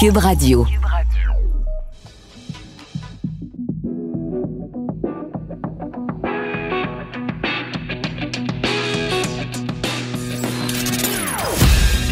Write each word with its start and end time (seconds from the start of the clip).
Cube 0.00 0.16
Radio. 0.16 0.66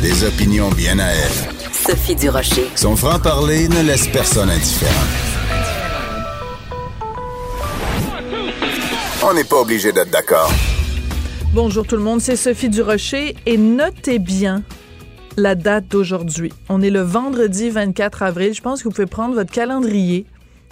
Des 0.02 0.22
opinions 0.22 0.68
bien 0.72 0.98
à 0.98 1.06
elle. 1.06 1.30
Sophie 1.72 2.14
Durocher. 2.14 2.68
Son 2.74 2.94
franc-parler 2.94 3.68
ne 3.68 3.80
laisse 3.80 4.06
personne 4.08 4.50
indifférent. 4.50 4.92
On 9.24 9.32
n'est 9.32 9.44
pas 9.44 9.62
obligé 9.62 9.92
d'être 9.92 10.10
d'accord. 10.10 10.52
Bonjour 11.54 11.86
tout 11.86 11.96
le 11.96 12.02
monde, 12.02 12.20
c'est 12.20 12.36
Sophie 12.36 12.68
Durocher 12.68 13.34
et 13.46 13.56
notez 13.56 14.18
bien 14.18 14.62
la 15.38 15.54
date 15.54 15.86
d'aujourd'hui. 15.88 16.52
On 16.68 16.82
est 16.82 16.90
le 16.90 17.00
vendredi 17.00 17.70
24 17.70 18.22
avril. 18.22 18.52
Je 18.52 18.60
pense 18.60 18.80
que 18.80 18.88
vous 18.88 18.94
pouvez 18.94 19.06
prendre 19.06 19.34
votre 19.34 19.52
calendrier, 19.52 20.26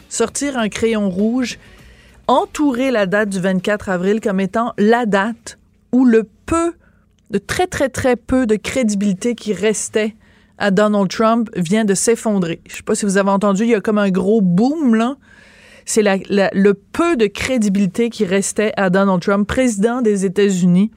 sortir 0.09 0.59
un 0.59 0.69
crayon 0.69 1.09
rouge, 1.09 1.59
entourer 2.27 2.91
la 2.91 3.07
date 3.07 3.29
du 3.29 3.41
24 3.41 3.89
avril 3.89 4.21
comme 4.21 4.41
étant 4.41 4.75
la 4.77 5.07
date 5.07 5.59
où 5.93 6.05
le 6.05 6.25
peu, 6.47 6.75
de 7.31 7.39
très 7.39 7.67
très 7.67 7.89
très 7.89 8.17
peu 8.17 8.47
de 8.47 8.57
crédibilité 8.57 9.35
qui 9.35 9.53
restait 9.53 10.15
à 10.59 10.71
Donald 10.71 11.09
Trump 11.09 11.49
vient 11.57 11.85
de 11.85 11.95
s'effondrer. 11.95 12.61
Je 12.69 12.77
sais 12.77 12.83
pas 12.83 12.95
si 12.95 13.05
vous 13.05 13.19
avez 13.19 13.31
entendu, 13.31 13.63
il 13.63 13.71
y 13.71 13.75
a 13.75 13.81
comme 13.81 13.99
un 13.99 14.11
gros 14.11 14.41
boom 14.41 14.95
là. 14.95 15.17
C'est 15.85 16.03
le 16.03 16.73
peu 16.73 17.17
de 17.17 17.27
crédibilité 17.27 18.11
qui 18.11 18.25
restait 18.25 18.73
à 18.77 18.91
Donald 18.91 19.23
Trump, 19.23 19.47
président 19.47 20.03
des 20.03 20.25
États-Unis 20.25 20.91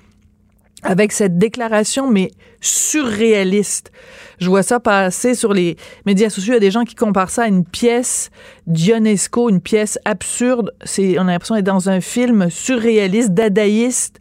avec 0.84 1.12
cette 1.12 1.38
déclaration, 1.38 2.10
mais 2.10 2.32
surréaliste. 2.62 3.92
Je 4.40 4.50
vois 4.50 4.64
ça 4.64 4.80
passer 4.80 5.36
sur 5.36 5.54
les 5.54 5.76
médias 6.06 6.30
sociaux. 6.30 6.54
Il 6.54 6.56
y 6.56 6.58
a 6.58 6.62
des 6.62 6.72
gens 6.72 6.84
qui 6.84 6.96
comparent 6.96 7.30
ça 7.30 7.44
à 7.44 7.48
une 7.48 7.66
pièce 7.66 8.32
Dionesco, 8.68 9.50
une 9.50 9.62
pièce 9.62 10.00
absurde. 10.06 10.72
C'est, 10.84 11.20
on 11.20 11.24
a 11.24 11.32
l'impression 11.32 11.56
d'être 11.56 11.66
dans 11.66 11.90
un 11.90 12.02
film 12.02 12.50
surréaliste, 12.50 13.32
dadaïste. 13.32 14.20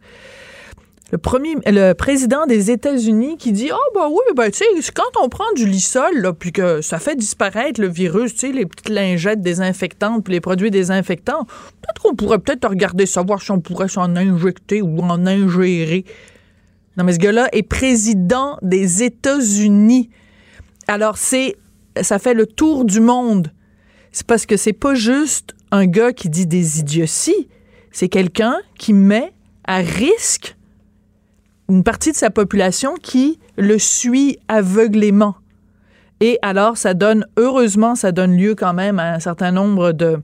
Le 1.11 1.17
premier, 1.17 1.55
le 1.65 1.93
président 1.93 2.45
des 2.45 2.69
États-Unis 2.69 3.37
qui 3.37 3.51
dit, 3.51 3.71
oh, 3.73 3.91
bah 3.95 4.09
oui, 4.11 4.21
ben, 4.35 4.51
tu 4.51 4.59
sais, 4.59 4.91
quand 4.93 5.19
on 5.23 5.27
prend 5.27 5.51
du 5.55 5.65
lissol, 5.65 6.19
là, 6.19 6.33
puis 6.33 6.51
que 6.51 6.81
ça 6.81 6.99
fait 6.99 7.15
disparaître 7.15 7.81
le 7.81 7.87
virus, 7.87 8.33
tu 8.33 8.39
sais, 8.41 8.51
les 8.51 8.67
petites 8.67 8.89
lingettes 8.89 9.41
désinfectantes, 9.41 10.23
puis 10.23 10.33
les 10.33 10.41
produits 10.41 10.69
désinfectants, 10.69 11.45
peut-être 11.45 12.01
qu'on 12.03 12.15
pourrait 12.15 12.37
peut-être 12.37 12.69
regarder, 12.69 13.07
savoir 13.07 13.41
si 13.41 13.49
on 13.49 13.59
pourrait 13.59 13.87
s'en 13.87 14.15
injecter 14.15 14.83
ou 14.83 14.99
en 14.99 15.25
ingérer. 15.25 16.05
Non, 16.99 17.05
mais 17.05 17.13
ce 17.13 17.19
gars-là 17.19 17.47
est 17.53 17.63
président 17.63 18.57
des 18.61 19.03
États-Unis. 19.03 20.09
Alors, 20.89 21.17
c'est, 21.17 21.55
ça 22.01 22.19
fait 22.19 22.33
le 22.33 22.45
tour 22.45 22.83
du 22.83 22.99
monde. 22.99 23.53
C'est 24.11 24.27
parce 24.27 24.45
que 24.45 24.57
c'est 24.57 24.73
pas 24.73 24.95
juste 24.95 25.55
un 25.71 25.85
gars 25.85 26.11
qui 26.11 26.29
dit 26.29 26.45
des 26.45 26.81
idioties. 26.81 27.47
C'est 27.93 28.09
quelqu'un 28.09 28.57
qui 28.77 28.91
met 28.91 29.31
à 29.63 29.77
risque 29.77 30.57
une 31.69 31.85
partie 31.85 32.11
de 32.11 32.17
sa 32.17 32.31
population 32.31 32.95
qui 33.01 33.39
le 33.57 33.79
suit 33.79 34.37
aveuglément. 34.49 35.35
Et 36.19 36.37
alors, 36.41 36.75
ça 36.75 36.93
donne, 36.93 37.25
heureusement, 37.37 37.95
ça 37.95 38.11
donne 38.11 38.35
lieu 38.35 38.55
quand 38.55 38.73
même 38.73 38.99
à 38.99 39.13
un 39.13 39.19
certain 39.21 39.53
nombre 39.53 39.93
de, 39.93 40.21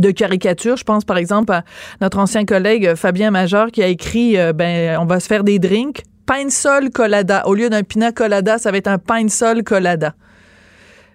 de 0.00 0.10
caricatures. 0.10 0.76
Je 0.76 0.84
pense 0.84 1.04
par 1.04 1.16
exemple 1.16 1.52
à 1.52 1.64
notre 2.00 2.18
ancien 2.18 2.44
collègue 2.44 2.94
Fabien 2.94 3.30
Major 3.30 3.70
qui 3.70 3.82
a 3.82 3.86
écrit 3.86 4.38
euh, 4.38 4.52
ben 4.52 4.98
on 5.00 5.06
va 5.06 5.20
se 5.20 5.26
faire 5.26 5.44
des 5.44 5.58
drinks 5.58 6.02
pine 6.28 6.50
sol 6.50 6.90
colada 6.90 7.46
au 7.46 7.54
lieu 7.54 7.70
d'un 7.70 7.82
pina 7.82 8.12
colada, 8.12 8.58
ça 8.58 8.70
va 8.70 8.76
être 8.76 8.88
un 8.88 8.98
pine 8.98 9.28
sol 9.28 9.62
colada. 9.62 10.14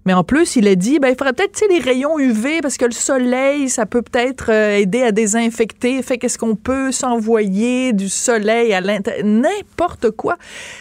Mais 0.05 0.13
en 0.13 0.23
plus, 0.25 0.57
il 0.57 0.67
a 0.67 0.75
dit, 0.75 0.99
ben, 0.99 1.09
il 1.09 1.15
faudrait 1.15 1.31
peut-être 1.31 1.63
les 1.69 1.79
rayons 1.79 2.19
UV 2.19 2.59
parce 2.61 2.75
que 2.75 2.83
le 2.83 2.91
soleil, 2.91 3.69
ça 3.69 3.85
peut 3.85 4.01
peut-être 4.01 4.51
euh, 4.51 4.77
aider 4.77 5.01
à 5.01 5.13
désinfecter. 5.13 6.01
Fait 6.01 6.17
qu'est-ce 6.17 6.37
qu'on 6.37 6.55
peut 6.55 6.91
s'envoyer 6.91 7.93
du 7.93 8.09
soleil 8.09 8.73
à 8.73 8.81
l'intérieur? 8.81 9.25
N'importe 9.25 10.11
quoi. 10.11 10.35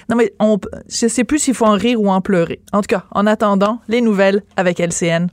Non, 0.08 0.16
mais 0.16 0.32
on, 0.40 0.58
je 0.88 1.06
sais 1.06 1.22
plus 1.22 1.38
s'il 1.38 1.54
faut 1.54 1.66
en 1.66 1.76
rire 1.76 2.00
ou 2.00 2.10
en 2.10 2.20
pleurer. 2.20 2.60
En 2.72 2.80
tout 2.80 2.88
cas, 2.88 3.04
en 3.12 3.26
attendant, 3.26 3.80
les 3.86 4.00
nouvelles 4.00 4.42
avec 4.56 4.80
LCN. 4.80 5.28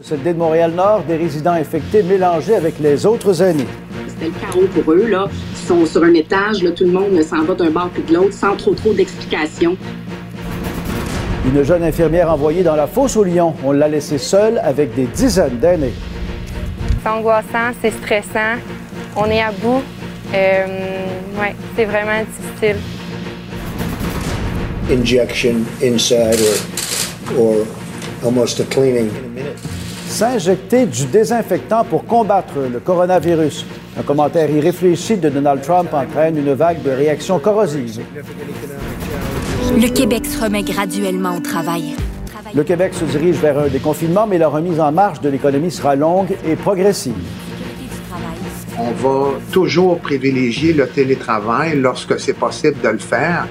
Cette 0.00 0.24
de 0.24 0.32
Montréal-Nord, 0.32 1.04
des 1.04 1.16
résidents 1.16 1.52
infectés 1.52 2.02
mélangés 2.02 2.56
avec 2.56 2.80
les 2.80 3.06
autres 3.06 3.40
aînés. 3.40 3.68
C'était 4.08 4.26
le 4.26 4.32
chaos 4.32 4.66
pour 4.74 4.92
eux. 4.92 5.06
Là. 5.06 5.28
Ils 5.30 5.66
sont 5.68 5.86
sur 5.86 6.02
un 6.02 6.12
étage, 6.14 6.64
là, 6.64 6.72
tout 6.72 6.82
le 6.82 6.90
monde 6.90 7.22
s'en 7.22 7.44
va 7.44 7.54
d'un 7.54 7.70
bord 7.70 7.90
puis 7.90 8.02
de 8.02 8.12
l'autre 8.12 8.32
sans 8.32 8.56
trop 8.56 8.74
trop 8.74 8.92
d'explications. 8.92 9.76
Une 11.46 11.62
jeune 11.62 11.84
infirmière 11.84 12.28
envoyée 12.28 12.64
dans 12.64 12.74
la 12.74 12.88
fosse 12.88 13.16
au 13.16 13.22
lion. 13.22 13.54
On 13.64 13.70
l'a 13.70 13.86
laissée 13.86 14.18
seule 14.18 14.58
avec 14.64 14.96
des 14.96 15.06
dizaines 15.06 15.60
d'aînés. 15.60 15.94
C'est 17.00 17.08
angoissant, 17.08 17.70
c'est 17.80 17.92
stressant. 17.92 18.58
On 19.14 19.26
est 19.26 19.42
à 19.42 19.52
bout. 19.52 19.82
Euh, 20.34 20.66
ouais, 21.40 21.54
c'est 21.76 21.84
vraiment 21.84 22.24
difficile. 22.24 22.76
Injection 24.90 25.64
inside 25.80 26.40
or, 27.38 27.38
or 27.38 27.66
almost 28.24 28.58
a 28.58 28.64
cleaning 28.64 29.08
s'injecter 30.14 30.86
du 30.86 31.06
désinfectant 31.06 31.82
pour 31.82 32.04
combattre 32.06 32.54
le 32.72 32.78
coronavirus. 32.78 33.66
Un 33.98 34.02
commentaire 34.02 34.48
irréfléchi 34.48 35.16
de 35.16 35.28
Donald 35.28 35.60
Trump 35.60 35.92
entraîne 35.92 36.36
une 36.38 36.52
vague 36.52 36.82
de 36.82 36.90
réactions 36.90 37.40
corrosives. 37.40 38.00
Le 39.76 39.88
Québec 39.88 40.24
se 40.26 40.40
remet 40.40 40.62
graduellement 40.62 41.36
au 41.36 41.40
travail. 41.40 41.96
Le 42.54 42.62
Québec 42.62 42.94
se 42.94 43.04
dirige 43.06 43.36
vers 43.36 43.58
un 43.58 43.66
déconfinement, 43.66 44.28
mais 44.28 44.38
la 44.38 44.46
remise 44.46 44.78
en 44.78 44.92
marche 44.92 45.20
de 45.20 45.30
l'économie 45.30 45.72
sera 45.72 45.96
longue 45.96 46.36
et 46.46 46.54
progressive. 46.54 47.14
On 48.78 48.92
va 48.92 49.30
toujours 49.50 49.98
privilégier 49.98 50.74
le 50.74 50.86
télétravail 50.86 51.76
lorsque 51.76 52.20
c'est 52.20 52.34
possible 52.34 52.80
de 52.80 52.88
le 52.88 52.98
faire. 52.98 53.48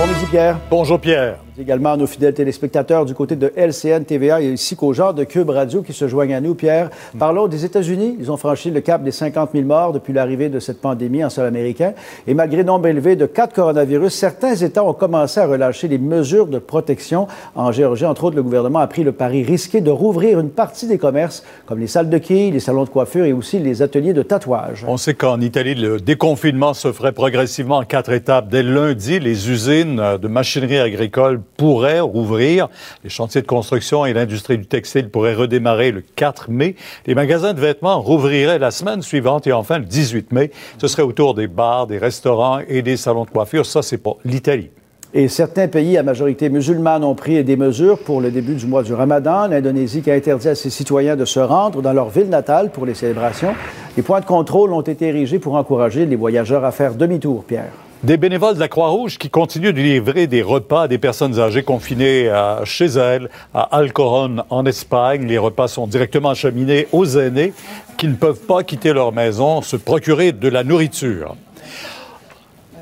Bon 0.00 0.06
midi, 0.06 0.24
Pierre. 0.30 0.56
Bonjour, 0.70 0.98
Pierre 0.98 1.36
également 1.60 1.92
à 1.92 1.96
nos 1.96 2.06
fidèles 2.06 2.34
téléspectateurs 2.34 3.04
du 3.04 3.14
côté 3.14 3.36
de 3.36 3.52
LCN 3.54 4.04
TVA 4.04 4.40
et 4.40 4.52
ici 4.52 4.76
qu'aux 4.76 4.92
gens 4.92 5.12
de 5.12 5.24
Cube 5.24 5.50
Radio 5.50 5.82
qui 5.82 5.92
se 5.92 6.08
joignent 6.08 6.34
à 6.34 6.40
nous. 6.40 6.54
Pierre, 6.54 6.90
parlons 7.18 7.48
des 7.48 7.64
États-Unis. 7.64 8.16
Ils 8.18 8.32
ont 8.32 8.36
franchi 8.36 8.70
le 8.70 8.80
cap 8.80 9.02
des 9.02 9.10
50 9.10 9.50
000 9.52 9.64
morts 9.64 9.92
depuis 9.92 10.12
l'arrivée 10.12 10.48
de 10.48 10.58
cette 10.58 10.80
pandémie 10.80 11.22
en 11.22 11.30
sol 11.30 11.46
américain. 11.46 11.92
Et 12.26 12.34
malgré 12.34 12.64
nombre 12.64 12.86
élevé 12.86 13.14
de 13.14 13.26
cas 13.26 13.46
de 13.46 13.52
coronavirus, 13.52 14.14
certains 14.14 14.54
États 14.54 14.82
ont 14.82 14.94
commencé 14.94 15.38
à 15.40 15.46
relâcher 15.46 15.88
les 15.88 15.98
mesures 15.98 16.46
de 16.46 16.58
protection. 16.58 17.28
En 17.54 17.72
Géorgie, 17.72 18.06
entre 18.06 18.24
autres, 18.24 18.36
le 18.36 18.42
gouvernement 18.42 18.78
a 18.78 18.86
pris 18.86 19.04
le 19.04 19.12
pari 19.12 19.42
risqué 19.42 19.80
de 19.80 19.90
rouvrir 19.90 20.40
une 20.40 20.50
partie 20.50 20.86
des 20.86 20.98
commerces, 20.98 21.44
comme 21.66 21.78
les 21.78 21.86
salles 21.86 22.08
de 22.08 22.18
quilles, 22.18 22.52
les 22.52 22.60
salons 22.60 22.84
de 22.84 22.88
coiffure 22.88 23.24
et 23.24 23.32
aussi 23.32 23.58
les 23.58 23.82
ateliers 23.82 24.14
de 24.14 24.22
tatouage. 24.22 24.84
On 24.88 24.96
sait 24.96 25.14
qu'en 25.14 25.40
Italie, 25.40 25.74
le 25.74 26.00
déconfinement 26.00 26.72
se 26.72 26.90
ferait 26.92 27.12
progressivement 27.12 27.78
en 27.78 27.84
quatre 27.84 28.12
étapes. 28.12 28.48
Dès 28.48 28.62
lundi, 28.62 29.20
les 29.20 29.50
usines 29.50 30.18
de 30.20 30.28
machinerie 30.28 30.78
agricole 30.78 31.42
pourraient 31.56 32.00
rouvrir. 32.00 32.68
Les 33.04 33.10
chantiers 33.10 33.42
de 33.42 33.46
construction 33.46 34.06
et 34.06 34.12
l'industrie 34.12 34.58
du 34.58 34.66
textile 34.66 35.08
pourraient 35.10 35.34
redémarrer 35.34 35.90
le 35.90 36.02
4 36.02 36.50
mai. 36.50 36.76
Les 37.06 37.14
magasins 37.14 37.54
de 37.54 37.60
vêtements 37.60 38.00
rouvriraient 38.00 38.58
la 38.58 38.70
semaine 38.70 39.02
suivante 39.02 39.46
et 39.46 39.52
enfin 39.52 39.78
le 39.78 39.84
18 39.84 40.32
mai. 40.32 40.50
Ce 40.78 40.88
serait 40.88 41.02
autour 41.02 41.34
des 41.34 41.46
bars, 41.46 41.86
des 41.86 41.98
restaurants 41.98 42.60
et 42.68 42.82
des 42.82 42.96
salons 42.96 43.24
de 43.24 43.30
coiffure. 43.30 43.66
Ça, 43.66 43.82
c'est 43.82 43.98
pas 43.98 44.16
l'Italie. 44.24 44.70
Et 45.12 45.26
certains 45.26 45.66
pays 45.66 45.98
à 45.98 46.04
majorité 46.04 46.48
musulmane 46.48 47.02
ont 47.02 47.16
pris 47.16 47.42
des 47.42 47.56
mesures 47.56 47.98
pour 47.98 48.20
le 48.20 48.30
début 48.30 48.54
du 48.54 48.66
mois 48.66 48.84
du 48.84 48.94
Ramadan. 48.94 49.48
L'Indonésie 49.48 50.02
qui 50.02 50.10
a 50.10 50.14
interdit 50.14 50.48
à 50.48 50.54
ses 50.54 50.70
citoyens 50.70 51.16
de 51.16 51.24
se 51.24 51.40
rendre 51.40 51.82
dans 51.82 51.92
leur 51.92 52.10
ville 52.10 52.28
natale 52.28 52.70
pour 52.70 52.86
les 52.86 52.94
célébrations. 52.94 53.54
Les 53.96 54.04
points 54.04 54.20
de 54.20 54.24
contrôle 54.24 54.72
ont 54.72 54.82
été 54.82 55.08
érigés 55.08 55.40
pour 55.40 55.56
encourager 55.56 56.06
les 56.06 56.14
voyageurs 56.14 56.64
à 56.64 56.70
faire 56.70 56.94
demi-tour, 56.94 57.42
Pierre. 57.44 57.72
Des 58.02 58.16
bénévoles 58.16 58.54
de 58.54 58.60
la 58.60 58.68
Croix-Rouge 58.68 59.18
qui 59.18 59.28
continuent 59.28 59.74
de 59.74 59.80
livrer 59.82 60.26
des 60.26 60.40
repas 60.40 60.84
à 60.84 60.88
des 60.88 60.96
personnes 60.96 61.38
âgées 61.38 61.62
confinées 61.62 62.32
chez 62.64 62.86
elles, 62.86 63.28
à 63.52 63.76
Alcoron, 63.76 64.38
en 64.48 64.64
Espagne. 64.64 65.26
Les 65.26 65.36
repas 65.36 65.68
sont 65.68 65.86
directement 65.86 66.30
acheminés 66.30 66.88
aux 66.92 67.04
aînés 67.04 67.52
qui 67.98 68.08
ne 68.08 68.14
peuvent 68.14 68.40
pas 68.40 68.62
quitter 68.62 68.94
leur 68.94 69.12
maison, 69.12 69.60
se 69.60 69.76
procurer 69.76 70.32
de 70.32 70.48
la 70.48 70.64
nourriture. 70.64 71.36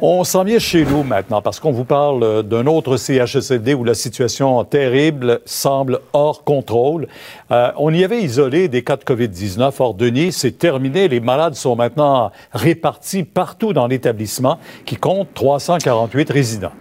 On 0.01 0.23
s'en 0.23 0.45
vient 0.45 0.61
chez 0.61 0.85
nous 0.85 1.03
maintenant 1.03 1.43
parce 1.43 1.59
qu'on 1.59 1.73
vous 1.73 1.85
parle 1.85 2.45
d'un 2.45 2.69
autre 2.69 2.97
CHSLD 2.97 3.75
où 3.75 3.83
la 3.83 3.95
situation 3.95 4.63
terrible 4.63 5.41
semble 5.45 5.99
hors 6.13 6.45
contrôle. 6.45 7.09
Euh, 7.51 7.73
on 7.77 7.93
y 7.93 8.05
avait 8.05 8.23
isolé 8.23 8.69
des 8.69 8.85
cas 8.85 8.97
de 8.97 9.03
COVID-19. 9.03 9.73
Or, 9.81 9.95
Denis, 9.95 10.31
c'est 10.31 10.57
terminé. 10.57 11.09
Les 11.09 11.19
malades 11.19 11.57
sont 11.57 11.75
maintenant 11.75 12.31
répartis 12.53 13.25
partout 13.25 13.73
dans 13.73 13.89
l'établissement 13.89 14.61
qui 14.85 14.95
compte 14.95 15.35
348 15.35 16.31
résidents. 16.31 16.73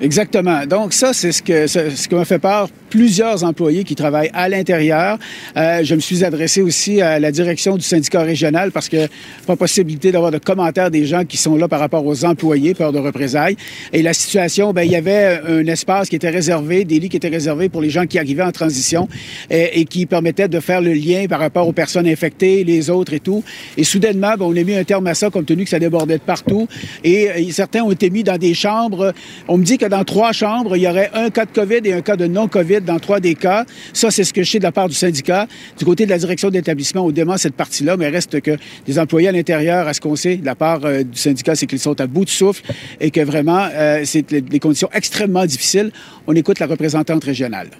Exactement. 0.00 0.66
Donc 0.66 0.92
ça, 0.92 1.14
c'est 1.14 1.32
ce 1.32 1.42
que 1.42 1.66
ce, 1.66 2.14
m'a 2.14 2.26
fait 2.26 2.38
peur 2.38 2.68
plusieurs 2.90 3.44
employés 3.44 3.82
qui 3.82 3.94
travaillent 3.94 4.30
à 4.34 4.48
l'intérieur. 4.48 5.18
Euh, 5.56 5.82
je 5.82 5.94
me 5.94 6.00
suis 6.00 6.22
adressé 6.22 6.60
aussi 6.60 7.00
à 7.00 7.18
la 7.18 7.32
direction 7.32 7.76
du 7.76 7.82
syndicat 7.82 8.20
régional 8.20 8.72
parce 8.72 8.88
que 8.88 9.08
pas 9.46 9.56
possibilité 9.56 10.12
d'avoir 10.12 10.30
de 10.30 10.38
commentaires 10.38 10.90
des 10.90 11.06
gens 11.06 11.24
qui 11.24 11.36
sont 11.38 11.56
là 11.56 11.66
par 11.66 11.80
rapport 11.80 12.04
aux 12.04 12.24
employés, 12.24 12.74
peur 12.74 12.92
de 12.92 12.98
représailles. 12.98 13.56
Et 13.92 14.02
la 14.02 14.12
situation, 14.12 14.72
ben 14.72 14.82
il 14.82 14.90
y 14.90 14.96
avait 14.96 15.40
un 15.46 15.66
espace 15.66 16.10
qui 16.10 16.16
était 16.16 16.30
réservé, 16.30 16.84
des 16.84 17.00
lits 17.00 17.08
qui 17.08 17.16
étaient 17.16 17.28
réservés 17.28 17.70
pour 17.70 17.80
les 17.80 17.90
gens 17.90 18.06
qui 18.06 18.18
arrivaient 18.18 18.42
en 18.42 18.52
transition 18.52 19.08
et, 19.50 19.84
qui 19.86 20.04
permettaient 20.04 20.48
de 20.48 20.60
faire 20.60 20.82
le 20.82 20.92
lien 20.92 21.26
par 21.26 21.40
rapport 21.40 21.66
aux 21.66 21.72
personnes 21.72 22.06
infectées, 22.06 22.64
les 22.64 22.90
autres 22.90 23.14
et 23.14 23.20
tout. 23.20 23.42
Et 23.76 23.84
soudainement, 23.84 24.34
ben, 24.38 24.44
on 24.44 24.56
a 24.56 24.62
mis 24.62 24.76
un 24.76 24.84
terme 24.84 25.06
à 25.06 25.14
ça 25.14 25.30
compte 25.30 25.46
tenu 25.46 25.64
que 25.64 25.70
ça 25.70 25.78
débordait 25.78 26.18
de 26.18 26.22
partout. 26.22 26.68
Et, 27.02 27.28
et 27.36 27.50
certains 27.50 27.82
ont 27.82 27.92
été 27.92 28.10
mis 28.10 28.24
dans 28.24 28.38
des 28.38 28.52
chambres. 28.52 29.14
On 29.48 29.56
me 29.56 29.64
dit 29.64 29.78
que 29.78 29.85
dans 29.88 30.04
trois 30.04 30.32
chambres, 30.32 30.76
il 30.76 30.82
y 30.82 30.88
aurait 30.88 31.10
un 31.14 31.30
cas 31.30 31.44
de 31.44 31.50
COVID 31.50 31.80
et 31.84 31.92
un 31.92 32.02
cas 32.02 32.16
de 32.16 32.26
non-COVID 32.26 32.80
dans 32.80 32.98
trois 32.98 33.20
des 33.20 33.34
cas. 33.34 33.64
Ça, 33.92 34.10
c'est 34.10 34.24
ce 34.24 34.32
que 34.32 34.42
je 34.42 34.50
sais 34.52 34.58
de 34.58 34.64
la 34.64 34.72
part 34.72 34.88
du 34.88 34.94
syndicat. 34.94 35.46
Du 35.78 35.84
côté 35.84 36.04
de 36.04 36.10
la 36.10 36.18
direction 36.18 36.50
d'établissement, 36.50 37.04
on 37.04 37.10
dément 37.10 37.36
cette 37.36 37.54
partie-là, 37.54 37.96
mais 37.96 38.08
reste 38.08 38.40
que 38.40 38.56
des 38.86 38.98
employés 38.98 39.28
à 39.28 39.32
l'intérieur, 39.32 39.86
à 39.86 39.94
ce 39.94 40.00
qu'on 40.00 40.16
sait 40.16 40.36
de 40.36 40.46
la 40.46 40.54
part 40.54 40.84
euh, 40.84 41.02
du 41.02 41.18
syndicat, 41.18 41.54
c'est 41.54 41.66
qu'ils 41.66 41.80
sont 41.80 42.00
à 42.00 42.06
bout 42.06 42.24
de 42.24 42.30
souffle 42.30 42.62
et 43.00 43.10
que 43.10 43.20
vraiment, 43.20 43.66
euh, 43.72 44.02
c'est 44.04 44.32
des 44.32 44.60
conditions 44.60 44.88
extrêmement 44.92 45.46
difficiles. 45.46 45.90
On 46.26 46.34
écoute 46.34 46.58
la 46.58 46.66
représentante 46.66 47.24
régionale. 47.24 47.70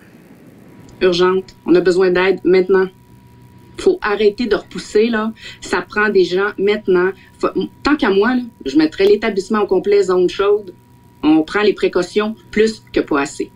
Urgente. 1.01 1.55
On 1.67 1.75
a 1.75 1.81
besoin 1.81 2.11
d'aide 2.11 2.41
maintenant 2.45 2.87
faut 3.79 3.99
arrêter 4.01 4.47
de 4.47 4.57
repousser, 4.57 5.09
là. 5.09 5.33
Ça 5.61 5.83
prend 5.83 6.09
des 6.09 6.25
gens 6.25 6.51
maintenant. 6.59 7.11
tant 7.83 7.97
qu'à 7.97 8.11
moi, 8.11 8.35
je 8.65 8.77
mettrais 8.77 9.07
l'établissement 9.07 9.61
au 9.61 9.67
complet 9.67 10.05
zone 10.05 10.29
chaude 10.29 10.73
on 11.23 11.43
prend 11.43 11.63
les 11.63 11.73
précautions 11.73 12.35
plus 12.51 12.83
que 12.93 13.01
pas 13.01 13.21
assez. 13.21 13.51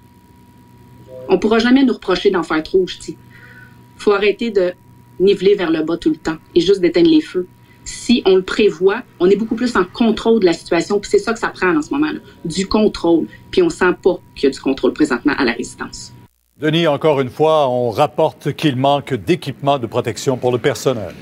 On 1.29 1.39
pourra 1.39 1.59
jamais 1.59 1.85
nous 1.85 1.95
reprocher 1.95 2.31
d'en 2.31 2.43
faire 2.43 2.63
trop, 2.63 2.87
je 2.87 2.99
dis. 2.99 3.17
faut 3.97 4.13
arrêter 4.13 4.51
de 4.51 4.73
niveler 5.21 5.55
vers 5.55 5.71
le 5.71 5.83
bas 5.83 5.97
tout 5.97 6.11
le 6.11 6.17
temps 6.17 6.37
et 6.55 6.61
juste 6.61 6.81
d'éteindre 6.81 7.11
les 7.11 7.21
feux. 7.21 7.47
Si 7.85 8.23
on 8.27 8.37
le 8.37 8.43
prévoit, 8.43 9.03
on 9.19 9.29
est 9.29 9.37
beaucoup 9.37 9.55
plus 9.55 9.77
en 9.77 9.85
contrôle 9.85 10.41
de 10.41 10.47
la 10.47 10.53
situation, 10.53 10.99
puis 10.99 11.11
c'est 11.11 11.19
ça 11.19 11.33
que 11.33 11.39
ça 11.39 11.49
prend 11.49 11.77
en 11.77 11.83
ce 11.83 11.91
moment, 11.91 12.11
là, 12.11 12.19
du 12.45 12.67
contrôle. 12.67 13.27
Puis 13.51 13.63
on 13.63 13.71
sent 13.71 13.95
pas 14.03 14.19
qu'il 14.35 14.45
y 14.45 14.47
a 14.49 14.51
du 14.51 14.61
contrôle 14.61 14.93
présentement 14.93 15.35
à 15.37 15.45
la 15.45 15.53
résidence. 15.53 16.13
Denis, 16.59 16.87
encore 16.87 17.21
une 17.21 17.31
fois, 17.31 17.69
on 17.69 17.91
rapporte 17.91 18.53
qu'il 18.53 18.77
manque 18.77 19.15
d'équipements 19.15 19.79
de 19.79 19.87
protection 19.87 20.37
pour 20.37 20.53
le 20.53 20.59
personnel. 20.59 21.15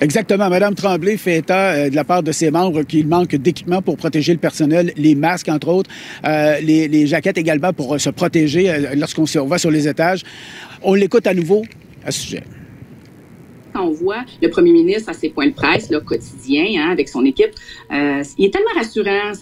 Exactement. 0.00 0.48
Madame 0.48 0.74
Tremblay 0.74 1.18
fait 1.18 1.36
état 1.38 1.72
euh, 1.72 1.90
de 1.90 1.94
la 1.94 2.04
part 2.04 2.22
de 2.22 2.32
ses 2.32 2.50
membres 2.50 2.82
qu'il 2.82 3.06
manque 3.06 3.34
d'équipements 3.36 3.82
pour 3.82 3.98
protéger 3.98 4.32
le 4.32 4.38
personnel, 4.38 4.92
les 4.96 5.14
masques 5.14 5.48
entre 5.48 5.68
autres, 5.68 5.90
euh, 6.24 6.58
les, 6.60 7.06
jaquettes 7.06 7.36
également 7.36 7.74
pour 7.74 7.94
euh, 7.94 7.98
se 7.98 8.08
protéger 8.08 8.72
lorsqu'on 8.96 9.24
va 9.44 9.58
sur 9.58 9.70
les 9.70 9.86
étages. 9.86 10.22
On 10.82 10.94
l'écoute 10.94 11.26
à 11.26 11.34
nouveau 11.34 11.62
à 12.04 12.10
ce 12.10 12.20
sujet. 12.20 12.44
On 13.74 13.90
voit 13.90 14.24
le 14.42 14.48
premier 14.48 14.72
ministre 14.72 15.10
à 15.10 15.12
ses 15.12 15.28
points 15.28 15.48
de 15.48 15.52
presse 15.54 15.90
là, 15.90 16.00
quotidien 16.00 16.64
hein, 16.78 16.90
avec 16.90 17.08
son 17.08 17.24
équipe, 17.24 17.50
il 17.90 18.44
est 18.44 18.52
tellement 18.52 18.74
rassurant. 18.74 19.32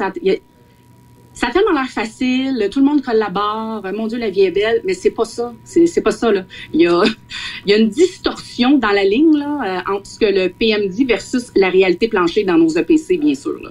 Ça 1.38 1.46
a 1.46 1.50
tellement 1.52 1.70
l'air 1.70 1.88
facile, 1.88 2.69
tout 2.69 2.81
le 2.81 2.85
monde 2.85 3.00
collabore, 3.00 3.87
mon 3.94 4.08
Dieu, 4.08 4.19
la 4.19 4.29
vie 4.29 4.40
est 4.40 4.50
belle, 4.50 4.81
mais 4.85 4.93
c'est 4.93 5.12
pas 5.12 5.25
ça. 5.25 5.55
C'est 5.62 6.02
pas 6.02 6.11
ça, 6.11 6.32
là. 6.32 6.44
Il 6.73 6.81
y 6.81 6.88
a, 6.88 7.00
il 7.64 7.70
y 7.70 7.75
a 7.75 7.79
une 7.79 7.90
distorsion 7.90 8.76
dans 8.76 8.90
la 8.90 9.05
ligne, 9.05 9.37
là, 9.37 9.61
euh, 9.87 9.94
entre 9.94 10.06
ce 10.08 10.19
que 10.19 10.25
le 10.25 10.49
PM 10.49 10.88
dit 10.88 11.05
versus 11.05 11.52
la 11.55 11.70
réalité 11.70 12.08
planchée 12.08 12.43
dans 12.43 12.58
nos 12.58 12.70
EPC, 12.70 13.19
bien 13.19 13.37
sûr. 13.37 13.56
Là. 13.62 13.70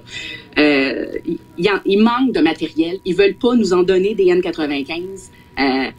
Euh, 0.56 1.12
il, 1.26 1.38
il, 1.84 2.02
manque 2.02 2.32
de 2.32 2.40
matériel. 2.40 3.00
Ils 3.04 3.14
veulent 3.14 3.36
pas 3.36 3.54
nous 3.54 3.74
en 3.74 3.82
donner 3.82 4.14
des 4.14 4.24
N95. 4.24 5.28
Euh, 5.58 5.90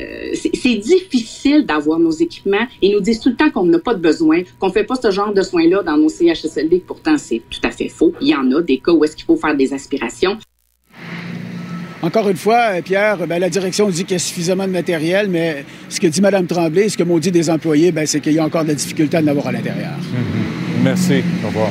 euh 0.00 0.32
c'est 0.32 0.76
difficile 0.76 1.66
d'avoir 1.66 1.98
nos 1.98 2.10
équipements 2.10 2.66
et 2.80 2.90
nous 2.90 3.00
disent 3.00 3.20
tout 3.20 3.28
le 3.28 3.36
temps 3.36 3.50
qu'on 3.50 3.66
n'a 3.66 3.80
pas 3.80 3.92
de 3.92 4.00
besoin, 4.00 4.44
qu'on 4.58 4.70
fait 4.70 4.84
pas 4.84 4.94
ce 4.94 5.10
genre 5.10 5.34
de 5.34 5.42
soins-là 5.42 5.82
dans 5.82 5.98
nos 5.98 6.08
CHSLD. 6.08 6.84
Pourtant, 6.86 7.18
c'est 7.18 7.42
tout 7.50 7.60
à 7.64 7.70
fait 7.70 7.88
faux. 7.90 8.14
Il 8.22 8.28
y 8.28 8.34
en 8.34 8.50
a 8.52 8.62
des 8.62 8.78
cas 8.78 8.92
où 8.92 9.04
est-ce 9.04 9.14
qu'il 9.14 9.26
faut 9.26 9.36
faire 9.36 9.54
des 9.54 9.74
aspirations. 9.74 10.38
Encore 12.00 12.28
une 12.28 12.36
fois, 12.36 12.76
euh, 12.76 12.82
Pierre, 12.82 13.26
ben, 13.26 13.40
la 13.40 13.50
direction 13.50 13.88
dit 13.88 14.04
qu'il 14.04 14.12
y 14.12 14.16
a 14.16 14.18
suffisamment 14.20 14.64
de 14.64 14.72
matériel, 14.72 15.28
mais 15.28 15.64
ce 15.88 15.98
que 15.98 16.06
dit 16.06 16.20
Mme 16.20 16.46
Tremblay, 16.46 16.88
ce 16.88 16.96
que 16.96 17.02
m'ont 17.02 17.18
dit 17.18 17.32
des 17.32 17.50
employés, 17.50 17.90
ben, 17.90 18.06
c'est 18.06 18.20
qu'il 18.20 18.34
y 18.34 18.38
a 18.38 18.44
encore 18.44 18.62
de 18.62 18.68
la 18.68 18.74
difficulté 18.74 19.16
à 19.16 19.20
en 19.20 19.26
avoir 19.26 19.48
à 19.48 19.52
l'intérieur. 19.52 19.90
Mm-hmm. 19.90 20.82
Merci. 20.84 21.22
Au 21.42 21.48
revoir. 21.48 21.70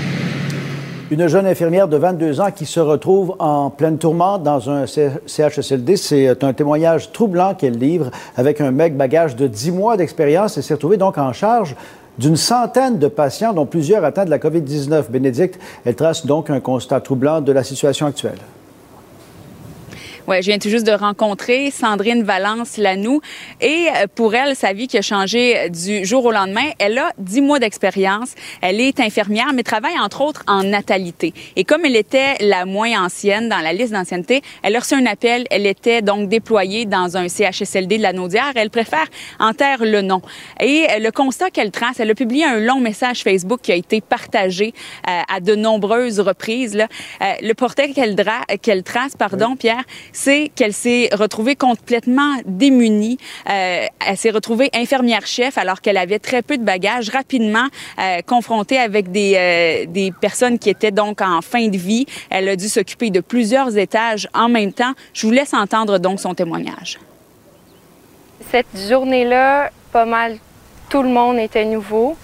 Une 1.09 1.25
jeune 1.27 1.45
infirmière 1.45 1.88
de 1.88 1.95
22 1.95 2.41
ans 2.41 2.51
qui 2.51 2.65
se 2.65 2.81
retrouve 2.81 3.35
en 3.39 3.69
pleine 3.69 3.97
tourmente 3.97 4.44
dans 4.44 4.69
un 4.69 4.85
CHSLD. 4.85 5.95
C'est 5.95 6.27
euh, 6.27 6.35
un 6.41 6.51
témoignage 6.51 7.13
troublant 7.13 7.56
qu'elle 7.56 7.77
livre 7.77 8.12
avec 8.35 8.59
un 8.59 8.71
mec 8.71 8.97
bagage 8.97 9.38
de 9.38 9.47
10 9.47 9.71
mois 9.71 9.95
d'expérience 9.95 10.57
et 10.57 10.62
s'est 10.62 10.73
retrouvée 10.73 10.97
donc 10.97 11.18
en 11.18 11.31
charge 11.31 11.73
d'une 12.18 12.35
centaine 12.35 13.00
de 13.00 13.07
patients, 13.07 13.53
dont 13.53 13.65
plusieurs 13.65 14.03
atteints 14.03 14.25
de 14.25 14.30
la 14.30 14.39
COVID-19. 14.39 15.09
Bénédicte, 15.09 15.57
elle 15.85 15.95
trace 15.95 16.25
donc 16.25 16.50
un 16.50 16.59
constat 16.59 17.00
troublant 17.00 17.39
de 17.39 17.53
la 17.53 17.63
situation 17.63 18.07
actuelle. 18.07 18.39
Ouais, 20.27 20.41
je 20.41 20.47
viens 20.47 20.59
tout 20.59 20.68
juste 20.68 20.85
de 20.85 20.91
rencontrer 20.91 21.71
Sandrine 21.71 22.21
Valence-Lanou. 22.21 23.21
Et 23.62 23.88
euh, 23.95 24.07
pour 24.13 24.35
elle, 24.35 24.57
sa 24.57 24.74
vie 24.74 24.89
qui 24.89 24.97
a 24.97 25.01
changé 25.01 25.69
du 25.69 26.03
jour 26.06 26.25
au 26.25 26.33
lendemain, 26.33 26.69
elle 26.79 26.97
a 26.97 27.13
dix 27.18 27.39
mois 27.39 27.59
d'expérience. 27.59 28.35
Elle 28.59 28.81
est 28.81 29.00
infirmière, 29.00 29.53
mais 29.56 29.63
travaille 29.63 29.97
entre 29.97 30.19
autres 30.19 30.44
en 30.45 30.63
natalité. 30.63 31.33
Et 31.56 31.63
comme 31.63 31.85
elle 31.85 31.95
était 31.95 32.35
la 32.41 32.65
moins 32.65 33.06
ancienne 33.06 33.47
dans 33.47 33.59
la 33.59 33.71
liste 33.71 33.94
d'ancienneté, 33.94 34.41
elle 34.63 34.75
a 34.75 34.79
reçu 34.79 34.95
un 34.95 35.06
appel. 35.06 35.45
Elle 35.50 35.65
était 35.65 36.01
donc 36.01 36.27
déployée 36.27 36.83
dans 36.83 37.15
un 37.15 37.30
CHSLD 37.30 37.97
de 37.97 38.03
la 38.03 38.12
Naudière. 38.12 38.51
Elle 38.56 38.69
préfère 38.69 39.07
en 39.39 39.53
taire 39.53 39.85
le 39.85 40.01
nom. 40.01 40.21
Et 40.59 40.88
euh, 40.89 41.00
le 41.00 41.12
constat 41.12 41.51
qu'elle 41.51 41.71
trace, 41.71 42.01
elle 42.01 42.12
a 42.12 42.15
publié 42.15 42.44
un 42.44 42.59
long 42.59 42.81
message 42.81 43.23
Facebook 43.23 43.62
qui 43.63 43.71
a 43.71 43.75
été 43.75 44.01
partagé 44.01 44.73
euh, 45.07 45.21
à 45.33 45.39
de 45.39 45.56
nombreuses 45.56 46.19
reprises. 46.19 46.75
Là. 46.75 46.89
le 47.41 47.53
portrait 47.53 47.91
qu'elle, 47.91 48.18
qu'elle 48.62 48.83
trace, 48.83 49.13
pardon, 49.18 49.56
Pierre, 49.56 49.85
c'est 50.18 50.50
qu'elle 50.56 50.74
s'est 50.74 51.10
retrouvée 51.14 51.56
complètement 51.56 52.38
démunie. 52.46 53.19
Euh, 53.50 53.86
elle 54.04 54.18
s'est 54.18 54.31
retrouvée 54.31 54.72
infirmière-chef 54.74 55.60
alors 55.60 55.80
qu'elle 55.80 55.96
avait 55.96 56.18
très 56.18 56.42
peu 56.42 56.58
de 56.58 56.64
bagages, 56.64 57.10
rapidement 57.10 57.68
euh, 58.00 58.22
confrontée 58.25 58.80
avec 58.80 59.06
euh, 59.16 59.86
des 59.86 60.12
personnes 60.19 60.58
qui 60.58 60.72
étaient 60.72 60.92
donc 60.92 61.22
en 61.22 61.42
fin 61.44 61.68
de 61.68 61.78
vie. 61.78 62.08
Elle 62.31 62.50
a 62.50 62.56
dû 62.56 62.68
s'occuper 62.68 63.12
de 63.12 63.19
plusieurs 63.19 63.78
étages 63.78 64.28
en 64.34 64.50
même 64.50 64.74
temps. 64.74 64.94
Je 65.14 65.28
vous 65.28 65.31
laisse 65.31 65.54
entendre 65.54 66.00
donc 66.00 66.19
son 66.19 66.34
témoignage. 66.34 66.98
Cette 68.52 68.75
journée-là, 68.90 69.69
pas 69.92 70.06
mal 70.06 70.38
tout 70.90 71.04
le 71.04 71.10
monde 71.10 71.38
était 71.38 71.66
nouveau. 71.66 72.18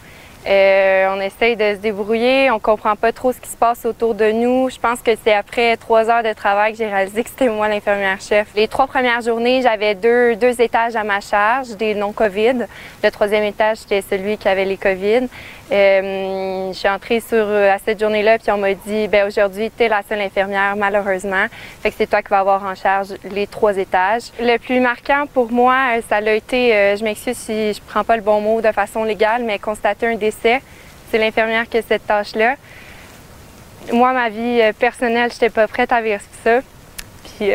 Euh, 0.46 1.08
on 1.16 1.22
essaye 1.22 1.56
de 1.56 1.76
se 1.76 1.80
débrouiller, 1.80 2.52
on 2.52 2.60
comprend 2.60 2.96
pas 2.98 3.14
trop 3.14 3.32
ce 3.32 3.40
qui 3.40 3.50
se 3.50 3.56
passe 3.56 3.86
autour 3.86 4.14
de 4.14 4.30
nous. 4.32 4.70
Je 4.70 4.78
pense 4.78 5.02
que 5.02 5.12
c'est 5.24 5.34
après 5.34 5.78
trois 5.78 6.10
heures 6.10 6.24
de 6.24 6.34
travail 6.34 6.74
que 6.74 6.80
j'ai 6.80 6.88
réalisé 6.88 7.24
que 7.24 7.30
c'était 7.30 7.48
moi 7.48 7.70
l'infirmière-chef. 7.70 8.48
Les 8.56 8.68
trois 8.68 8.88
premières 8.88 9.22
journées, 9.22 9.62
j'avais 9.62 9.96
deux, 9.96 10.36
deux 10.36 10.60
étages 10.60 10.98
à 10.98 11.04
ma 11.06 11.22
charge, 11.22 11.70
des 11.78 11.96
non-COVID. 11.96 12.66
Le 13.04 13.12
troisième 13.12 13.44
étage, 13.44 13.78
c'était 13.78 14.02
celui 14.02 14.38
qui 14.38 14.50
avait 14.50 14.66
les 14.66 14.78
COVID. 14.78 15.28
Euh, 15.74 16.72
je 16.72 16.78
suis 16.78 16.88
entrée 16.88 17.20
sur, 17.20 17.38
euh, 17.40 17.74
à 17.74 17.80
cette 17.80 18.00
journée-là, 18.00 18.38
puis 18.38 18.52
on 18.52 18.58
m'a 18.58 18.76
dit, 18.76 19.08
ben 19.08 19.28
aujourd'hui, 19.28 19.72
tu 19.76 19.84
es 19.84 19.88
la 19.88 20.04
seule 20.08 20.22
infirmière, 20.22 20.76
malheureusement. 20.76 21.48
Fait 21.82 21.90
que 21.90 21.96
c'est 21.98 22.06
toi 22.06 22.22
qui 22.22 22.30
vas 22.30 22.40
avoir 22.40 22.64
en 22.64 22.76
charge 22.76 23.08
les 23.32 23.48
trois 23.48 23.76
étages. 23.78 24.26
Le 24.40 24.58
plus 24.58 24.80
marquant 24.80 25.26
pour 25.34 25.52
moi, 25.52 25.76
euh, 25.98 26.02
ça 26.08 26.22
l'a 26.22 26.36
été, 26.36 26.96
je 26.96 27.04
m'excuse 27.04 27.38
si 27.38 27.74
je 27.74 27.82
prends 27.88 28.04
pas 28.04 28.18
le 28.18 28.22
bon 28.22 28.40
mot 28.40 28.62
de 28.62 28.72
façon 28.72 29.04
légale, 29.04 29.44
mais 29.44 29.58
constater 29.58 30.06
un 30.06 30.16
décès. 30.16 30.62
C'est 31.10 31.18
l'infirmière 31.18 31.68
qui 31.68 31.78
a 31.78 31.82
cette 31.82 32.06
tâche-là. 32.06 32.56
Moi, 33.92 34.14
ma 34.14 34.30
vie 34.30 34.62
personnelle, 34.78 35.32
j'étais 35.32 35.50
pas 35.50 35.68
prête 35.68 35.92
à 35.92 36.02
vivre 36.02 36.22
ça. 36.44 36.60
Puis, 37.24 37.52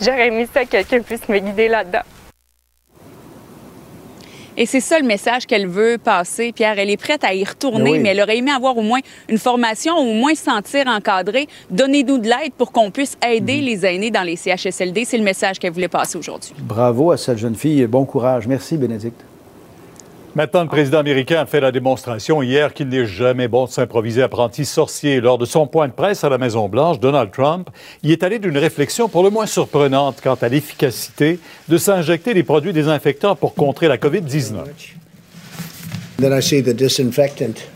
j'aurais 0.00 0.28
aimé 0.28 0.48
que 0.52 0.64
quelqu'un 0.64 1.00
puisse 1.00 1.28
me 1.28 1.38
guider 1.38 1.68
là-dedans. 1.68 2.02
Et 4.56 4.66
c'est 4.66 4.80
ça 4.80 4.98
le 4.98 5.06
message 5.06 5.46
qu'elle 5.46 5.66
veut 5.66 5.98
passer, 6.02 6.52
Pierre. 6.52 6.78
Elle 6.78 6.90
est 6.90 6.96
prête 6.96 7.24
à 7.24 7.34
y 7.34 7.44
retourner, 7.44 7.98
mais 7.98 8.10
elle 8.10 8.20
aurait 8.20 8.38
aimé 8.38 8.50
avoir 8.50 8.76
au 8.76 8.82
moins 8.82 9.00
une 9.28 9.38
formation, 9.38 9.96
au 9.96 10.14
moins 10.14 10.34
se 10.34 10.44
sentir 10.44 10.86
encadrée. 10.86 11.46
Donnez-nous 11.70 12.18
de 12.18 12.28
l'aide 12.28 12.52
pour 12.56 12.72
qu'on 12.72 12.90
puisse 12.90 13.16
aider 13.26 13.58
mhm. 13.58 13.64
les 13.64 13.86
aînés 13.86 14.10
dans 14.10 14.22
les 14.22 14.36
CHSLD. 14.36 15.04
C'est 15.04 15.18
le 15.18 15.24
message 15.24 15.58
qu'elle 15.58 15.72
voulait 15.72 15.88
passer 15.88 16.16
aujourd'hui. 16.16 16.52
Bravo 16.58 17.12
à 17.12 17.16
cette 17.16 17.38
jeune 17.38 17.54
fille. 17.54 17.86
Bon 17.86 18.04
courage. 18.04 18.46
Merci, 18.46 18.76
Bénédicte. 18.76 19.22
Maintenant, 20.36 20.64
le 20.64 20.68
président 20.68 20.98
américain 20.98 21.40
a 21.40 21.46
fait 21.46 21.60
la 21.60 21.72
démonstration 21.72 22.42
hier 22.42 22.74
qu'il 22.74 22.88
n'est 22.88 23.06
jamais 23.06 23.48
bon 23.48 23.64
de 23.64 23.70
s'improviser 23.70 24.20
apprenti 24.20 24.66
sorcier. 24.66 25.22
Lors 25.22 25.38
de 25.38 25.46
son 25.46 25.66
point 25.66 25.88
de 25.88 25.94
presse 25.94 26.24
à 26.24 26.28
la 26.28 26.36
Maison-Blanche, 26.36 27.00
Donald 27.00 27.30
Trump 27.30 27.70
y 28.02 28.12
est 28.12 28.22
allé 28.22 28.38
d'une 28.38 28.58
réflexion 28.58 29.08
pour 29.08 29.22
le 29.22 29.30
moins 29.30 29.46
surprenante 29.46 30.18
quant 30.22 30.34
à 30.34 30.48
l'efficacité 30.50 31.38
de 31.68 31.78
s'injecter 31.78 32.34
des 32.34 32.42
produits 32.42 32.74
désinfectants 32.74 33.34
pour 33.34 33.54
contrer 33.54 33.88
la 33.88 33.96
COVID-19. 33.96 34.66
Then 36.18 36.38
I 36.38 36.42
the 36.62 36.74
disinfectant 36.74 37.66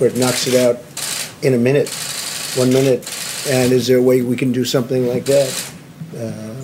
where 0.00 0.10
it 0.10 0.18
knocks 0.18 0.48
it 0.48 0.56
out 0.56 0.78
in 1.44 1.54
a 1.54 1.58
minute. 1.58 1.88
One 2.56 2.72
minute, 2.72 3.08
And 3.48 3.70
is 3.72 3.86
there 3.86 3.98
a 3.98 4.02
way 4.02 4.20
we 4.22 4.34
can 4.34 4.50
do 4.50 4.64
something 4.64 5.06
like 5.06 5.26
that 5.26 5.48
uh, 6.18 6.54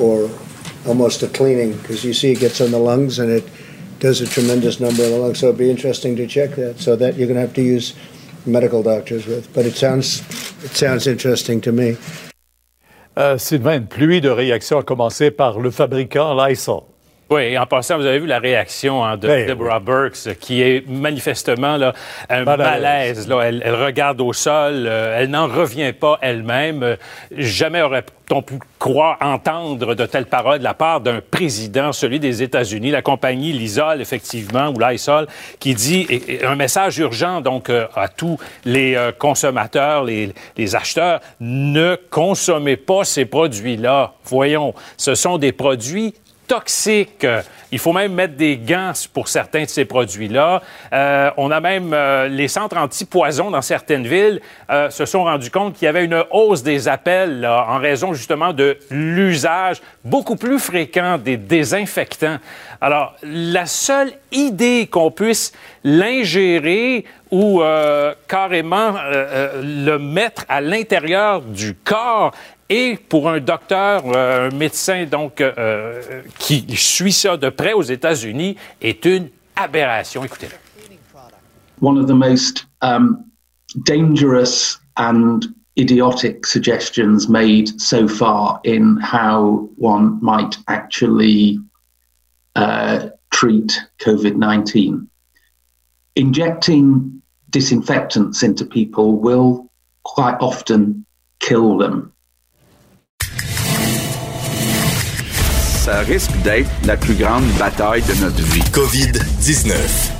or 0.00 0.28
almost 0.86 1.22
a 1.22 1.28
cleaning? 1.28 1.76
Because 1.78 2.04
you 2.04 2.14
see 2.14 2.32
it 2.32 2.40
gets 2.40 2.60
on 2.60 2.70
the 2.70 2.78
lungs 2.78 3.18
and 3.18 3.30
it 3.30 3.44
does 4.00 4.20
a 4.20 4.26
tremendous 4.26 4.80
number 4.80 5.02
of 5.02 5.10
the 5.10 5.18
lungs. 5.18 5.38
So 5.38 5.48
it'd 5.48 5.58
be 5.58 5.70
interesting 5.70 6.16
to 6.16 6.26
check 6.26 6.56
that. 6.56 6.78
So 6.78 6.96
that 6.96 7.16
you're 7.16 7.26
going 7.26 7.36
to 7.36 7.46
have 7.46 7.54
to 7.54 7.62
use 7.62 7.94
medical 8.46 8.82
doctors 8.82 9.26
with. 9.26 9.52
But 9.54 9.66
it 9.66 9.76
sounds, 9.76 10.20
it 10.64 10.76
sounds 10.76 11.06
interesting 11.06 11.60
to 11.62 11.72
me. 11.72 11.96
Euh, 13.16 13.38
Sylvain, 13.38 13.76
une 13.76 13.86
pluie 13.86 14.20
de 14.20 14.28
réactions 14.28 14.78
a 14.78 14.82
commencé 14.82 15.30
par 15.30 15.60
le 15.60 15.70
fabricant 15.70 16.34
Lysol. 16.34 16.82
Oui, 17.30 17.56
en 17.56 17.64
passant, 17.66 17.96
vous 17.96 18.04
avez 18.06 18.18
vu 18.18 18.26
la 18.26 18.38
réaction 18.38 19.02
hein, 19.02 19.16
de 19.16 19.26
Ben 19.26 19.48
Deborah 19.48 19.80
Burks, 19.80 20.34
qui 20.40 20.60
est 20.60 20.86
manifestement 20.86 21.78
là, 21.78 21.94
un 22.28 22.44
malaise. 22.44 23.26
là. 23.26 23.40
Elle, 23.40 23.62
elle 23.64 23.74
regarde 23.82 24.20
au 24.20 24.32
sol, 24.34 24.84
euh, 24.86 25.16
elle 25.18 25.30
n'en 25.30 25.46
revient 25.48 25.92
pas 25.98 26.18
elle-même. 26.20 26.82
Euh, 26.82 26.96
jamais 27.34 27.80
aurait-on 27.80 28.42
pu 28.42 28.58
croire 28.78 29.16
entendre 29.22 29.94
de 29.94 30.04
telles 30.06 30.26
paroles 30.26 30.58
de 30.58 30.64
la 30.64 30.74
part 30.74 31.00
d'un 31.00 31.20
président, 31.22 31.92
celui 31.92 32.20
des 32.20 32.42
États-Unis. 32.42 32.90
La 32.90 33.00
compagnie 33.02 33.52
Lysol, 33.52 34.02
effectivement, 34.02 34.68
ou 34.68 34.78
Lysol, 34.78 35.26
qui 35.60 35.74
dit 35.74 36.06
et- 36.10 36.34
et 36.34 36.44
un 36.44 36.56
message 36.56 36.98
urgent 36.98 37.40
donc 37.40 37.70
euh, 37.70 37.86
à 37.96 38.08
tous 38.08 38.38
les 38.66 38.96
consommateurs, 39.18 40.04
les, 40.04 40.34
les 40.58 40.76
acheteurs, 40.76 41.20
ne 41.40 41.96
consommez 42.10 42.76
pas 42.76 43.04
ces 43.04 43.24
produits-là. 43.24 44.12
Voyons, 44.24 44.74
ce 44.98 45.14
sont 45.14 45.38
des 45.38 45.52
produits 45.52 46.14
toxiques. 46.46 47.26
Il 47.72 47.78
faut 47.78 47.92
même 47.92 48.14
mettre 48.14 48.34
des 48.34 48.56
gants 48.56 48.92
pour 49.12 49.28
certains 49.28 49.64
de 49.64 49.68
ces 49.68 49.84
produits-là. 49.84 50.62
Euh, 50.92 51.30
on 51.36 51.50
a 51.50 51.60
même 51.60 51.92
euh, 51.92 52.28
les 52.28 52.48
centres 52.48 52.76
anti-poison 52.76 53.50
dans 53.50 53.62
certaines 53.62 54.06
villes 54.06 54.40
euh, 54.70 54.90
se 54.90 55.04
sont 55.06 55.24
rendus 55.24 55.50
compte 55.50 55.74
qu'il 55.74 55.86
y 55.86 55.88
avait 55.88 56.04
une 56.04 56.24
hausse 56.30 56.62
des 56.62 56.86
appels 56.88 57.40
là, 57.40 57.66
en 57.68 57.78
raison 57.78 58.12
justement 58.12 58.52
de 58.52 58.78
l'usage 58.90 59.82
beaucoup 60.04 60.36
plus 60.36 60.58
fréquent 60.58 61.18
des 61.18 61.36
désinfectants. 61.36 62.38
Alors, 62.84 63.14
la 63.22 63.64
seule 63.64 64.12
idée 64.30 64.88
qu'on 64.90 65.10
puisse 65.10 65.52
l'ingérer 65.84 67.06
ou 67.30 67.62
euh, 67.62 68.12
carrément 68.28 68.94
euh, 68.94 69.00
euh, 69.00 69.86
le 69.86 69.98
mettre 69.98 70.44
à 70.50 70.60
l'intérieur 70.60 71.40
du 71.40 71.74
corps 71.76 72.32
et 72.68 72.98
pour 73.08 73.30
un 73.30 73.40
docteur, 73.40 74.02
euh, 74.04 74.50
un 74.50 74.54
médecin 74.54 75.06
donc 75.06 75.42
qui 76.38 76.66
suit 76.76 77.12
ça 77.12 77.38
de 77.38 77.48
près 77.48 77.72
aux 77.72 77.80
États-Unis, 77.80 78.54
est 78.82 79.06
une 79.06 79.30
aberration. 79.56 80.22
Écoutez-le. 80.22 80.52
one 81.80 81.96
of 81.96 82.06
the 82.06 82.14
most 82.14 82.66
um, 82.82 83.24
dangerous 83.84 84.78
and 84.98 85.46
idiotic 85.76 86.44
suggestions 86.44 87.30
made 87.30 87.80
so 87.80 88.06
far 88.06 88.60
in 88.64 88.98
how 89.00 89.70
one 89.78 90.18
might 90.20 90.58
actually 90.68 91.58
uh, 92.56 93.10
treat 93.30 93.80
COVID 93.98 94.36
19. 94.36 95.08
Injecting 96.16 97.22
disinfectants 97.50 98.42
into 98.42 98.64
people 98.64 99.16
will 99.16 99.70
quite 100.04 100.36
often 100.40 101.04
kill 101.40 101.78
them. 101.78 102.12
Ça 105.84 106.00
risque 106.00 106.32
d'être 106.42 106.70
la 106.86 106.96
plus 106.96 107.14
grande 107.14 107.44
bataille 107.58 108.02
de 108.02 108.14
notre 108.22 108.42
vie. 108.42 108.62
COVID-19. 108.72 110.12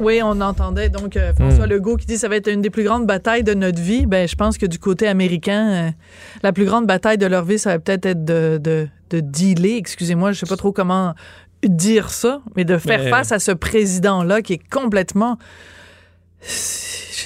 Oui, 0.00 0.20
on 0.20 0.40
entendait 0.40 0.88
donc 0.88 1.16
euh, 1.16 1.32
François 1.32 1.68
Legault 1.68 1.96
qui 1.96 2.06
dit 2.06 2.14
que 2.14 2.20
ça 2.20 2.28
va 2.28 2.34
être 2.34 2.50
une 2.50 2.60
des 2.60 2.70
plus 2.70 2.82
grandes 2.82 3.06
batailles 3.06 3.44
de 3.44 3.54
notre 3.54 3.80
vie. 3.80 4.06
Ben, 4.06 4.26
je 4.26 4.34
pense 4.34 4.58
que 4.58 4.66
du 4.66 4.80
côté 4.80 5.06
américain, 5.06 5.70
euh, 5.70 5.90
la 6.42 6.52
plus 6.52 6.64
grande 6.64 6.88
bataille 6.88 7.18
de 7.18 7.26
leur 7.26 7.44
vie, 7.44 7.60
ça 7.60 7.70
va 7.70 7.78
peut-être 7.78 8.06
être 8.06 8.24
de, 8.24 8.58
de, 8.60 8.88
de 9.10 9.20
dealer, 9.20 9.76
excusez-moi, 9.76 10.32
je 10.32 10.40
sais 10.40 10.46
pas 10.46 10.56
trop 10.56 10.72
comment 10.72 11.14
dire 11.62 12.10
ça, 12.10 12.42
mais 12.56 12.64
de 12.64 12.76
faire 12.78 13.02
Mais- 13.04 13.10
face 13.10 13.32
à 13.32 13.38
ce 13.38 13.52
président-là 13.52 14.42
qui 14.42 14.54
est 14.54 14.70
complètement... 14.70 15.38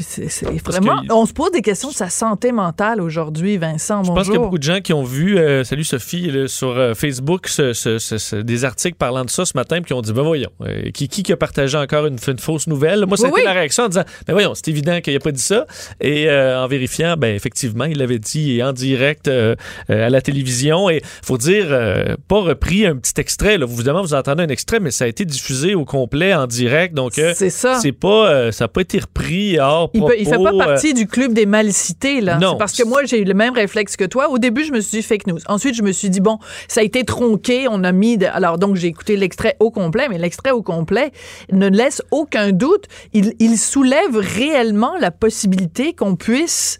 C'est 0.02 0.28
c'est 0.28 0.46
Parce 0.62 0.76
vraiment... 0.78 1.02
que- 1.02 1.12
On 1.12 1.26
se 1.26 1.32
pose 1.32 1.50
des 1.52 1.62
questions 1.62 1.88
de 1.90 1.94
sa 1.94 2.08
santé 2.10 2.52
mentale 2.52 3.00
aujourd'hui, 3.00 3.56
Vincent. 3.56 4.02
Je 4.04 4.10
pense 4.12 4.24
qu'il 4.24 4.34
y 4.34 4.36
a 4.36 4.40
beaucoup 4.40 4.58
de 4.58 4.62
gens 4.62 4.80
qui 4.80 4.92
ont 4.92 5.02
vu, 5.04 5.38
euh, 5.38 5.64
salut 5.64 5.84
Sophie, 5.84 6.30
là, 6.30 6.48
sur 6.48 6.68
euh, 6.76 6.94
Facebook, 6.94 7.48
ce- 7.48 7.72
ce- 7.72 7.98
ce- 7.98 8.18
ce- 8.18 8.36
des 8.36 8.64
articles 8.64 8.96
parlant 8.96 9.24
de 9.24 9.30
ça 9.30 9.44
ce 9.44 9.52
matin, 9.56 9.76
puis 9.76 9.86
qui 9.86 9.92
ont 9.94 10.02
dit, 10.02 10.12
ben 10.12 10.22
voyons, 10.22 10.50
euh, 10.62 10.90
qui, 10.92 11.08
qui 11.08 11.32
a 11.32 11.36
partagé 11.36 11.76
encore 11.78 12.06
une, 12.06 12.16
une 12.26 12.38
fausse 12.38 12.66
nouvelle? 12.66 13.04
Moi, 13.06 13.16
ça 13.16 13.24
a 13.24 13.30
Oui, 13.30 13.40
été 13.40 13.40
oui. 13.40 13.46
la 13.46 13.52
réaction 13.60 13.84
en 13.84 13.88
disant, 13.88 14.04
ben 14.26 14.32
voyons, 14.32 14.54
c'est 14.54 14.68
évident 14.68 15.00
qu'il 15.00 15.14
n'a 15.14 15.20
pas 15.20 15.32
dit 15.32 15.42
ça. 15.42 15.66
Et 16.00 16.30
en 16.30 16.66
vérifiant, 16.66 17.16
ben 17.16 17.34
effectivement, 17.34 17.84
il 17.84 17.98
l'avait 17.98 18.18
dit 18.18 18.62
en 18.62 18.72
direct 18.72 19.28
à 19.28 20.10
la 20.10 20.20
télévision. 20.20 20.90
Et 20.90 21.02
faut 21.22 21.38
dire, 21.38 21.66
pas 22.28 22.40
repris 22.40 22.86
un 22.86 22.96
petit 22.96 23.14
extrait. 23.20 23.58
Là. 23.58 23.66
Vous, 23.66 23.74
évidemment, 23.74 24.02
vous 24.02 24.14
entendez 24.14 24.42
un 24.42 24.48
extrait, 24.48 24.80
mais 24.80 24.90
ça 24.90 25.04
a 25.04 25.08
été 25.08 25.24
diffusé 25.24 25.74
au 25.74 25.84
complet 25.84 26.34
en 26.34 26.46
direct. 26.46 26.94
Donc, 26.94 27.12
C'est 27.14 27.50
ça. 27.50 27.78
C'est 27.80 27.92
pas, 27.92 28.52
ça 28.52 28.64
n'a 28.64 28.68
pas 28.68 28.80
été 28.80 28.98
repris 28.98 29.58
hors 29.58 29.85
Il, 29.94 30.00
propos. 30.00 30.14
fait 30.16 30.30
pas 30.42 30.52
euh, 30.52 30.58
partie 30.58 30.94
du 30.94 31.06
club 31.06 31.32
des 31.32 31.46
mal 31.46 31.72
cités, 31.72 32.20
là. 32.20 32.38
Non. 32.38 32.52
C'est 32.52 32.58
parce 32.58 32.72
que 32.76 32.84
moi, 32.84 33.04
j'ai 33.04 33.20
eu 33.20 33.24
le 33.24 33.34
même 33.34 33.54
réflexe 33.54 33.96
que 33.96 34.04
toi. 34.04 34.30
Au 34.30 34.38
début, 34.38 34.64
je 34.64 34.72
me 34.72 34.80
suis 34.80 34.98
dit 34.98 35.02
fake 35.02 35.26
news. 35.26 35.38
Ensuite, 35.48 35.74
je 35.74 35.82
me 35.82 35.92
suis 35.92 36.10
dit, 36.10 36.20
bon, 36.20 36.38
ça 36.68 36.80
a 36.80 36.84
été 36.84 37.04
tronqué. 37.04 37.66
On 37.70 37.84
a 37.84 37.92
mis. 37.92 38.18
de- 38.18 38.26
Alors, 38.26 38.58
donc, 38.58 38.76
j'ai 38.76 38.88
écouté 38.88 39.16
l'extrait 39.16 39.56
au 39.60 39.70
complet, 39.70 40.08
mais 40.08 40.18
l'extrait 40.18 40.50
au 40.50 40.62
complet 40.62 41.12
ne 41.52 41.68
laisse 41.68 42.02
aucun 42.10 42.52
doute. 42.52 42.84
Il, 43.12 43.34
il 43.38 43.56
soulève 43.58 44.16
réellement 44.16 44.94
la 45.00 45.10
possibilité 45.10 45.92
qu'on 45.92 46.16
puisse. 46.16 46.78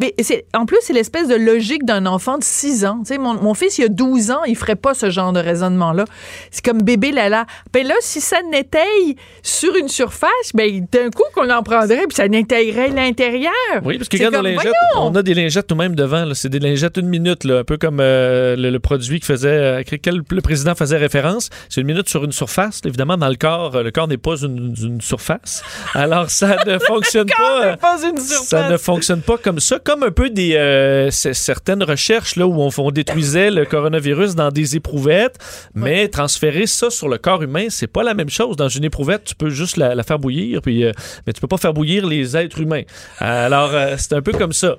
Mais 0.00 0.14
c'est, 0.20 0.44
en 0.54 0.66
plus, 0.66 0.78
c'est 0.82 0.92
l'espèce 0.92 1.28
de 1.28 1.34
logique 1.34 1.84
d'un 1.84 2.06
enfant 2.06 2.38
de 2.38 2.44
6 2.44 2.84
ans. 2.84 2.98
Tu 3.06 3.14
sais, 3.14 3.18
mon, 3.18 3.34
mon 3.34 3.54
fils, 3.54 3.78
il 3.78 3.84
a 3.84 3.88
12 3.88 4.30
ans, 4.30 4.44
il 4.46 4.56
ferait 4.56 4.76
pas 4.76 4.94
ce 4.94 5.10
genre 5.10 5.32
de 5.32 5.40
raisonnement-là. 5.40 6.04
C'est 6.50 6.64
comme 6.64 6.82
bébé 6.82 7.12
Lala. 7.12 7.46
Ben 7.72 7.86
là, 7.86 7.94
si 8.00 8.20
ça 8.20 8.38
n'étaye 8.50 9.16
sur 9.42 9.74
une 9.76 9.88
surface, 9.88 10.30
ben 10.54 10.86
d'un 10.92 11.10
coup 11.10 11.22
qu'on 11.34 11.50
en 11.50 11.62
prendrait, 11.62 12.06
puis 12.08 12.16
ça 12.16 12.28
n'étayerait 12.28 12.88
l'intérieur. 12.88 13.52
Oui, 13.84 13.98
parce 13.98 14.08
que 14.08 14.16
regarde 14.16 14.34
comme, 14.34 14.44
lingettes, 14.46 14.72
on 14.96 15.14
a 15.14 15.22
des 15.22 15.34
lingettes 15.34 15.70
nous-mêmes 15.70 15.94
devant. 15.94 16.24
là. 16.24 16.34
C'est 16.34 16.48
des 16.48 16.58
lingettes 16.58 16.96
une 16.96 17.08
minute, 17.08 17.44
là, 17.44 17.58
un 17.60 17.64
peu 17.64 17.76
comme 17.76 17.98
euh, 18.00 18.56
le, 18.56 18.70
le 18.70 18.80
produit 18.80 19.20
que 19.20 19.26
faisait, 19.26 19.48
euh, 19.48 19.80
auquel 19.92 20.22
le 20.30 20.40
président 20.40 20.74
faisait 20.74 20.96
référence. 20.96 21.50
C'est 21.68 21.80
une 21.80 21.86
minute 21.86 22.08
sur 22.08 22.24
une 22.24 22.32
surface. 22.32 22.80
là. 22.84 22.88
Évidemment, 22.88 23.16
dans 23.16 23.28
le 23.28 23.36
corps, 23.36 23.82
le 23.82 23.90
corps 23.90 24.08
n'est 24.08 24.16
pas 24.18 24.36
une, 24.42 24.74
une 24.80 25.00
surface. 25.00 25.62
Alors, 25.94 26.30
ça 26.30 26.56
ne 26.66 26.78
fonctionne 26.86 27.28
pas. 27.28 27.76
pas 27.76 27.96
une 28.02 28.18
surface. 28.18 28.46
Ça 28.48 28.68
ne 28.68 28.76
fonctionne 28.76 29.20
pas 29.22 29.36
comme 29.38 29.57
ça, 29.58 29.78
comme 29.78 30.02
un 30.02 30.10
peu 30.10 30.30
des 30.30 30.54
euh, 30.56 31.10
certaines 31.10 31.82
recherches 31.82 32.36
là 32.36 32.46
où 32.46 32.54
on, 32.60 32.70
on 32.78 32.90
détruisait 32.90 33.50
le 33.50 33.64
coronavirus 33.64 34.34
dans 34.34 34.50
des 34.50 34.76
éprouvettes, 34.76 35.36
mais 35.74 36.08
transférer 36.08 36.66
ça 36.66 36.90
sur 36.90 37.08
le 37.08 37.18
corps 37.18 37.42
humain, 37.42 37.66
c'est 37.70 37.86
pas 37.86 38.02
la 38.02 38.14
même 38.14 38.30
chose. 38.30 38.56
Dans 38.56 38.68
une 38.68 38.84
éprouvette, 38.84 39.24
tu 39.24 39.34
peux 39.34 39.50
juste 39.50 39.76
la, 39.76 39.94
la 39.94 40.02
faire 40.02 40.18
bouillir, 40.18 40.62
puis 40.62 40.84
euh, 40.84 40.92
mais 41.26 41.32
tu 41.32 41.40
peux 41.40 41.46
pas 41.48 41.56
faire 41.58 41.72
bouillir 41.74 42.06
les 42.06 42.36
êtres 42.36 42.60
humains. 42.60 42.82
Alors 43.18 43.70
euh, 43.74 43.94
c'est 43.98 44.12
un 44.14 44.22
peu 44.22 44.32
comme 44.32 44.52
ça. 44.52 44.76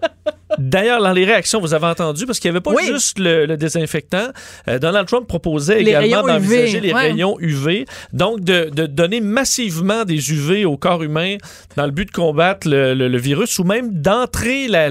D'ailleurs, 0.57 1.01
dans 1.01 1.13
les 1.13 1.25
réactions, 1.25 1.59
vous 1.61 1.75
avez 1.75 1.85
entendu, 1.85 2.25
parce 2.25 2.39
qu'il 2.39 2.49
n'y 2.49 2.57
avait 2.57 2.63
pas 2.63 2.71
Oui. 2.71 2.83
juste 2.87 3.19
le, 3.19 3.45
le 3.45 3.55
désinfectant, 3.55 4.29
Donald 4.81 5.07
Trump 5.07 5.27
proposait 5.27 5.75
Les 5.83 5.91
également 5.91 6.23
d'envisager 6.25 6.79
les 6.79 6.91
ouais. 6.91 7.01
rayons 7.11 7.37
UV, 7.39 7.85
donc 8.13 8.41
de, 8.41 8.69
de 8.73 8.87
donner 8.87 9.21
massivement 9.21 10.05
des 10.05 10.31
UV 10.31 10.65
au 10.65 10.75
corps 10.75 11.03
humain 11.03 11.37
dans 11.77 11.85
le 11.85 11.91
but 11.91 12.05
de 12.05 12.11
combattre 12.11 12.67
le, 12.67 12.95
le- 12.95 13.07
le 13.07 13.17
virus 13.19 13.59
ou 13.59 13.63
même 13.63 13.91
d'entrer 14.01 14.58
la 14.67 14.89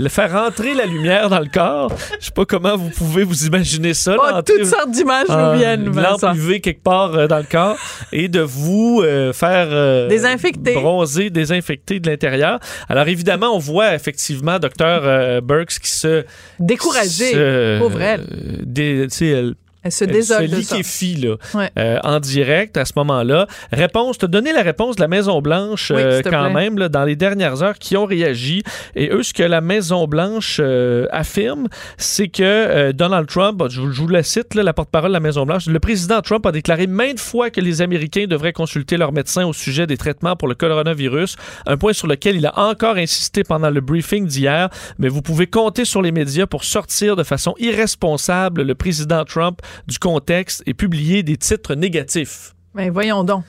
le 0.00 0.08
faire 0.08 0.32
entrer 0.36 0.74
la 0.74 0.86
lumière 0.86 1.28
dans 1.28 1.40
le 1.40 1.48
corps. 1.52 1.90
Je 2.20 2.26
sais 2.26 2.30
pas 2.30 2.44
comment 2.44 2.76
vous 2.76 2.90
pouvez 2.90 3.24
vous 3.24 3.46
imaginer 3.46 3.94
ça. 3.94 4.14
Oh, 4.16 4.40
toutes 4.46 4.64
sortes 4.64 4.92
d'images 4.92 5.26
nous 5.28 5.58
viennent, 5.58 5.88
Vincent. 5.88 6.32
quelque 6.60 6.84
part 6.84 7.14
euh, 7.16 7.26
dans 7.26 7.38
le 7.38 7.42
corps 7.50 7.76
et 8.12 8.28
de 8.28 8.38
vous 8.40 9.00
euh, 9.02 9.32
faire 9.32 9.66
euh, 9.72 10.06
Désinfecter. 10.08 10.74
bronzer, 10.74 11.30
désinfecter 11.30 11.98
de 11.98 12.08
l'intérieur. 12.08 12.60
Alors 12.88 13.08
évidemment, 13.08 13.56
on 13.56 13.58
voit 13.58 13.92
effectivement 13.96 14.60
docteur 14.60 15.00
euh, 15.04 15.40
Burks 15.40 15.80
qui 15.82 15.90
se 15.90 16.24
Découragée, 16.60 17.32
se- 17.32 17.78
pauvre 17.80 18.00
elle. 18.00 18.24
dé- 18.64 19.08
elle 19.20 19.54
Elle 19.82 19.92
se 19.92 20.04
désole 20.04 20.48
se 20.48 20.56
de 20.56 20.60
ça. 20.62 20.74
liquéfie 20.76 21.14
là, 21.16 21.36
Ouais. 21.54 21.70
euh, 21.78 21.98
en 22.02 22.20
direct 22.20 22.76
à 22.76 22.84
ce 22.84 22.92
moment-là. 22.96 23.46
Réponse, 23.72 24.18
te 24.18 24.26
donner 24.26 24.52
la 24.52 24.62
réponse 24.62 24.96
de 24.96 25.00
la 25.02 25.08
Maison-Blanche 25.08 25.92
Oui, 25.94 26.02
euh, 26.02 26.20
quand 26.22 26.30
plaît. 26.44 26.52
même 26.52 26.78
là, 26.78 26.88
dans 26.88 27.04
les 27.04 27.16
dernières 27.16 27.62
heures 27.62 27.78
qui 27.78 27.96
ont 27.96 28.04
réagi. 28.04 28.62
Et 28.96 29.10
eux, 29.10 29.22
ce 29.22 29.32
que 29.32 29.42
la 29.42 29.60
Maison-Blanche 29.60 30.58
euh, 30.60 31.06
affirme, 31.10 31.68
c'est 31.96 32.28
que 32.28 32.92
Donald 32.92 33.28
Trump, 33.28 33.62
je, 33.70 33.80
vous- 33.80 33.92
je 33.92 34.00
vous 34.00 34.08
le 34.08 34.22
cite, 34.22 34.54
là, 34.54 34.62
la 34.62 34.72
porte-parole 34.72 35.10
de 35.10 35.14
la 35.14 35.20
Maison-Blanche, 35.20 35.66
le 35.66 35.80
président 35.80 36.20
Trump 36.22 36.44
a 36.46 36.52
déclaré 36.52 36.86
maintes 36.86 37.20
fois 37.20 37.50
que 37.50 37.60
les 37.60 37.80
Américains 37.82 38.26
devraient 38.26 38.52
consulter 38.52 38.96
leur 38.96 39.12
médecin 39.12 39.46
au 39.46 39.52
sujet 39.52 39.86
des 39.86 39.96
traitements 39.96 40.36
pour 40.36 40.48
le 40.48 40.54
coronavirus, 40.54 41.36
un 41.66 41.76
point 41.76 41.92
sur 41.92 42.06
lequel 42.06 42.36
il 42.36 42.46
a 42.46 42.58
encore 42.58 42.96
insisté 42.96 43.44
pendant 43.44 43.70
le 43.70 43.80
briefing 43.80 44.26
d'hier, 44.26 44.68
mais 44.98 45.08
vous 45.08 45.22
pouvez 45.22 45.46
compter 45.46 45.84
sur 45.84 46.02
les 46.02 46.12
médias 46.12 46.46
pour 46.46 46.64
sortir 46.64 47.16
de 47.16 47.22
façon 47.22 47.54
irresponsable 47.58 48.62
le 48.62 48.74
président 48.74 49.24
Trump 49.24 49.60
du 49.86 49.98
contexte 49.98 50.62
et 50.66 50.74
publier 50.74 51.22
des 51.22 51.36
titres 51.36 51.74
négatifs. 51.74 52.54
Ben 52.74 52.90
voyons 52.90 53.24
donc. 53.24 53.44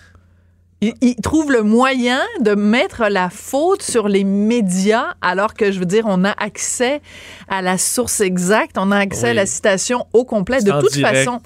Il, 0.81 0.93
il 1.01 1.15
trouve 1.15 1.51
le 1.51 1.61
moyen 1.63 2.21
de 2.41 2.55
mettre 2.55 3.03
la 3.09 3.29
faute 3.29 3.81
sur 3.81 4.07
les 4.07 4.23
médias, 4.23 5.13
alors 5.21 5.53
que, 5.53 5.71
je 5.71 5.79
veux 5.79 5.85
dire, 5.85 6.05
on 6.07 6.23
a 6.23 6.31
accès 6.31 7.01
à 7.49 7.61
la 7.61 7.77
source 7.77 8.21
exacte, 8.21 8.77
on 8.77 8.91
a 8.91 8.97
accès 8.97 9.23
Oui. 9.25 9.29
à 9.31 9.33
la 9.33 9.45
citation 9.45 10.05
au 10.13 10.23
complet. 10.25 10.61
De 10.61 10.71
toute 10.79 10.93
direct. 10.93 11.17
façon, 11.17 11.41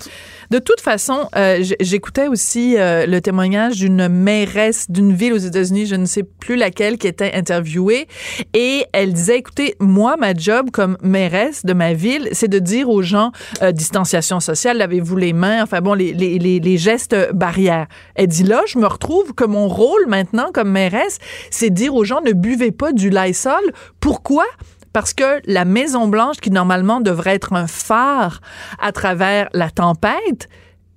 de 0.51 0.59
toute 0.59 0.81
façon, 0.81 1.27
euh, 1.35 1.63
j'écoutais 1.79 2.27
aussi 2.27 2.75
euh, 2.77 3.05
le 3.07 3.21
témoignage 3.21 3.77
d'une 3.77 4.07
mairesse 4.07 4.91
d'une 4.91 5.13
ville 5.13 5.33
aux 5.33 5.37
États-Unis, 5.37 5.87
je 5.87 5.95
ne 5.95 6.05
sais 6.05 6.23
plus 6.23 6.55
laquelle, 6.55 6.97
qui 6.97 7.07
était 7.07 7.33
interviewée, 7.33 8.07
et 8.53 8.85
elle 8.93 9.13
disait, 9.13 9.37
écoutez, 9.39 9.75
moi, 9.79 10.15
ma 10.17 10.33
job 10.35 10.69
comme 10.71 10.97
mairesse 11.01 11.65
de 11.65 11.73
ma 11.73 11.93
ville, 11.93 12.29
c'est 12.33 12.47
de 12.49 12.59
dire 12.59 12.89
aux 12.89 13.01
gens, 13.01 13.31
euh, 13.61 13.71
distanciation 13.71 14.39
sociale, 14.39 14.77
lavez-vous 14.77 15.15
les 15.15 15.33
mains, 15.33 15.63
enfin 15.63 15.81
bon, 15.81 15.93
les, 15.93 16.13
les, 16.13 16.37
les, 16.37 16.59
les 16.59 16.77
gestes 16.77 17.15
barrières. 17.33 17.87
Elle 18.15 18.27
dit, 18.27 18.43
là, 18.43 18.61
je 18.67 18.77
me 18.77 18.85
retrouve 18.85 19.22
que 19.35 19.45
mon 19.45 19.67
rôle 19.67 20.05
maintenant 20.07 20.51
comme 20.53 20.71
mairesse, 20.71 21.19
c'est 21.49 21.69
dire 21.69 21.95
aux 21.95 22.03
gens, 22.03 22.21
ne 22.21 22.33
buvez 22.33 22.71
pas 22.71 22.91
du 22.91 23.09
Lysol. 23.09 23.71
Pourquoi? 23.99 24.45
Parce 24.91 25.13
que 25.13 25.41
la 25.45 25.65
Maison 25.65 26.07
Blanche, 26.07 26.37
qui 26.37 26.51
normalement 26.51 27.01
devrait 27.01 27.35
être 27.35 27.53
un 27.53 27.67
phare 27.67 28.41
à 28.79 28.91
travers 28.91 29.49
la 29.53 29.69
tempête, 29.69 30.49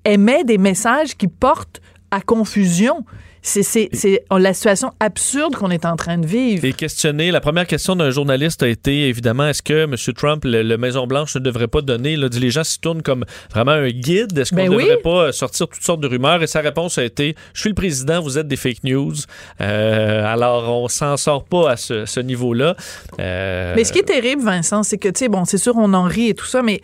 émet 0.05 0.45
des 0.45 0.59
messages 0.59 1.17
qui 1.17 1.29
portent 1.29 1.81
à 2.11 2.21
confusion. 2.21 3.05
C'est 3.47 3.91
la 4.31 4.55
situation 4.55 4.93
absurde 4.99 5.55
qu'on 5.55 5.71
est 5.71 5.85
en 5.85 5.97
train 5.97 6.19
de 6.19 6.27
vivre. 6.27 6.65
Et 6.65 6.73
questionner, 6.73 7.31
la 7.31 7.41
première 7.41 7.67
question 7.67 7.95
d'un 7.95 8.11
journaliste 8.11 8.63
a 8.63 8.69
été 8.69 9.09
évidemment 9.09 9.47
est-ce 9.47 9.63
que 9.63 9.85
M. 9.85 9.95
Trump, 10.15 10.45
le, 10.45 10.63
le 10.63 10.77
Maison-Blanche, 10.77 11.37
ne 11.37 11.41
devrait 11.41 11.69
pas 11.69 11.81
donner, 11.81 12.17
là, 12.17 12.29
dit 12.29 12.41
les 12.41 12.51
gens 12.51 12.65
s'y 12.65 12.81
tournent 12.81 13.03
comme 13.03 13.25
vraiment 13.53 13.73
un 13.73 13.89
guide, 13.89 14.37
est-ce 14.37 14.51
qu'on 14.51 14.57
Ben 14.57 14.71
ne 14.71 14.77
oui. 14.77 14.83
devrait 14.85 14.97
pas 15.03 15.33
sortir 15.33 15.69
toutes 15.69 15.83
sortes 15.83 16.01
de 16.01 16.09
rumeurs? 16.09 16.43
Et 16.43 16.47
sa 16.47 16.61
réponse 16.61 16.99
a 16.99 17.05
été 17.05 17.37
je 17.55 17.61
suis 17.61 17.71
le 17.71 17.75
président, 17.75 18.21
vous 18.21 18.37
êtes 18.37 18.49
des 18.49 18.57
fake 18.57 18.83
news. 18.85 19.15
Euh, 19.61 20.25
alors, 20.25 20.83
on 20.83 20.89
s'en 20.89 21.17
sort 21.17 21.45
pas 21.45 21.71
à 21.71 21.77
ce, 21.77 22.05
ce 22.05 22.21
niveau-là. 22.21 22.75
Euh, 23.21 23.75
Mais 23.77 23.85
ce 23.85 23.93
qui 23.93 24.01
est 24.01 24.05
terrible, 24.05 24.43
Vincent, 24.43 24.83
c'est 24.83 24.99
que, 24.99 25.09
tu 25.09 25.21
sais, 25.21 25.29
bon, 25.29 25.45
c'est 25.45 25.59
sûr, 25.59 25.75
on 25.77 25.95
en 25.95 26.05
rit 26.05 26.31
et 26.31 26.35
tout 26.35 26.47
ça, 26.47 26.63
mais 26.63 26.81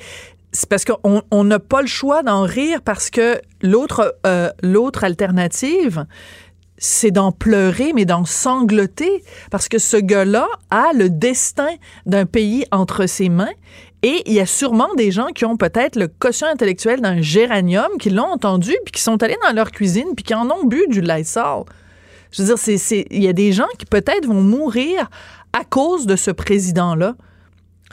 c'est 0.52 0.68
parce 0.68 0.84
qu'on 0.84 1.22
on 1.30 1.44
n'a 1.44 1.58
pas 1.58 1.80
le 1.80 1.86
choix 1.88 2.22
d'en 2.22 2.42
rire 2.42 2.80
parce 2.84 3.08
que 3.08 3.40
l'autre 3.62 4.14
euh, 4.26 4.50
l'autre 4.62 5.02
alternative, 5.02 6.04
c'est 6.82 7.12
d'en 7.12 7.30
pleurer, 7.30 7.92
mais 7.94 8.04
d'en 8.04 8.24
sangloter, 8.24 9.22
parce 9.52 9.68
que 9.68 9.78
ce 9.78 9.96
gars-là 9.96 10.48
a 10.70 10.92
le 10.92 11.08
destin 11.10 11.70
d'un 12.06 12.26
pays 12.26 12.64
entre 12.72 13.06
ses 13.06 13.28
mains. 13.28 13.52
Et 14.02 14.22
il 14.26 14.32
y 14.32 14.40
a 14.40 14.46
sûrement 14.46 14.92
des 14.96 15.12
gens 15.12 15.28
qui 15.28 15.44
ont 15.44 15.56
peut-être 15.56 15.94
le 15.94 16.08
quotient 16.08 16.48
intellectuel 16.48 17.00
d'un 17.00 17.20
géranium, 17.22 17.86
qui 18.00 18.10
l'ont 18.10 18.26
entendu, 18.26 18.74
puis 18.84 18.90
qui 18.92 19.00
sont 19.00 19.22
allés 19.22 19.38
dans 19.46 19.54
leur 19.54 19.70
cuisine, 19.70 20.14
puis 20.16 20.24
qui 20.24 20.34
en 20.34 20.50
ont 20.50 20.64
bu 20.64 20.84
du 20.88 21.00
Lysol. 21.00 21.64
Je 22.32 22.42
veux 22.42 22.52
dire, 22.52 23.04
il 23.10 23.22
y 23.22 23.28
a 23.28 23.32
des 23.32 23.52
gens 23.52 23.68
qui 23.78 23.86
peut-être 23.86 24.26
vont 24.26 24.42
mourir 24.42 25.08
à 25.52 25.62
cause 25.64 26.06
de 26.06 26.16
ce 26.16 26.32
président-là. 26.32 27.14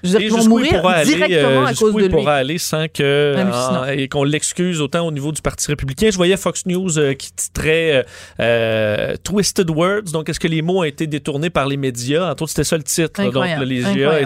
Je 0.04 0.10
veux 0.14 0.20
dire, 0.20 0.36
vont 0.36 0.48
mourir 0.48 0.86
aller, 0.86 1.06
directement 1.16 1.62
euh, 1.62 1.66
à 1.66 1.74
cause 1.74 1.94
de 1.96 2.00
lui. 2.02 2.10
pourra 2.10 2.36
aller 2.36 2.58
sans 2.58 2.88
que 2.88 3.34
Hallucinant. 3.36 3.82
en- 3.82 3.86
et 3.86 4.08
qu'on 4.08 4.24
l'excuse 4.24 4.82
autant 4.82 5.06
au 5.08 5.12
niveau 5.12 5.32
du 5.32 5.42
Parti 5.42 5.68
républicain. 5.68 6.10
Je 6.12 6.16
voyais 6.18 6.38
Fox 6.38 6.66
News 6.66 6.98
euh, 7.00 7.14
qui 7.14 7.32
titrait 7.34 7.94
euh, 7.98 8.04
euh, 8.40 9.16
Twisted 9.24 9.70
Words. 9.70 10.12
Donc, 10.14 10.30
est-ce 10.30 10.40
que 10.40 10.48
les 10.48 10.62
mots 10.62 10.80
ont 10.80 10.84
été 10.84 11.08
détournés 11.08 11.50
par 11.50 11.68
les 11.68 11.78
médias? 11.78 12.30
Entre 12.32 12.44
autres, 12.44 12.52
c'était 12.52 12.64
ça 12.64 12.78
le 12.78 12.84
titre. 12.84 13.20
là. 13.22 13.26
Donc, 13.32 13.44
là, 13.46 13.66
les, 13.66 13.84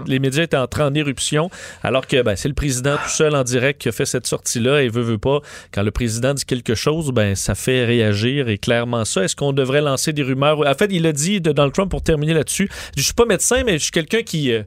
les 0.08 0.20
médias 0.20 0.44
étaient 0.44 0.58
entrés 0.58 0.84
en 0.84 0.94
éruption, 0.94 1.50
alors 1.84 2.08
que 2.08 2.22
ben, 2.22 2.36
c'est 2.36 2.48
le 2.48 2.54
président 2.54 2.96
tout 2.96 3.10
seul 3.10 3.36
en 3.36 3.44
direct 3.44 3.82
qui 3.82 3.90
a 3.90 3.92
fait 3.92 4.06
cette 4.06 4.28
sortie-là 4.28 4.82
et 4.84 4.90
veut, 4.90 5.02
veut 5.02 5.18
pas. 5.18 5.40
Quand 5.72 5.84
le 5.84 5.92
président 5.92 6.34
dit 6.34 6.46
quelque 6.46 6.76
chose, 6.76 7.12
ben, 7.12 7.36
ça 7.36 7.56
fait 7.56 7.86
réagir 7.86 8.50
et 8.50 8.58
clairement 8.58 9.06
ça. 9.06 9.24
Est-ce 9.24 9.36
qu'on 9.36 9.54
devrait 9.54 9.82
lancer 9.82 10.14
des 10.14 10.24
rumeurs? 10.24 10.60
En 10.68 10.74
fait, 10.76 10.90
il 10.92 11.06
a 11.08 11.12
dit 11.12 11.42
de 11.42 11.52
Donald 11.52 11.74
Trump 11.74 11.90
pour 11.90 12.02
terminer 12.02 12.34
là-dessus. 12.34 12.70
Je 12.96 13.02
suis 13.04 13.14
pas 13.14 13.26
médecin, 13.26 13.64
mais 13.66 13.74
je 13.78 13.84
suis 13.84 13.92
quelqu'un 13.92 14.22
qui, 14.22 14.52
euh, 14.52 14.64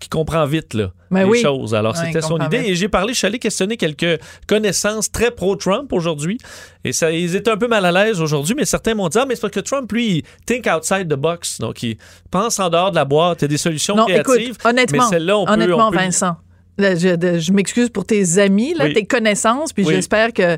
qui 0.00 0.08
comprend 0.08 0.44
vite 0.46 0.74
là, 0.74 0.90
Ben 1.10 1.20
les 1.24 1.24
oui. 1.30 1.40
choses. 1.42 1.74
Alors, 1.74 1.94
Ouais, 1.94 2.06
c'était 2.06 2.20
son 2.22 2.38
idée. 2.38 2.58
vite. 2.58 2.68
Et 2.70 2.74
j'ai 2.74 2.88
parlé, 2.88 3.12
je 3.12 3.18
suis 3.18 3.26
allé 3.26 3.38
questionner 3.38 3.76
quelques 3.76 4.18
connaissances 4.48 5.12
très 5.12 5.30
pro-Trump 5.30 5.92
aujourd'hui. 5.92 6.38
Et 6.84 6.92
ça, 6.92 7.12
ils 7.12 7.36
étaient 7.36 7.50
un 7.50 7.56
peu 7.56 7.68
mal 7.68 7.84
à 7.84 7.92
l'aise 7.92 8.20
aujourd'hui, 8.20 8.54
mais 8.56 8.64
certains 8.64 8.94
m'ont 8.94 9.08
dit 9.08 9.18
Ah, 9.18 9.26
mais 9.28 9.34
c'est 9.36 9.42
parce 9.42 9.52
que 9.52 9.60
Trump, 9.60 9.90
lui, 9.92 10.16
il 10.18 10.22
think 10.46 10.66
outside 10.66 11.06
the 11.08 11.14
box. 11.16 11.58
Donc, 11.58 11.82
il 11.82 11.96
pense 12.30 12.58
en 12.58 12.68
dehors 12.70 12.90
de 12.90 12.96
la 12.96 13.04
boîte. 13.04 13.42
Il 13.42 13.42
y 13.42 13.44
a 13.44 13.48
des 13.48 13.58
solutions 13.58 13.94
Non, 13.94 14.06
créatives. 14.06 14.40
écoute, 14.54 14.64
honnêtement, 14.66 15.04
mais 15.04 15.10
celle-là, 15.10 15.38
on 15.38 15.44
peut- 15.46 15.52
honnêtement, 15.52 15.88
on 15.88 15.90
peut- 15.90 15.98
Vincent, 15.98 16.36
je, 16.78 17.52
m'excuse 17.52 17.90
pour 17.90 18.06
tes 18.06 18.38
amis, 18.38 18.74
là, 18.74 18.86
Oui. 18.86 18.94
tes 18.94 19.04
connaissances, 19.04 19.72
puis 19.72 19.84
Oui. 19.84 19.94
j'espère 19.94 20.32
que 20.32 20.56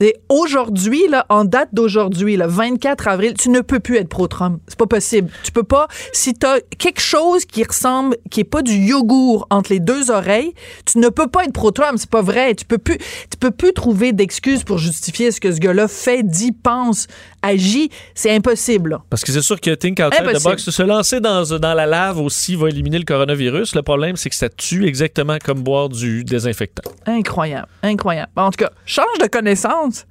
et 0.00 0.16
aujourd'hui, 0.28 1.04
en 1.30 1.44
date 1.44 1.70
d'aujourd'hui, 1.72 2.36
le 2.36 2.46
24 2.46 3.08
avril, 3.08 3.34
tu 3.34 3.48
ne 3.48 3.60
peux 3.60 3.80
plus 3.80 3.96
être 3.96 4.08
pro-Trump. 4.08 4.60
C'est 4.68 4.78
pas 4.78 4.86
possible. 4.86 5.30
Tu 5.42 5.52
peux 5.52 5.62
pas. 5.62 5.88
Si 6.12 6.34
t'as 6.34 6.60
quelque 6.78 7.00
chose 7.00 7.46
qui 7.46 7.64
ressemble, 7.64 8.16
qui 8.30 8.40
est 8.40 8.44
pas 8.44 8.62
du 8.62 8.74
yogourt 8.74 9.46
entre 9.50 9.72
les 9.72 9.80
deux 9.80 10.10
oreilles, 10.10 10.52
tu 10.84 10.98
ne 10.98 11.08
peux 11.08 11.28
pas 11.28 11.44
être 11.44 11.52
pro-Trump. 11.52 11.96
C'est 11.98 12.10
pas 12.10 12.22
vrai. 12.22 12.54
Tu 12.54 12.66
peux 12.66 12.78
plus, 12.78 12.98
tu 12.98 13.38
peux 13.40 13.50
plus 13.50 13.72
trouver 13.72 14.12
d'excuses 14.12 14.64
pour 14.64 14.78
justifier 14.78 15.30
ce 15.30 15.40
que 15.40 15.50
ce 15.50 15.60
gars-là 15.60 15.88
fait, 15.88 16.22
dit, 16.22 16.52
pense, 16.52 17.06
agit. 17.46 17.90
C'est 18.14 18.34
impossible. 18.34 18.90
là. 18.90 19.02
Parce 19.10 19.22
que 19.24 19.32
c'est 19.32 19.42
sûr 19.42 19.60
que 19.60 19.70
Think 19.74 20.00
Outside 20.00 20.38
the. 20.38 20.42
Box, 20.42 20.70
se 20.70 20.82
lancer 20.82 21.20
dans, 21.20 21.42
dans 21.58 21.74
la 21.74 21.86
lave 21.86 22.18
aussi 22.20 22.54
va 22.56 22.68
éliminer 22.68 22.98
le 22.98 23.04
coronavirus. 23.04 23.74
Le 23.74 23.82
problème, 23.82 24.16
c'est 24.16 24.30
que 24.30 24.36
ça 24.36 24.48
tue 24.48 24.86
exactement 24.86 25.38
comme 25.44 25.62
boire 25.62 25.88
du 25.88 26.24
désinfectant. 26.24 26.90
Incroyable. 27.06 27.68
Incroyable. 27.82 28.30
En 28.36 28.50
tout 28.50 28.64
cas, 28.64 28.70
change 28.84 29.18
de 29.20 29.26
connaissance. 29.26 30.06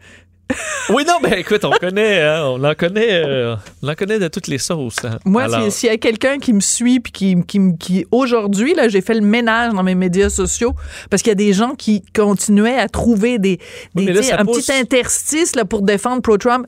Oui, 0.94 1.04
non, 1.08 1.16
ben 1.24 1.34
écoute, 1.34 1.66
on 1.66 1.72
connaît, 1.72 2.22
hein, 2.22 2.44
on 2.46 2.64
en 2.64 2.76
connaît, 2.76 3.26
euh, 3.26 3.56
on 3.82 3.88
en 3.88 3.96
connaît 3.96 4.20
de 4.20 4.28
toutes 4.28 4.46
les 4.46 4.60
sauces. 4.60 5.04
hein. 5.04 5.18
Moi, 5.26 5.42
Alors- 5.46 5.72
s'il 5.72 5.90
y 5.90 5.92
a 5.92 5.98
quelqu'un 5.98 6.38
qui 6.38 6.54
me 6.54 6.60
suit 6.60 7.00
puis 7.00 7.12
qui, 7.12 7.36
qui, 7.80 8.06
aujourd'hui, 8.12 8.76
là, 8.76 8.88
j'ai 8.88 9.02
fait 9.02 9.16
le 9.16 9.22
ménage 9.22 9.74
dans 9.74 9.82
mes 9.82 9.96
médias 9.96 10.30
sociaux 10.30 10.76
parce 11.10 11.24
qu'il 11.24 11.32
y 11.32 11.34
a 11.34 11.36
des 11.36 11.54
gens 11.54 11.74
qui 11.74 12.04
continuaient 12.16 12.78
à 12.78 12.88
trouver 12.88 13.40
des, 13.40 13.60
des 13.96 14.14
là, 14.14 14.22
ça 14.22 14.40
un 14.42 14.46
pousse- 14.46 14.68
petit 14.68 14.74
interstice 14.74 15.56
là, 15.56 15.66
pour 15.66 15.82
défendre 15.82 16.22
pro-Trump. 16.22 16.68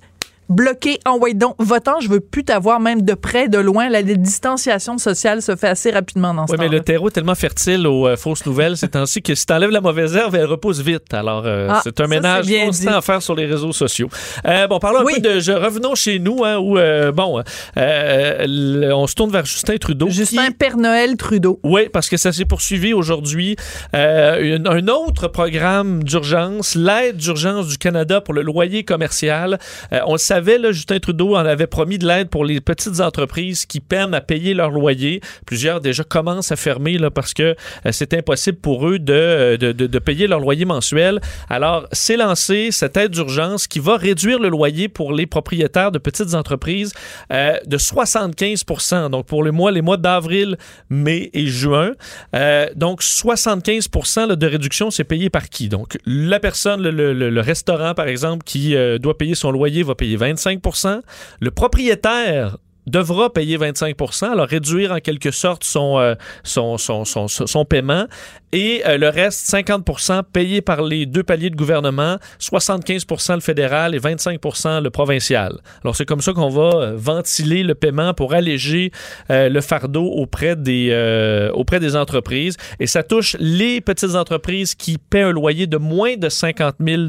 Bloqué, 0.49 0.99
envoyé 1.05 1.33
donc, 1.35 1.55
votant, 1.59 1.99
je 1.99 2.07
veux 2.07 2.21
plus 2.21 2.45
t'avoir 2.45 2.79
même 2.79 3.01
de 3.01 3.13
près, 3.13 3.49
de 3.49 3.57
loin. 3.57 3.89
La 3.89 4.01
distanciation 4.01 4.97
sociale 4.97 5.41
se 5.41 5.55
fait 5.57 5.67
assez 5.67 5.91
rapidement 5.91 6.33
dans 6.33 6.47
ce 6.47 6.53
Oui, 6.53 6.57
mais 6.59 6.69
le 6.69 6.79
terreau 6.79 7.09
est 7.09 7.11
tellement 7.11 7.35
fertile 7.35 7.85
aux 7.85 8.07
euh, 8.07 8.15
fausses 8.15 8.45
nouvelles 8.45 8.77
ces 8.77 8.87
temps-ci 8.87 9.21
que 9.21 9.35
si 9.35 9.45
t'enlèves 9.45 9.71
la 9.71 9.81
mauvaise 9.81 10.15
herbe, 10.15 10.35
elle 10.35 10.45
repousse 10.45 10.79
vite. 10.79 11.13
Alors, 11.13 11.43
euh, 11.45 11.67
Ah, 11.69 11.81
c'est 11.83 11.99
un 11.99 12.03
ça, 12.05 12.07
ménage 12.07 12.45
c'est 12.45 12.65
constant 12.65 12.91
dit. 12.91 12.95
à 12.97 13.01
faire 13.01 13.21
sur 13.21 13.35
les 13.35 13.45
réseaux 13.45 13.73
sociaux. 13.73 14.07
Euh, 14.45 14.67
bon, 14.67 14.79
parlons 14.79 14.99
un 14.99 15.13
peu 15.13 15.19
de... 15.19 15.39
Je, 15.39 15.51
revenons 15.51 15.95
chez 15.95 16.19
nous, 16.19 16.43
hein, 16.45 16.57
où, 16.57 16.75
bon, 17.13 17.43
le- 17.75 18.91
on 18.93 19.05
se 19.07 19.15
tourne 19.15 19.31
vers 19.31 19.45
Justin 19.45 19.75
Trudeau. 19.77 20.09
Justin 20.09 20.51
Père 20.51 20.77
Noël 20.77 21.17
Trudeau. 21.17 21.59
Oui, 21.63 21.89
parce 21.91 22.07
que 22.09 22.15
ça 22.17 22.31
s'est 22.31 22.45
poursuivi 22.45 22.93
aujourd'hui. 22.93 23.55
Un 23.93 24.87
autre 24.87 25.27
programme 25.27 26.03
d'urgence, 26.03 26.75
l'aide 26.75 27.17
d'urgence 27.17 27.67
du 27.67 27.77
Canada 27.77 28.21
pour 28.21 28.33
le 28.33 28.41
loyer 28.43 28.83
commercial. 28.83 29.59
On 30.05 30.13
le 30.13 30.17
savait, 30.37 30.71
Justin 30.73 30.99
Trudeau 30.99 31.35
en 31.35 31.45
avait 31.45 31.67
promis 31.67 31.97
de 31.97 32.07
l'aide 32.07 32.29
pour 32.29 32.45
les 32.45 32.61
petites 32.61 32.99
entreprises 32.99 33.65
qui 33.65 33.79
peinent 33.79 34.13
à 34.13 34.21
payer 34.21 34.53
leur 34.53 34.69
loyer. 34.69 35.21
Plusieurs 35.45 35.81
déjà 35.81 36.03
commencent 36.03 36.51
à 36.51 36.55
fermer 36.55 36.97
là, 36.97 37.09
parce 37.09 37.33
que 37.33 37.43
euh, 37.85 37.91
c'est 37.91 38.13
impossible 38.13 38.57
pour 38.59 38.87
eux 38.87 38.99
de, 38.99 39.55
de, 39.59 39.71
de- 39.71 39.87
de 39.87 39.99
payer 39.99 40.27
leur 40.27 40.39
loyer 40.39 40.65
mensuel. 40.65 41.19
Alors, 41.49 41.87
c'est 41.91 42.17
lancé 42.17 42.69
cette 42.71 42.97
aide 42.97 43.11
d'urgence 43.11 43.67
qui 43.67 43.79
va 43.79 43.97
réduire 43.97 44.39
le 44.39 44.49
loyer 44.49 44.87
pour 44.89 45.11
les 45.13 45.25
propriétaires 45.25 45.91
de 45.91 45.97
petites 45.99 46.33
entreprises 46.35 46.93
euh, 47.33 47.57
de 47.65 47.77
75% 47.77 49.09
Donc, 49.09 49.25
pour 49.25 49.43
le 49.43 49.51
mois, 49.51 49.71
les 49.71 49.81
mois 49.81 49.97
d'avril, 49.97 50.57
mai 50.89 51.29
et 51.33 51.47
juin. 51.47 51.91
Euh, 52.35 52.67
donc, 52.75 53.01
75 53.01 53.89
là, 54.17 54.35
de 54.35 54.47
réduction, 54.47 54.91
c'est 54.91 55.03
payé 55.03 55.29
par 55.29 55.49
qui? 55.49 55.69
Donc, 55.69 55.97
la 56.05 56.39
personne, 56.39 56.81
le, 56.81 56.91
le- 57.13 57.13
restaurant, 57.41 57.93
par 57.93 58.07
exemple, 58.07 58.43
qui 58.45 58.75
euh, 58.75 58.97
doit 58.97 59.17
payer 59.17 59.35
son 59.35 59.51
loyer 59.51 59.83
va 59.83 59.95
payer 59.95 60.15
25% 60.33 61.01
Le 61.39 61.51
propriétaire 61.51 62.57
devra 62.85 63.31
payer 63.33 63.57
25 63.57 63.95
alors 64.31 64.47
réduire 64.47 64.93
en 64.93 64.99
quelque 64.99 65.31
sorte 65.31 65.63
son, 65.65 65.99
euh, 65.99 66.15
son, 66.43 66.77
son, 66.77 67.03
son, 67.05 67.27
son- 67.27 67.45
son 67.45 67.65
paiement. 67.65 68.05
Et 68.53 68.81
euh, 68.85 68.97
le 68.97 69.09
reste, 69.09 69.49
50% 69.51 70.23
payé 70.31 70.61
par 70.61 70.81
les 70.81 71.05
deux 71.05 71.23
paliers 71.23 71.49
de 71.49 71.55
gouvernement, 71.55 72.17
75% 72.39 73.35
le 73.35 73.39
fédéral 73.41 73.93
et 73.93 73.99
25% 73.99 74.81
le 74.81 74.89
provincial. 74.89 75.59
Alors, 75.83 75.95
c'est 75.95 76.05
comme 76.05 76.21
ça 76.21 76.33
qu'on 76.33 76.49
va 76.49 76.69
euh, 76.75 76.93
ventiler 76.95 77.63
le 77.63 77.75
paiement 77.75 78.13
pour 78.13 78.33
alléger 78.33 78.91
euh, 79.29 79.49
le 79.49 79.61
fardeau 79.61 80.05
auprès 80.05 80.55
des, 80.55 80.89
euh, 80.91 81.51
auprès 81.51 81.79
des 81.79 81.95
entreprises. 81.95 82.57
Et 82.79 82.87
ça 82.87 83.03
touche 83.03 83.35
les 83.39 83.81
petites 83.81 84.15
entreprises 84.15 84.75
qui 84.75 84.97
paient 84.97 85.21
un 85.21 85.31
loyer 85.31 85.67
de 85.67 85.77
moins 85.77 86.15
de 86.15 86.29
50 86.29 86.75
000 86.79 87.01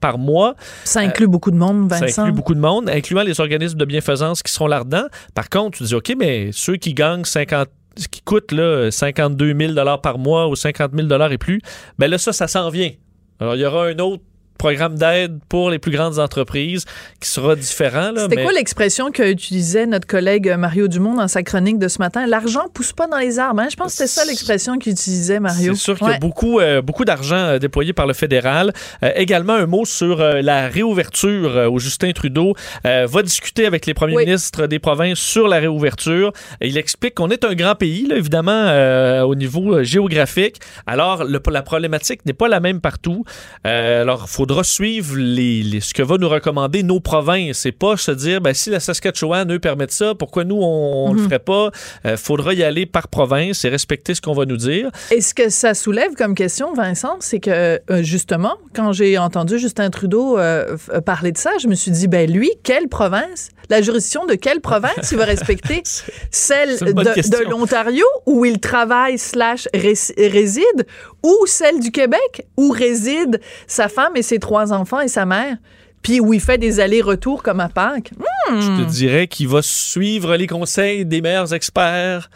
par 0.00 0.18
mois. 0.18 0.54
Ça 0.84 1.00
inclut 1.00 1.28
beaucoup 1.28 1.50
de 1.50 1.56
monde, 1.56 1.88
Vincent. 1.88 2.08
Ça 2.08 2.22
inclut 2.22 2.34
beaucoup 2.34 2.54
de 2.54 2.60
monde, 2.60 2.88
incluant 2.88 3.22
les 3.22 3.40
organismes 3.40 3.78
de 3.78 3.84
bienfaisance 3.84 4.42
qui 4.42 4.52
seront 4.52 4.66
là-dedans. 4.66 5.06
Par 5.34 5.48
contre, 5.48 5.78
tu 5.78 5.84
dis, 5.84 5.94
OK, 5.94 6.14
mais 6.18 6.50
ceux 6.52 6.76
qui 6.76 6.94
gagnent 6.94 7.24
50 7.24 7.68
qui 8.06 8.22
coûtent 8.22 8.52
là, 8.52 8.90
52 8.90 9.54
000 9.74 9.98
par 10.00 10.18
mois 10.18 10.46
ou 10.48 10.54
50 10.54 10.92
000 10.94 11.30
et 11.30 11.38
plus, 11.38 11.60
ben 11.98 12.08
là, 12.08 12.18
ça, 12.18 12.32
ça 12.32 12.46
s'en 12.46 12.68
vient. 12.70 12.92
Alors, 13.40 13.56
il 13.56 13.60
y 13.60 13.66
aura 13.66 13.86
un 13.86 13.98
autre 13.98 14.22
programme 14.58 14.96
d'aide 14.96 15.38
pour 15.48 15.70
les 15.70 15.78
plus 15.78 15.92
grandes 15.92 16.18
entreprises 16.18 16.84
qui 17.20 17.28
sera 17.28 17.54
différent. 17.56 18.10
C'était 18.16 18.36
mais... 18.36 18.42
quoi 18.42 18.52
l'expression 18.52 19.10
qu'utilisait 19.10 19.86
notre 19.86 20.06
collègue 20.06 20.54
Mario 20.58 20.88
Dumont 20.88 21.14
dans 21.14 21.28
sa 21.28 21.42
chronique 21.42 21.78
de 21.78 21.88
ce 21.88 21.98
matin? 21.98 22.26
L'argent 22.26 22.66
pousse 22.74 22.92
pas 22.92 23.06
dans 23.06 23.18
les 23.18 23.38
arbres. 23.38 23.60
Hein? 23.60 23.68
Je 23.70 23.76
pense 23.76 23.92
que 23.92 23.92
c'était 24.06 24.08
ça 24.08 24.24
l'expression 24.24 24.78
qu'utilisait 24.78 25.40
Mario. 25.40 25.74
C'est 25.74 25.80
sûr 25.80 25.98
qu'il 25.98 26.08
y 26.08 26.12
a 26.12 26.18
beaucoup, 26.18 26.58
euh, 26.60 26.82
beaucoup 26.82 27.04
d'argent 27.04 27.36
euh, 27.36 27.58
déployé 27.58 27.92
par 27.92 28.06
le 28.06 28.14
fédéral. 28.14 28.72
Euh, 29.02 29.12
également, 29.14 29.54
un 29.54 29.66
mot 29.66 29.84
sur 29.84 30.20
euh, 30.20 30.42
la 30.42 30.68
réouverture 30.68 31.68
où 31.72 31.78
Justin 31.78 32.12
Trudeau 32.12 32.54
va 32.84 33.22
discuter 33.22 33.66
avec 33.66 33.86
les 33.86 33.94
premiers 33.94 34.16
Oui. 34.16 34.24
ministres 34.26 34.66
des 34.66 34.78
provinces 34.78 35.18
sur 35.18 35.46
la 35.48 35.58
réouverture. 35.58 36.32
Il 36.60 36.76
explique 36.76 37.14
qu'on 37.14 37.30
est 37.30 37.44
un 37.44 37.54
grand 37.54 37.74
pays, 37.74 38.06
là, 38.06 38.16
évidemment, 38.16 39.22
au 39.24 39.34
niveau 39.34 39.82
géographique. 39.82 40.56
Alors, 40.86 41.24
le- 41.24 41.40
la 41.50 41.62
problématique 41.62 42.26
n'est 42.26 42.32
pas 42.32 42.48
la 42.48 42.60
même 42.60 42.80
partout. 42.80 43.24
Alors, 43.64 44.24
il 44.24 44.34
faudra 44.48 44.64
suivre 44.64 45.14
les, 45.18 45.62
les- 45.62 45.80
ce 45.82 45.92
que 45.92 46.02
va 46.02 46.16
nous 46.16 46.28
recommander 46.28 46.82
nos 46.82 47.00
provinces 47.00 47.66
et 47.66 47.72
pas 47.72 47.98
se 47.98 48.10
dire, 48.12 48.40
ben, 48.40 48.54
si 48.54 48.70
la 48.70 48.80
Saskatchewan, 48.80 49.52
eux, 49.52 49.58
permettent 49.58 49.92
ça, 49.92 50.14
pourquoi 50.14 50.44
nous, 50.44 50.56
on 50.56 51.10
ne 51.10 51.16
le 51.16 51.20
Mhm. 51.20 51.24
ferait 51.28 51.38
pas? 51.38 51.70
Il 52.06 52.16
faudra 52.16 52.54
y 52.54 52.62
aller 52.62 52.86
par 52.86 53.08
province 53.08 53.62
et 53.66 53.68
respecter 53.68 54.14
ce 54.14 54.22
qu'on 54.22 54.32
va 54.32 54.46
nous 54.46 54.56
dire. 54.56 54.90
Et 55.10 55.20
ce 55.20 55.34
que 55.34 55.50
ça 55.50 55.74
soulève 55.74 56.14
comme 56.14 56.34
question, 56.34 56.72
Vincent, 56.72 57.16
c'est 57.20 57.40
que 57.40 57.50
euh, 57.90 58.02
justement, 58.02 58.54
quand 58.74 58.92
j'ai 58.92 59.18
entendu 59.18 59.58
Justin 59.58 59.90
Trudeau 59.90 60.38
euh, 60.38 60.78
euh, 60.94 61.02
parler 61.02 61.32
de 61.32 61.38
ça, 61.38 61.50
je 61.60 61.68
me 61.68 61.74
suis 61.74 61.90
dit, 61.90 62.08
ben 62.08 62.30
lui, 62.30 62.50
quelle 62.62 62.88
province? 62.88 63.50
La 63.70 63.82
juridiction 63.82 64.24
de 64.24 64.34
quelle 64.34 64.60
province 64.60 65.10
il 65.12 65.18
va 65.18 65.24
respecter? 65.24 65.82
Celle 66.30 66.78
de, 66.78 67.50
l'Ontario 67.50 68.04
où 68.26 68.44
il 68.44 68.60
travaille 68.60 69.18
slash 69.18 69.68
rés- 69.74 70.14
réside 70.30 70.86
ou 71.22 71.34
celle 71.46 71.80
du 71.80 71.90
Québec 71.90 72.46
où 72.56 72.70
réside 72.70 73.40
sa 73.66 73.88
femme 73.88 74.16
et 74.16 74.22
ses 74.22 74.38
trois 74.38 74.72
enfants 74.72 75.00
et 75.00 75.08
sa 75.08 75.26
mère? 75.26 75.56
Puis 76.02 76.20
où 76.20 76.32
il 76.32 76.40
fait 76.40 76.58
des 76.58 76.80
allers-retours 76.80 77.42
comme 77.42 77.60
à 77.60 77.68
Pâques? 77.68 78.12
Hmm. 78.48 78.60
Je 78.60 78.82
te 78.82 78.88
dirais 78.88 79.26
qu'il 79.26 79.48
va 79.48 79.60
suivre 79.62 80.36
les 80.36 80.46
conseils 80.46 81.04
des 81.04 81.20
meilleurs 81.20 81.52
experts. 81.52 82.30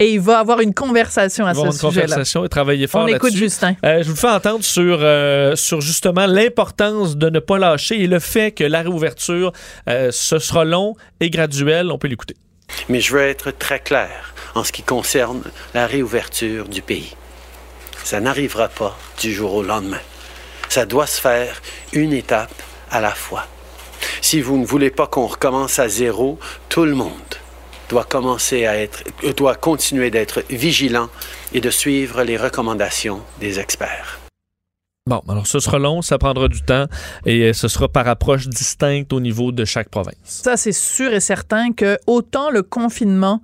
Et 0.00 0.12
il 0.12 0.20
va 0.20 0.38
avoir 0.38 0.60
une 0.60 0.74
conversation 0.74 1.44
à 1.44 1.50
Il 1.50 1.54
va 1.54 1.60
avoir 1.62 1.72
ce 1.72 1.84
une 1.84 1.90
sujet-là. 1.90 2.06
conversation 2.06 2.44
et 2.44 2.48
travailler 2.48 2.86
fort 2.86 3.02
On 3.02 3.06
écoute. 3.08 3.34
Justin. 3.34 3.74
Euh, 3.84 4.02
je 4.02 4.10
vous 4.10 4.16
fais 4.16 4.28
entendre 4.28 4.62
sur, 4.64 4.98
euh, 5.02 5.56
sur 5.56 5.80
justement 5.80 6.26
l'importance 6.26 7.16
de 7.16 7.28
ne 7.30 7.40
pas 7.40 7.58
lâcher 7.58 8.00
et 8.00 8.06
le 8.06 8.20
fait 8.20 8.52
que 8.52 8.62
la 8.64 8.82
réouverture, 8.82 9.52
euh, 9.88 10.10
ce 10.12 10.38
sera 10.38 10.64
long 10.64 10.94
et 11.20 11.30
graduel. 11.30 11.90
On 11.90 11.98
peut 11.98 12.06
l'écouter. 12.08 12.36
Mais 12.88 13.00
je 13.00 13.12
veux 13.12 13.22
être 13.22 13.50
très 13.50 13.80
clair 13.80 14.34
en 14.54 14.62
ce 14.62 14.70
qui 14.72 14.82
concerne 14.82 15.42
la 15.74 15.86
réouverture 15.86 16.68
du 16.68 16.82
pays. 16.82 17.14
Ça 18.04 18.20
n'arrivera 18.20 18.68
pas 18.68 18.96
du 19.20 19.32
jour 19.32 19.54
au 19.54 19.62
lendemain. 19.62 20.00
Ça 20.68 20.86
doit 20.86 21.06
se 21.06 21.20
faire 21.20 21.60
une 21.92 22.12
étape 22.12 22.54
à 22.90 23.00
la 23.00 23.10
fois. 23.10 23.46
Si 24.20 24.40
vous 24.40 24.58
ne 24.58 24.64
voulez 24.66 24.90
pas 24.90 25.06
qu'on 25.06 25.26
recommence 25.26 25.78
à 25.78 25.88
zéro, 25.88 26.38
tout 26.68 26.84
le 26.84 26.94
monde 26.94 27.10
doit 27.88 28.04
commencer 28.04 28.66
à 28.66 28.76
être, 28.76 29.04
euh, 29.24 29.32
doit 29.32 29.54
continuer 29.54 30.10
d'être 30.10 30.42
vigilant 30.50 31.08
et 31.52 31.60
de 31.60 31.70
suivre 31.70 32.22
les 32.22 32.36
recommandations 32.36 33.20
des 33.40 33.58
experts. 33.58 34.18
Bon, 35.08 35.22
alors 35.26 35.46
ce 35.46 35.58
sera 35.58 35.78
long, 35.78 36.02
ça 36.02 36.18
prendra 36.18 36.48
du 36.48 36.60
temps 36.60 36.84
et 37.24 37.44
euh, 37.44 37.52
ce 37.54 37.66
sera 37.66 37.88
par 37.88 38.06
approche 38.08 38.46
distincte 38.46 39.10
au 39.14 39.20
niveau 39.20 39.52
de 39.52 39.64
chaque 39.64 39.88
province. 39.88 40.16
Ça, 40.22 40.58
c'est 40.58 40.72
sûr 40.72 41.14
et 41.14 41.20
certain 41.20 41.72
que 41.72 41.96
autant 42.06 42.50
le 42.50 42.62
confinement, 42.62 43.40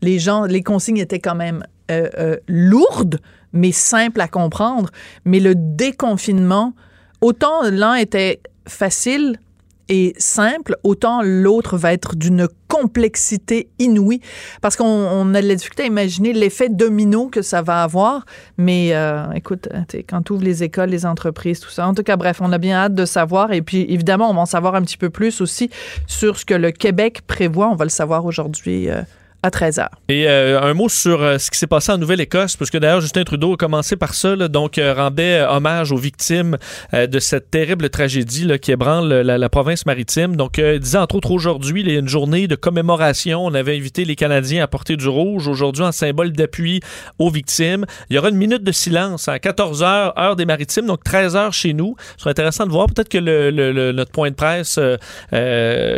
les 0.00 0.20
gens, 0.20 0.44
les 0.44 0.62
consignes 0.62 0.98
étaient 0.98 1.18
quand 1.18 1.34
même 1.34 1.64
euh, 1.90 2.08
euh, 2.18 2.36
lourdes, 2.46 3.18
mais 3.52 3.72
simples 3.72 4.20
à 4.20 4.28
comprendre. 4.28 4.90
Mais 5.24 5.40
le 5.40 5.56
déconfinement, 5.56 6.74
autant 7.20 7.68
l'un 7.68 7.96
était 7.96 8.40
facile 8.68 9.40
et 9.88 10.14
simple, 10.18 10.76
autant 10.82 11.22
l'autre 11.22 11.76
va 11.76 11.92
être 11.92 12.16
d'une 12.16 12.48
complexité 12.68 13.68
inouïe. 13.78 14.20
Parce 14.60 14.76
qu'on 14.76 14.84
on 14.84 15.34
a 15.34 15.40
de 15.40 15.48
la 15.48 15.54
difficulté 15.54 15.84
à 15.84 15.86
imaginer 15.86 16.32
l'effet 16.32 16.68
domino 16.68 17.28
que 17.28 17.42
ça 17.42 17.62
va 17.62 17.82
avoir. 17.82 18.26
Mais 18.58 18.90
euh, 18.92 19.30
écoute, 19.32 19.68
t'sais, 19.88 20.02
quand 20.02 20.22
tu 20.22 20.32
ouvres 20.34 20.44
les 20.44 20.62
écoles, 20.62 20.90
les 20.90 21.06
entreprises, 21.06 21.60
tout 21.60 21.70
ça. 21.70 21.86
En 21.88 21.94
tout 21.94 22.02
cas, 22.02 22.16
bref, 22.16 22.40
on 22.40 22.52
a 22.52 22.58
bien 22.58 22.76
hâte 22.76 22.94
de 22.94 23.04
savoir. 23.04 23.52
Et 23.52 23.62
puis, 23.62 23.86
évidemment, 23.88 24.30
on 24.30 24.34
va 24.34 24.40
en 24.42 24.46
savoir 24.46 24.74
un 24.74 24.82
petit 24.82 24.98
peu 24.98 25.10
plus 25.10 25.40
aussi 25.40 25.70
sur 26.06 26.38
ce 26.38 26.44
que 26.44 26.54
le 26.54 26.70
Québec 26.70 27.22
prévoit. 27.26 27.68
On 27.68 27.76
va 27.76 27.84
le 27.84 27.90
savoir 27.90 28.26
aujourd'hui. 28.26 28.90
euh, 28.90 29.02
à 29.42 29.50
13 29.50 29.78
heures. 29.78 29.90
Et 30.08 30.28
euh, 30.28 30.60
un 30.60 30.74
mot 30.74 30.88
sur 30.88 31.22
euh, 31.22 31.38
ce 31.38 31.50
qui 31.50 31.58
s'est 31.58 31.66
passé 31.68 31.92
en 31.92 31.98
Nouvelle-Écosse, 31.98 32.56
parce 32.56 32.70
que 32.70 32.78
d'ailleurs 32.78 33.00
Justin 33.00 33.22
Trudeau 33.24 33.54
a 33.54 33.56
commencé 33.56 33.96
par 33.96 34.14
ça, 34.14 34.34
là, 34.34 34.48
donc 34.48 34.78
euh, 34.78 34.92
rendait 34.94 35.42
hommage 35.48 35.92
aux 35.92 35.96
victimes 35.96 36.56
de 36.92 37.18
cette 37.20 37.50
terrible 37.50 37.88
tragédie 37.90 38.44
là, 38.44 38.58
qui 38.58 38.72
ébranle 38.72 39.08
la, 39.08 39.38
la 39.38 39.48
province 39.48 39.86
maritime. 39.86 40.36
Donc, 40.36 40.58
il 40.58 40.80
disait 40.80 40.98
entre 40.98 41.14
autres 41.16 41.30
aujourd'hui, 41.30 41.82
il 41.82 41.90
y 41.92 41.96
a 41.96 41.98
une 41.98 42.08
journée 42.08 42.46
de 42.48 42.54
commémoration. 42.56 43.44
On 43.44 43.54
avait 43.54 43.76
invité 43.76 44.04
les 44.04 44.16
Canadiens 44.16 44.62
à 44.62 44.66
porter 44.66 44.96
du 44.96 45.08
rouge 45.08 45.46
aujourd'hui 45.48 45.84
en 45.84 45.92
symbole 45.92 46.32
d'appui 46.32 46.80
aux 47.18 47.30
victimes. 47.30 47.84
Il 48.10 48.16
y 48.16 48.18
aura 48.18 48.30
une 48.30 48.36
minute 48.36 48.64
de 48.64 48.72
silence 48.72 49.28
à 49.28 49.38
14 49.38 49.82
heures, 49.82 50.18
heure 50.18 50.36
des 50.36 50.46
maritimes, 50.46 50.86
donc 50.86 51.04
13 51.04 51.36
heures 51.36 51.52
chez 51.52 51.72
nous. 51.74 51.94
Ce 52.16 52.22
serait 52.22 52.30
intéressant 52.30 52.66
de 52.66 52.72
voir 52.72 52.86
peut-être 52.86 53.08
que 53.08 53.18
le, 53.18 53.50
le- 53.50 53.72
le- 53.72 53.92
notre 53.92 54.10
point 54.10 54.30
de 54.30 54.34
presse 54.34 54.78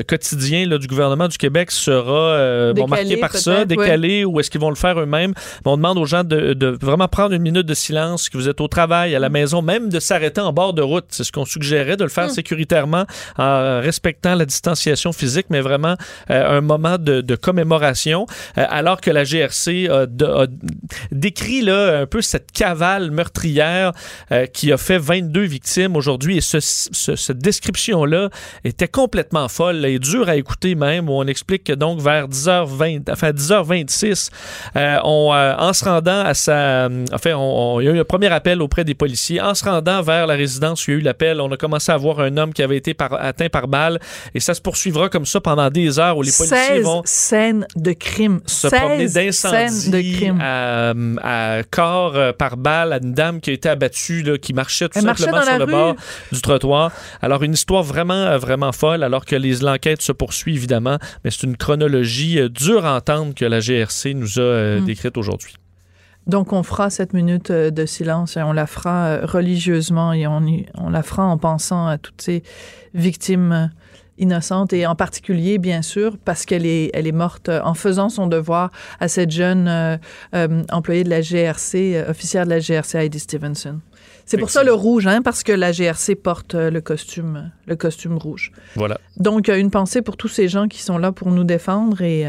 quotidien 0.08 0.66
là, 0.66 0.78
du 0.78 0.86
gouvernement 0.86 1.28
du 1.28 1.38
Québec 1.38 1.70
sera 1.70 2.72
bon, 2.72 2.86
marqué 2.88 3.16
par 3.16 3.29
ça, 3.38 3.64
décalé, 3.64 4.24
ou 4.24 4.40
est-ce 4.40 4.50
qu'ils 4.50 4.60
vont 4.60 4.70
le 4.70 4.76
faire 4.76 4.98
eux-mêmes? 5.00 5.32
Mais 5.64 5.70
On 5.70 5.76
demande 5.76 5.98
aux 5.98 6.04
gens 6.06 6.24
de, 6.24 6.52
de 6.54 6.76
vraiment 6.80 7.08
prendre 7.08 7.34
une 7.34 7.42
minute 7.42 7.66
de 7.66 7.74
silence, 7.74 8.28
que 8.28 8.36
vous 8.38 8.48
êtes 8.48 8.60
au 8.60 8.68
travail, 8.68 9.14
à 9.14 9.18
la 9.18 9.28
maison, 9.28 9.62
même 9.62 9.88
de 9.88 10.00
s'arrêter 10.00 10.40
en 10.40 10.52
bord 10.52 10.72
de 10.74 10.82
route. 10.82 11.06
C'est 11.10 11.24
ce 11.24 11.32
qu'on 11.32 11.44
suggérait, 11.44 11.96
de 11.96 12.04
le 12.04 12.10
faire 12.10 12.26
Mm. 12.26 12.30
sécuritairement 12.30 13.04
en 13.38 13.80
respectant 13.80 14.34
la 14.34 14.44
distanciation 14.44 15.12
physique, 15.12 15.46
mais 15.50 15.60
vraiment 15.60 15.96
euh, 16.30 16.58
un 16.58 16.60
moment 16.60 16.96
de, 16.98 17.20
de 17.20 17.34
commémoration, 17.36 18.26
euh, 18.58 18.64
alors 18.68 19.00
que 19.00 19.10
la 19.10 19.24
GRC 19.24 19.88
a, 19.88 20.06
de- 20.06 20.24
a 20.24 20.46
décrit 21.12 21.62
là, 21.62 22.00
un 22.00 22.06
peu 22.06 22.20
cette 22.22 22.52
cavale 22.52 23.10
meurtrière 23.10 23.92
euh, 24.32 24.46
qui 24.46 24.72
a 24.72 24.76
fait 24.76 24.98
22 24.98 25.42
victimes 25.42 25.96
aujourd'hui. 25.96 26.38
Et 26.38 26.40
ce- 26.40 26.60
ce- 26.60 27.16
cette 27.16 27.38
description-là 27.38 28.30
était 28.64 28.88
complètement 28.88 29.48
folle 29.48 29.76
là, 29.76 29.88
et 29.88 29.98
dure 29.98 30.28
à 30.28 30.36
écouter 30.36 30.74
même, 30.74 31.08
où 31.08 31.12
on 31.12 31.26
explique 31.26 31.64
que 31.64 31.72
donc 31.72 32.00
vers 32.00 32.28
10h20, 32.28 33.10
enfin 33.20 33.32
10h26, 33.32 34.30
euh, 34.76 34.98
on, 35.04 35.32
euh, 35.34 35.54
en 35.58 35.72
se 35.72 35.84
rendant 35.84 36.20
à 36.24 36.34
sa... 36.34 36.88
Enfin, 37.12 37.34
on, 37.34 37.76
on- 37.76 37.80
il 37.80 37.84
y 37.86 37.88
a 37.88 37.92
eu 37.92 38.00
un 38.00 38.04
premier 38.04 38.28
appel 38.28 38.62
auprès 38.62 38.84
des 38.84 38.94
policiers. 38.94 39.40
En 39.40 39.54
se 39.54 39.64
rendant 39.64 40.02
vers 40.02 40.26
la 40.26 40.34
résidence 40.34 40.86
où 40.86 40.90
il 40.90 40.94
y 40.94 40.96
a 40.96 41.00
eu 41.00 41.02
l'appel, 41.02 41.40
on 41.40 41.50
a 41.52 41.56
commencé 41.56 41.92
à 41.92 41.96
voir 41.96 42.20
un 42.20 42.36
homme 42.36 42.52
qui 42.52 42.62
avait 42.62 42.76
été 42.76 42.94
par- 42.94 43.14
atteint 43.14 43.48
par 43.48 43.68
balle 43.68 43.98
et 44.34 44.40
ça 44.40 44.54
se 44.54 44.60
poursuivra 44.60 45.08
comme 45.08 45.26
ça 45.26 45.40
pendant 45.40 45.70
des 45.70 45.98
heures 45.98 46.16
où 46.16 46.22
les 46.22 46.32
policiers 46.32 46.56
16 46.76 46.82
vont 46.84 47.02
scènes 47.04 47.66
de 47.76 47.92
crime. 47.92 48.40
se 48.46 48.68
promener 48.68 49.08
16 49.08 49.36
scènes 49.36 49.52
de 49.52 49.90
d'incendie 50.00 50.30
à, 50.40 50.92
à 51.22 51.62
corps 51.70 52.16
euh, 52.16 52.32
par 52.32 52.56
balle 52.56 52.92
à 52.92 52.96
une 53.02 53.12
dame 53.14 53.40
qui 53.40 53.50
a 53.50 53.52
été 53.52 53.68
abattue, 53.68 54.22
là, 54.22 54.38
qui 54.38 54.52
marchait 54.52 54.88
tout 54.88 54.98
Elle 54.98 55.04
simplement 55.04 55.32
dans 55.38 55.42
sur 55.42 55.52
la 55.52 55.58
le 55.58 55.64
rue. 55.64 55.70
bord 55.70 55.94
du 56.32 56.40
trottoir. 56.40 56.90
Alors, 57.22 57.42
une 57.42 57.52
histoire 57.54 57.82
vraiment, 57.82 58.14
euh, 58.14 58.38
vraiment 58.38 58.72
folle, 58.72 59.02
alors 59.02 59.24
que 59.24 59.36
l'enquête 59.64 60.02
se 60.02 60.12
poursuit, 60.12 60.54
évidemment, 60.54 60.98
mais 61.24 61.30
c'est 61.30 61.44
une 61.44 61.56
chronologie 61.56 62.38
euh, 62.40 62.48
dure 62.48 62.86
à 62.86 62.94
que 63.34 63.44
la 63.44 63.60
GRC 63.60 64.14
nous 64.14 64.38
a 64.38 64.42
euh, 64.42 64.80
Mm. 64.80 64.84
décrite 64.84 65.16
aujourd'hui. 65.16 65.54
Donc, 66.26 66.52
on 66.52 66.62
fera 66.62 66.90
cette 66.90 67.12
minute 67.14 67.50
euh, 67.50 67.70
de 67.70 67.86
silence 67.86 68.36
et 68.36 68.42
on 68.42 68.52
la 68.52 68.66
fera 68.66 69.06
euh, 69.06 69.26
religieusement 69.26 70.12
et 70.12 70.26
on, 70.26 70.42
y- 70.46 70.66
on 70.74 70.90
la 70.90 71.02
fera 71.02 71.24
en 71.24 71.38
pensant 71.38 71.86
à 71.86 71.98
toutes 71.98 72.20
ces 72.20 72.42
victimes 72.94 73.52
euh, 73.52 73.66
innocentes 74.18 74.72
et 74.74 74.86
en 74.86 74.94
particulier, 74.94 75.56
bien 75.58 75.80
sûr, 75.82 76.18
parce 76.24 76.44
qu'elle 76.44 76.66
est, 76.66 76.90
elle 76.92 77.06
est 77.06 77.12
morte 77.12 77.48
en 77.48 77.72
faisant 77.74 78.10
son 78.10 78.26
devoir 78.26 78.70
à 79.00 79.08
cette 79.08 79.30
jeune 79.30 79.66
euh, 79.66 79.96
euh, 80.34 80.62
employée 80.70 81.04
de 81.04 81.10
la 81.10 81.22
GRC, 81.22 81.96
euh, 81.96 82.10
officière 82.10 82.44
de 82.44 82.50
la 82.50 82.60
GRC, 82.60 82.96
Heidi 82.98 83.18
Stevenson. 83.18 83.80
C'est 84.26 84.36
pour 84.38 84.50
ça 84.50 84.62
le 84.62 84.72
rouge, 84.74 85.06
hein, 85.08 85.22
parce 85.22 85.42
que 85.42 85.50
la 85.50 85.72
GRC 85.72 86.14
porte 86.14 86.54
le 86.54 86.80
costume, 86.80 87.50
le 87.66 87.74
costume 87.74 88.16
rouge. 88.16 88.52
Voilà. 88.76 88.98
Donc, 89.16 89.48
une 89.48 89.70
pensée 89.70 90.02
pour 90.02 90.16
tous 90.16 90.28
ces 90.28 90.46
gens 90.46 90.68
qui 90.68 90.80
sont 90.82 90.98
là 90.98 91.10
pour 91.10 91.32
nous 91.32 91.42
défendre 91.42 92.00
et 92.02 92.26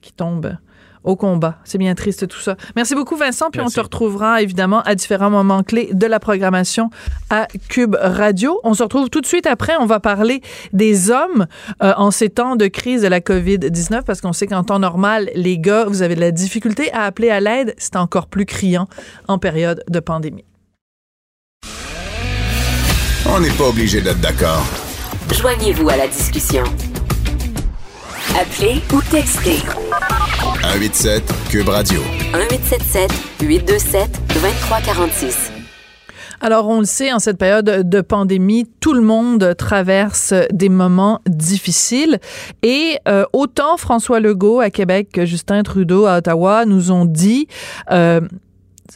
qui 0.00 0.12
tombent 0.12 0.56
au 1.04 1.16
combat. 1.16 1.56
C'est 1.64 1.78
bien 1.78 1.94
triste 1.94 2.28
tout 2.28 2.40
ça. 2.40 2.56
Merci 2.76 2.94
beaucoup 2.94 3.16
Vincent, 3.16 3.50
puis 3.50 3.60
Merci. 3.60 3.78
on 3.78 3.82
te 3.82 3.84
retrouvera 3.84 4.42
évidemment 4.42 4.82
à 4.82 4.94
différents 4.94 5.30
moments 5.30 5.62
clés 5.62 5.90
de 5.92 6.06
la 6.06 6.20
programmation 6.20 6.90
à 7.30 7.46
Cube 7.68 7.96
Radio. 8.00 8.60
On 8.64 8.74
se 8.74 8.82
retrouve 8.82 9.08
tout 9.08 9.20
de 9.20 9.26
suite 9.26 9.46
après. 9.46 9.74
On 9.80 9.86
va 9.86 10.00
parler 10.00 10.42
des 10.72 11.10
hommes 11.10 11.46
euh, 11.82 11.94
en 11.96 12.10
ces 12.10 12.28
temps 12.28 12.56
de 12.56 12.66
crise 12.66 13.02
de 13.02 13.08
la 13.08 13.20
COVID-19 13.20 14.02
parce 14.02 14.20
qu'on 14.20 14.32
sait 14.32 14.46
qu'en 14.46 14.64
temps 14.64 14.78
normal, 14.78 15.30
les 15.34 15.58
gars, 15.58 15.84
vous 15.84 16.02
avez 16.02 16.14
de 16.14 16.20
la 16.20 16.32
difficulté 16.32 16.92
à 16.92 17.04
appeler 17.04 17.30
à 17.30 17.40
l'aide. 17.40 17.74
C'est 17.78 17.96
encore 17.96 18.26
plus 18.26 18.44
criant 18.44 18.86
en 19.28 19.38
période 19.38 19.82
de 19.88 20.00
pandémie. 20.00 20.44
On 23.26 23.40
n'est 23.40 23.50
pas 23.50 23.68
obligé 23.68 24.00
d'être 24.00 24.20
d'accord. 24.20 24.66
Joignez-vous 25.32 25.88
à 25.88 25.96
la 25.96 26.08
discussion. 26.08 26.64
Appelez 28.38 28.80
ou 28.92 29.00
textez 29.10 29.58
187 30.62 31.24
Cube 31.48 31.68
Radio. 31.68 32.00
1877 32.34 33.10
827 33.40 34.10
2346. 34.34 35.52
Alors, 36.42 36.68
on 36.68 36.80
le 36.80 36.84
sait, 36.84 37.12
en 37.12 37.18
cette 37.18 37.38
période 37.38 37.88
de 37.88 38.00
pandémie, 38.02 38.66
tout 38.80 38.92
le 38.92 39.00
monde 39.00 39.54
traverse 39.56 40.34
des 40.52 40.68
moments 40.68 41.20
difficiles. 41.26 42.18
Et 42.62 42.98
euh, 43.08 43.24
autant 43.32 43.78
François 43.78 44.20
Legault 44.20 44.60
à 44.60 44.68
Québec 44.70 45.08
que 45.12 45.24
Justin 45.24 45.62
Trudeau 45.62 46.04
à 46.06 46.18
Ottawa 46.18 46.66
nous 46.66 46.90
ont 46.92 47.06
dit... 47.06 47.48
Euh, 47.90 48.20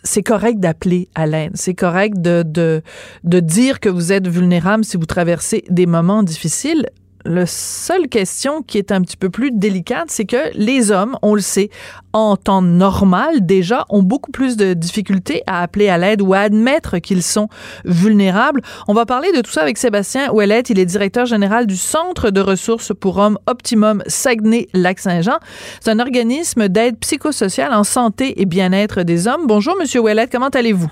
c'est 0.02 0.22
correct 0.22 0.58
d'appeler 0.60 1.08
à 1.14 1.26
l'aide. 1.26 1.52
C'est 1.54 1.74
correct 1.74 2.20
de, 2.20 2.42
de, 2.44 2.82
de 3.22 3.40
dire 3.40 3.80
que 3.80 3.88
vous 3.88 4.12
êtes 4.12 4.28
vulnérable 4.28 4.84
si 4.84 4.96
vous 4.96 5.06
traversez 5.06 5.64
des 5.70 5.86
moments 5.86 6.22
difficiles 6.22 6.90
la 7.24 7.46
seule 7.46 8.08
question 8.08 8.62
qui 8.62 8.78
est 8.78 8.92
un 8.92 9.00
petit 9.00 9.16
peu 9.16 9.30
plus 9.30 9.50
délicate, 9.50 10.06
c'est 10.08 10.24
que 10.24 10.50
les 10.54 10.90
hommes, 10.90 11.16
on 11.22 11.34
le 11.34 11.40
sait, 11.40 11.70
en 12.12 12.36
temps 12.36 12.62
normal 12.62 13.44
déjà, 13.46 13.84
ont 13.88 14.02
beaucoup 14.02 14.30
plus 14.30 14.56
de 14.56 14.74
difficultés 14.74 15.42
à 15.46 15.62
appeler 15.62 15.88
à 15.88 15.98
l'aide 15.98 16.22
ou 16.22 16.34
à 16.34 16.40
admettre 16.40 16.98
qu'ils 16.98 17.22
sont 17.22 17.48
vulnérables. 17.84 18.60
On 18.88 18.94
va 18.94 19.06
parler 19.06 19.32
de 19.32 19.40
tout 19.40 19.50
ça 19.50 19.62
avec 19.62 19.78
Sébastien 19.78 20.30
Ouellette. 20.32 20.70
Il 20.70 20.78
est 20.78 20.84
directeur 20.84 21.26
général 21.26 21.66
du 21.66 21.76
Centre 21.76 22.30
de 22.30 22.40
ressources 22.40 22.92
pour 22.94 23.18
hommes 23.18 23.38
Optimum 23.46 24.02
Saguenay-Lac-Saint-Jean. 24.06 25.38
C'est 25.80 25.90
un 25.90 26.00
organisme 26.00 26.68
d'aide 26.68 26.98
psychosociale 26.98 27.72
en 27.72 27.84
santé 27.84 28.40
et 28.40 28.46
bien-être 28.46 29.02
des 29.02 29.28
hommes. 29.28 29.46
Bonjour, 29.46 29.76
Monsieur 29.78 30.00
Ouellette, 30.00 30.30
comment 30.30 30.48
allez-vous? 30.48 30.90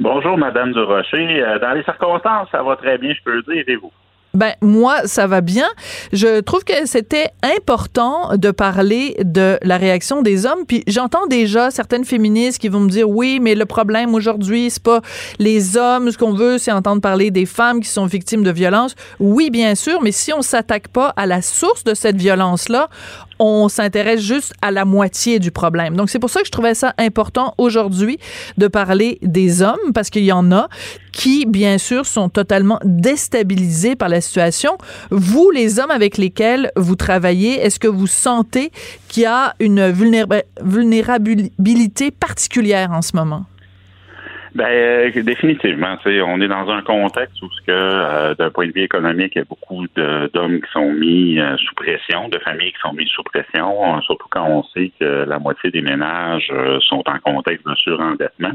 Bonjour, 0.00 0.38
Madame 0.38 0.72
Durocher. 0.72 1.42
Euh, 1.42 1.58
dans 1.58 1.72
les 1.72 1.84
circonstances, 1.84 2.48
ça 2.50 2.62
va 2.62 2.76
très 2.76 2.98
bien, 2.98 3.12
je 3.12 3.22
peux 3.24 3.36
le 3.36 3.42
dire, 3.42 3.64
et 3.66 3.76
vous? 3.76 3.92
Ben 4.34 4.54
moi, 4.62 5.06
ça 5.06 5.26
va 5.26 5.42
bien. 5.42 5.66
Je 6.12 6.40
trouve 6.40 6.64
que 6.64 6.86
c'était 6.86 7.28
important 7.42 8.36
de 8.36 8.50
parler 8.50 9.16
de 9.22 9.58
la 9.62 9.76
réaction 9.76 10.22
des 10.22 10.46
hommes. 10.46 10.64
Puis 10.66 10.84
j'entends 10.86 11.26
déjà 11.26 11.70
certaines 11.70 12.04
féministes 12.04 12.58
qui 12.58 12.68
vont 12.68 12.80
me 12.80 12.88
dire 12.88 13.08
oui, 13.08 13.40
mais 13.40 13.54
le 13.54 13.66
problème 13.66 14.14
aujourd'hui, 14.14 14.70
c'est 14.70 14.82
pas 14.82 15.02
les 15.38 15.76
hommes. 15.76 16.10
Ce 16.10 16.16
qu'on 16.16 16.32
veut, 16.32 16.56
c'est 16.56 16.72
entendre 16.72 17.02
parler 17.02 17.30
des 17.30 17.44
femmes 17.44 17.80
qui 17.80 17.88
sont 17.88 18.06
victimes 18.06 18.42
de 18.42 18.50
violences. 18.50 18.94
Oui, 19.20 19.50
bien 19.50 19.74
sûr, 19.74 20.00
mais 20.00 20.12
si 20.12 20.32
on 20.32 20.40
s'attaque 20.40 20.88
pas 20.88 21.12
à 21.16 21.26
la 21.26 21.42
source 21.42 21.84
de 21.84 21.92
cette 21.92 22.16
violence-là, 22.16 22.88
on 23.38 23.68
s'intéresse 23.68 24.20
juste 24.20 24.52
à 24.62 24.70
la 24.70 24.84
moitié 24.84 25.38
du 25.38 25.50
problème. 25.50 25.96
Donc 25.96 26.10
c'est 26.10 26.18
pour 26.18 26.30
ça 26.30 26.40
que 26.40 26.46
je 26.46 26.52
trouvais 26.52 26.74
ça 26.74 26.94
important 26.98 27.54
aujourd'hui 27.58 28.18
de 28.58 28.68
parler 28.68 29.18
des 29.22 29.62
hommes 29.62 29.92
parce 29.94 30.10
qu'il 30.10 30.24
y 30.24 30.32
en 30.32 30.52
a 30.52 30.68
qui 31.12 31.46
bien 31.46 31.78
sûr 31.78 32.06
sont 32.06 32.28
totalement 32.28 32.78
déstabilisés 32.84 33.96
par 33.96 34.08
la 34.08 34.20
situation. 34.20 34.76
Vous 35.10 35.50
les 35.50 35.78
hommes 35.78 35.90
avec 35.90 36.18
lesquels 36.18 36.70
vous 36.76 36.96
travaillez, 36.96 37.60
est-ce 37.60 37.78
que 37.78 37.88
vous 37.88 38.06
sentez 38.06 38.72
qu'il 39.08 39.24
y 39.24 39.26
a 39.26 39.54
une 39.60 39.90
vulnérabilité 39.90 42.10
particulière 42.10 42.90
en 42.92 43.02
ce 43.02 43.16
moment? 43.16 43.44
Ben, 44.54 44.66
euh, 44.66 45.22
définitivement. 45.22 45.96
On 46.04 46.40
est 46.40 46.48
dans 46.48 46.68
un 46.70 46.82
contexte 46.82 47.40
où, 47.42 47.50
ce 47.50 47.60
que, 47.62 47.70
euh, 47.70 48.34
d'un 48.34 48.50
point 48.50 48.66
de 48.66 48.72
vue 48.72 48.82
économique, 48.82 49.32
il 49.34 49.38
y 49.38 49.42
a 49.42 49.44
beaucoup 49.44 49.86
d'hommes 49.96 50.60
qui 50.60 50.70
sont 50.72 50.92
mis 50.92 51.40
euh, 51.40 51.56
sous 51.56 51.74
pression, 51.74 52.28
de 52.28 52.38
familles 52.38 52.72
qui 52.72 52.80
sont 52.80 52.92
mises 52.92 53.08
sous 53.08 53.22
pression, 53.22 54.00
surtout 54.02 54.26
quand 54.30 54.46
on 54.46 54.62
sait 54.74 54.92
que 55.00 55.24
la 55.26 55.38
moitié 55.38 55.70
des 55.70 55.80
ménages 55.80 56.52
sont 56.80 57.02
en 57.06 57.18
contexte 57.18 57.66
de 57.66 57.74
surendettement. 57.76 58.52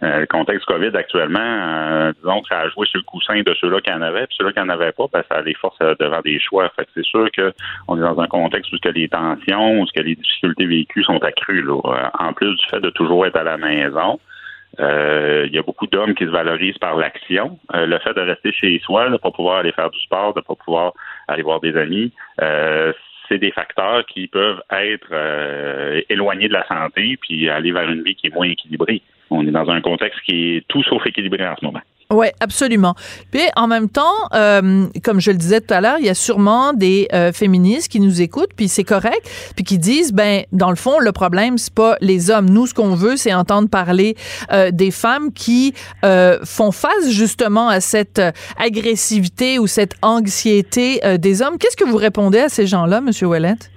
le 0.00 0.26
contexte 0.26 0.66
COVID 0.66 0.96
actuellement, 0.96 2.10
disons 2.22 2.40
que 2.40 2.48
ça 2.48 2.60
a 2.60 2.68
joué 2.68 2.86
sur 2.86 2.98
le 2.98 3.04
coussin 3.04 3.40
de 3.40 3.54
ceux-là 3.60 3.80
qui 3.80 3.92
en 3.92 4.02
avaient, 4.02 4.26
puis 4.26 4.36
ceux-là 4.38 4.52
qui 4.52 4.60
en 4.60 4.68
avaient 4.68 4.92
pas, 4.92 5.06
ben, 5.12 5.22
ça 5.30 5.42
les 5.42 5.54
force 5.54 5.78
devant 6.00 6.20
des 6.20 6.38
choix. 6.40 6.70
Fait 6.76 6.86
c'est 6.94 7.04
sûr 7.04 7.28
qu'on 7.32 7.96
est 7.96 8.00
dans 8.00 8.18
un 8.18 8.26
contexte 8.26 8.72
où 8.72 8.76
que 8.82 8.88
les 8.88 9.08
tensions, 9.08 9.80
où 9.80 9.84
que 9.94 10.00
les 10.00 10.14
difficultés 10.14 10.66
vécues 10.66 11.04
sont 11.04 11.22
accrues. 11.22 11.62
Là. 11.62 12.10
En 12.18 12.32
plus 12.32 12.54
du 12.54 12.64
fait 12.70 12.80
de 12.80 12.90
toujours 12.90 13.26
être 13.26 13.36
à 13.36 13.44
la 13.44 13.56
maison. 13.56 14.18
Euh, 14.80 15.44
il 15.46 15.54
y 15.54 15.58
a 15.58 15.62
beaucoup 15.62 15.86
d'hommes 15.86 16.14
qui 16.14 16.24
se 16.24 16.30
valorisent 16.30 16.78
par 16.78 16.96
l'action. 16.96 17.58
Euh, 17.74 17.86
le 17.86 17.98
fait 17.98 18.14
de 18.14 18.20
rester 18.20 18.52
chez 18.52 18.78
soi, 18.80 19.06
de 19.06 19.12
ne 19.12 19.16
pas 19.16 19.30
pouvoir 19.30 19.58
aller 19.58 19.72
faire 19.72 19.90
du 19.90 20.00
sport, 20.00 20.34
de 20.34 20.40
ne 20.40 20.44
pas 20.44 20.54
pouvoir 20.54 20.92
aller 21.28 21.42
voir 21.42 21.60
des 21.60 21.76
amis, 21.76 22.12
euh, 22.42 22.92
c'est 23.28 23.38
des 23.38 23.52
facteurs 23.52 24.04
qui 24.04 24.26
peuvent 24.26 24.62
être 24.70 26.04
éloignés 26.10 26.48
de 26.48 26.52
la 26.52 26.66
santé 26.66 27.16
puis 27.16 27.48
aller 27.48 27.72
vers 27.72 27.90
une 27.90 28.02
vie 28.02 28.14
qui 28.14 28.26
est 28.26 28.34
moins 28.34 28.46
équilibrée. 28.46 29.00
On 29.30 29.46
est 29.46 29.50
dans 29.50 29.70
un 29.70 29.80
contexte 29.80 30.20
qui 30.26 30.56
est 30.56 30.68
tout 30.68 30.82
sauf 30.82 31.06
équilibré 31.06 31.46
en 31.46 31.56
ce 31.56 31.64
moment. 31.64 31.80
Oui, 32.14 32.28
absolument. 32.38 32.94
Puis 33.32 33.42
en 33.56 33.66
même 33.66 33.88
temps, 33.88 34.02
euh, 34.34 34.86
comme 35.02 35.20
je 35.20 35.32
le 35.32 35.36
disais 35.36 35.60
tout 35.60 35.74
à 35.74 35.80
l'heure, 35.80 35.96
il 35.98 36.06
y 36.06 36.08
a 36.08 36.14
sûrement 36.14 36.72
des 36.72 37.08
euh, 37.12 37.32
féministes 37.32 37.88
qui 37.88 37.98
nous 37.98 38.22
écoutent, 38.22 38.52
puis 38.54 38.68
c'est 38.68 38.84
correct, 38.84 39.28
puis 39.56 39.64
qui 39.64 39.78
disent, 39.78 40.12
ben 40.12 40.44
dans 40.52 40.70
le 40.70 40.76
fond, 40.76 41.00
le 41.00 41.10
problème 41.10 41.58
c'est 41.58 41.74
pas 41.74 41.96
les 42.00 42.30
hommes. 42.30 42.48
Nous, 42.48 42.68
ce 42.68 42.74
qu'on 42.74 42.94
veut, 42.94 43.16
c'est 43.16 43.34
entendre 43.34 43.68
parler 43.68 44.16
euh, 44.52 44.70
des 44.70 44.90
femmes 44.90 45.32
qui 45.32 45.74
font 46.44 46.70
face 46.70 47.08
justement 47.08 47.68
à 47.68 47.80
cette 47.80 48.20
agressivité 48.58 49.58
ou 49.58 49.66
cette 49.66 49.94
anxiété 50.02 51.00
des 51.18 51.42
hommes. 51.42 51.58
Qu'est-ce 51.58 51.76
que 51.76 51.84
vous 51.84 51.96
répondez 51.96 52.38
à 52.38 52.48
ces 52.48 52.66
gens-là, 52.66 53.00
Monsieur 53.00 53.26
Ouellette? 53.26 53.70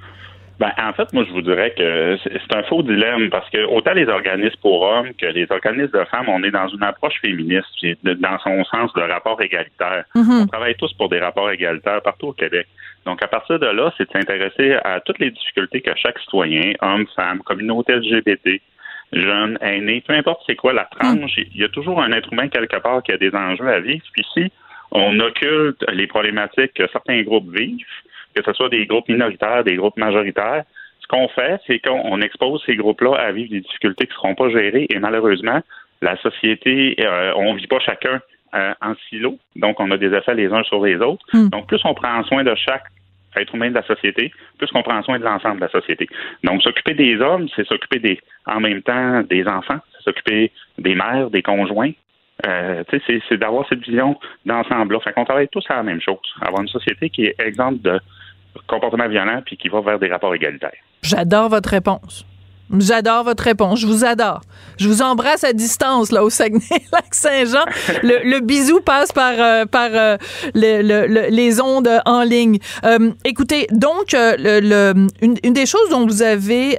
Ben, 0.60 0.72
en 0.80 0.92
fait, 0.94 1.14
moi, 1.14 1.24
je 1.28 1.32
vous 1.32 1.42
dirais 1.42 1.74
que 1.78 2.18
c'est 2.24 2.56
un 2.56 2.64
faux 2.64 2.82
dilemme 2.82 3.30
parce 3.30 3.48
que 3.52 3.64
autant 3.66 3.94
les 3.94 4.08
organismes 4.08 4.60
pour 4.62 4.82
hommes 4.82 5.14
que 5.14 5.28
les 5.28 5.46
organismes 5.52 6.00
de 6.00 6.06
femmes, 6.06 6.30
on 6.30 6.42
est 6.44 6.50
dans 6.50 6.68
une 6.68 6.82
approche 6.82 7.14
féministe, 7.22 7.68
dans 8.04 8.40
son 8.40 8.64
sens 8.66 8.92
de 8.94 9.02
rapport 9.02 9.40
égalitaire. 9.40 10.06
Mm-hmm. 10.16 10.44
On 10.44 10.48
travaille 10.48 10.76
tous 10.76 10.92
pour 10.94 11.10
des 11.10 11.20
rapports 11.20 11.52
égalitaires 11.52 12.02
partout 12.02 12.30
au 12.30 12.34
Québec. 12.34 12.68
Donc, 13.06 13.22
à 13.22 13.28
partir 13.28 13.60
de 13.60 13.68
là, 13.68 13.94
c'est 13.98 14.08
de 14.08 14.12
s'intéresser 14.12 14.78
à 14.84 15.00
toutes 15.00 15.20
les 15.20 15.30
difficultés 15.30 15.82
que 15.82 15.92
chaque 15.96 16.18
citoyen, 16.20 16.74
homme, 16.82 17.06
femme, 17.16 17.40
communauté 17.44 17.94
LGBT, 17.94 18.60
jeune, 19.14 19.60
aîné, 19.62 20.04
peu 20.06 20.14
importe 20.14 20.42
c'est 20.48 20.56
quoi 20.56 20.74
la 20.74 20.86
tranche, 20.86 21.38
mm. 21.38 21.44
il 21.54 21.62
y 21.62 21.64
a 21.64 21.70
toujours 21.70 22.02
un 22.02 22.12
être 22.12 22.34
humain 22.34 22.50
quelque 22.50 22.78
part 22.78 23.04
qui 23.04 23.12
a 23.12 23.18
des 23.18 23.34
enjeux 23.34 23.68
à 23.68 23.80
vivre. 23.80 24.04
Puis 24.12 24.26
si 24.34 24.52
on 24.92 25.20
occulte 25.20 25.86
les 25.94 26.08
problématiques 26.08 26.74
que 26.74 26.88
certains 26.92 27.22
groupes 27.22 27.50
vivent, 27.56 27.86
que 28.40 28.52
ce 28.52 28.54
soit 28.54 28.70
des 28.70 28.86
groupes 28.86 29.08
minoritaires, 29.10 29.64
des 29.64 29.76
groupes 29.76 29.98
majoritaires. 29.98 30.64
Ce 31.02 31.08
qu'on 31.08 31.28
fait, 31.30 31.60
c'est 31.68 31.80
qu'on 31.80 32.22
expose 32.22 32.62
ces 32.66 32.76
groupes-là 32.76 33.16
à 33.16 33.32
vivre 33.32 33.52
des 33.52 33.62
difficultés 33.62 34.06
qui 34.06 34.12
ne 34.12 34.16
seront 34.16 34.36
pas 34.36 34.50
gérées 34.50 34.88
et 34.90 35.00
malheureusement, 35.00 35.62
la 36.02 36.18
société, 36.18 36.96
euh, 37.00 37.34
on 37.36 37.54
ne 37.54 37.58
vit 37.58 37.68
pas 37.68 37.80
chacun 37.80 38.20
euh, 38.56 38.74
en 38.82 38.94
silo, 39.10 39.38
donc 39.56 39.80
on 39.80 39.90
a 39.92 39.98
des 39.98 40.14
effets 40.14 40.36
les 40.36 40.52
uns 40.52 40.64
sur 40.64 40.84
les 40.86 40.98
autres. 40.98 41.26
Hmm. 41.34 41.50
Donc 41.50 41.68
plus 41.68 41.80
on 41.86 41.94
prend 41.94 42.24
soin 42.24 42.44
de 42.44 42.54
chaque 42.56 42.84
être 43.40 43.56
humain 43.56 43.70
de 43.70 43.76
la 43.76 43.84
société, 43.84 44.32
plus 44.58 44.68
qu'on 44.72 44.84
prend 44.84 45.02
soin 45.04 45.20
de 45.20 45.24
l'ensemble 45.24 45.58
de 45.58 45.62
la 45.62 45.70
société. 45.70 46.08
Donc, 46.44 46.62
s'occuper 46.62 46.94
des 46.94 47.20
hommes, 47.22 47.48
c'est 47.56 47.68
s'occuper 47.68 48.00
des, 48.00 48.20
en 48.46 48.60
même 48.60 48.82
temps 48.82 49.22
des 49.22 49.48
enfants, 49.48 49.80
c'est 49.94 50.04
s'occuper 50.04 50.52
des 50.78 50.96
mères, 50.96 51.30
des 51.30 51.42
conjoints. 51.42 51.92
Euh, 52.46 52.84
c'est 53.08 53.38
d'avoir 53.38 53.68
cette 53.68 53.80
vision 53.80 54.20
d'ensemble-là. 54.46 55.00
Fait 55.00 55.12
qu'on 55.12 55.26
travaille 55.26 55.48
tous 55.48 55.66
à 55.70 55.78
la 55.78 55.84
même 55.84 56.02
chose. 56.02 56.20
Avoir 56.42 56.62
une 56.62 56.68
société 56.68 57.10
qui 57.10 57.26
est 57.26 57.36
exempte 57.40 57.82
de 57.82 58.00
comportement 58.68 59.08
violent 59.08 59.42
puis 59.46 59.58
qui 59.58 59.70
va 59.70 59.82
vers 59.82 60.00
des 60.00 60.10
rapports 60.10 60.34
égalitaires. 60.36 60.72
J'adore 61.02 61.50
votre 61.50 61.70
réponse. 61.70 62.26
J'adore 62.78 63.24
votre 63.24 63.44
réponse. 63.44 63.80
Je 63.80 63.88
vous 63.88 64.04
adore. 64.04 64.42
Je 64.78 64.90
vous 64.90 65.02
embrasse 65.02 65.44
à 65.44 65.54
distance 65.54 66.12
là 66.12 66.24
au 66.24 66.30
Saguenay-Lac-Saint-Jean. 66.30 67.66
Le, 68.04 68.40
bisou 68.42 68.82
passe 68.82 69.12
par 69.12 69.34
euh, 69.38 69.66
par 69.66 69.90
euh, 69.94 70.18
les 70.54 71.62
ondes 71.62 71.90
en 72.06 72.24
ligne. 72.24 72.60
Euh, 72.84 73.12
écoutez, 73.24 73.68
donc 73.72 74.14
le, 74.14 75.08
une, 75.22 75.54
des 75.54 75.66
choses 75.66 75.90
dont 75.90 76.06
vous 76.06 76.22
avez 76.22 76.78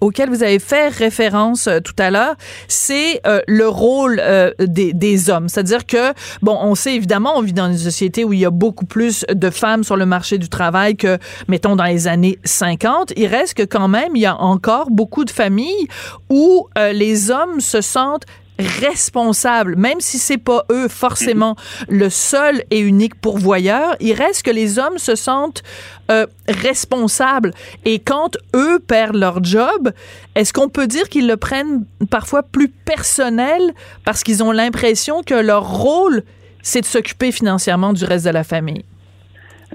auquel 0.00 0.28
vous 0.28 0.42
avez 0.42 0.58
fait 0.58 0.88
référence 0.88 1.68
tout 1.84 1.96
à 1.98 2.10
l'heure, 2.10 2.34
c'est 2.68 3.20
le 3.46 3.66
rôle 3.66 4.22
des, 4.58 4.92
des, 4.92 5.30
hommes. 5.30 5.48
C'est-à-dire 5.48 5.86
que 5.86 6.12
bon, 6.42 6.56
on 6.60 6.74
sait 6.74 6.94
évidemment, 6.94 7.32
on 7.36 7.42
vit 7.42 7.52
dans 7.52 7.66
une 7.66 7.78
société 7.78 8.24
où 8.24 8.32
il 8.32 8.40
y 8.40 8.44
a 8.44 8.50
beaucoup 8.50 8.86
plus 8.86 9.24
de 9.32 9.50
femmes 9.50 9.84
sur 9.84 9.96
le 9.96 10.06
marché 10.06 10.38
du 10.38 10.48
travail 10.48 10.96
que 10.96 11.18
mettons 11.48 11.76
dans 11.76 11.84
les 11.84 12.08
années 12.08 12.38
50. 12.44 13.12
Il 13.16 13.26
reste 13.26 13.54
que 13.54 13.62
quand 13.62 13.88
même, 13.88 14.14
il 14.14 14.22
y 14.22 14.26
a 14.26 14.36
encore 14.36 14.90
beaucoup 14.90 15.24
de 15.24 15.29
famille 15.30 15.88
où 16.28 16.68
euh, 16.78 16.92
les 16.92 17.30
hommes 17.30 17.60
se 17.60 17.80
sentent 17.80 18.26
responsables, 18.60 19.76
même 19.76 20.00
si 20.00 20.18
c'est 20.18 20.38
pas 20.38 20.64
eux 20.70 20.88
forcément 20.88 21.56
le 21.88 22.10
seul 22.10 22.62
et 22.70 22.78
unique 22.78 23.14
pourvoyeur, 23.14 23.96
il 24.00 24.12
reste 24.12 24.42
que 24.42 24.50
les 24.50 24.78
hommes 24.78 24.98
se 24.98 25.14
sentent 25.14 25.62
euh, 26.10 26.26
responsables. 26.48 27.52
Et 27.84 27.98
quand 27.98 28.36
eux 28.54 28.78
perdent 28.78 29.16
leur 29.16 29.42
job, 29.42 29.92
est-ce 30.34 30.52
qu'on 30.52 30.68
peut 30.68 30.86
dire 30.86 31.08
qu'ils 31.08 31.26
le 31.26 31.36
prennent 31.36 31.84
parfois 32.10 32.42
plus 32.42 32.68
personnel 32.68 33.62
parce 34.04 34.22
qu'ils 34.22 34.42
ont 34.42 34.52
l'impression 34.52 35.22
que 35.22 35.34
leur 35.34 35.68
rôle, 35.68 36.22
c'est 36.62 36.82
de 36.82 36.86
s'occuper 36.86 37.32
financièrement 37.32 37.92
du 37.92 38.04
reste 38.04 38.26
de 38.26 38.30
la 38.30 38.44
famille? 38.44 38.84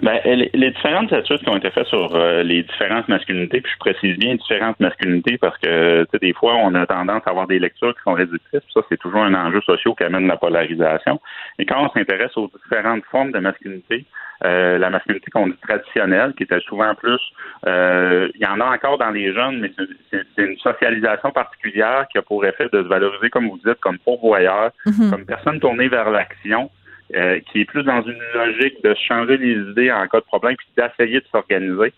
Ben, 0.01 0.19
les, 0.25 0.49
les 0.53 0.71
différentes 0.71 1.11
études 1.13 1.39
qui 1.39 1.49
ont 1.49 1.55
été 1.57 1.69
faites 1.71 1.87
sur 1.87 2.15
euh, 2.15 2.43
les 2.43 2.63
différentes 2.63 3.07
masculinités, 3.07 3.61
puis 3.61 3.71
je 3.71 3.77
précise 3.79 4.17
bien 4.17 4.35
différentes 4.35 4.79
masculinités 4.79 5.37
parce 5.37 5.57
que 5.59 6.03
tu 6.03 6.09
sais, 6.11 6.19
des 6.19 6.33
fois, 6.33 6.55
on 6.55 6.75
a 6.75 6.85
tendance 6.85 7.21
à 7.25 7.29
avoir 7.29 7.47
des 7.47 7.59
lectures 7.59 7.93
qui 7.95 8.01
sont 8.03 8.13
réductrices. 8.13 8.61
Ça, 8.73 8.81
c'est 8.89 8.97
toujours 8.99 9.23
un 9.23 9.33
enjeu 9.33 9.61
social 9.61 9.93
qui 9.97 10.03
amène 10.03 10.27
la 10.27 10.37
polarisation. 10.37 11.21
Et 11.59 11.65
quand 11.65 11.81
on 11.85 11.89
s'intéresse 11.91 12.35
aux 12.35 12.51
différentes 12.63 13.05
formes 13.09 13.31
de 13.31 13.39
masculinité, 13.39 14.05
euh, 14.43 14.77
la 14.77 14.89
masculinité 14.89 15.31
qu'on 15.31 15.47
dit 15.47 15.57
traditionnelle, 15.65 16.33
qui 16.35 16.43
était 16.43 16.59
souvent 16.59 16.93
plus, 16.93 17.21
euh, 17.65 18.27
il 18.35 18.41
y 18.41 18.45
en 18.45 18.59
a 18.59 18.65
encore 18.65 18.97
dans 18.97 19.11
les 19.11 19.33
jeunes, 19.33 19.59
mais 19.61 19.71
c'est- 20.11 20.25
une 20.43 20.57
socialisation 20.57 21.31
particulière 21.31 22.05
qui 22.11 22.17
a 22.17 22.21
pour 22.21 22.45
effet 22.45 22.67
de 22.73 22.83
se 22.83 22.87
valoriser, 22.87 23.29
comme 23.29 23.47
vous 23.47 23.59
dites, 23.65 23.79
comme 23.79 23.97
pourvoyeur, 23.99 24.71
Mhm. 24.85 25.09
comme 25.09 25.25
personne 25.25 25.59
tournée 25.61 25.87
vers 25.87 26.09
l'action, 26.09 26.69
euh, 27.15 27.39
qui 27.51 27.61
est 27.61 27.65
plus 27.65 27.83
dans 27.83 28.01
une 28.01 28.17
logique 28.33 28.83
de 28.83 28.95
changer 29.07 29.37
les 29.37 29.53
idées 29.71 29.91
en 29.91 30.07
cas 30.07 30.19
de 30.19 30.25
problème, 30.25 30.55
puis 30.55 30.67
d'essayer 30.77 31.19
de 31.19 31.25
s'organiser. 31.31 31.93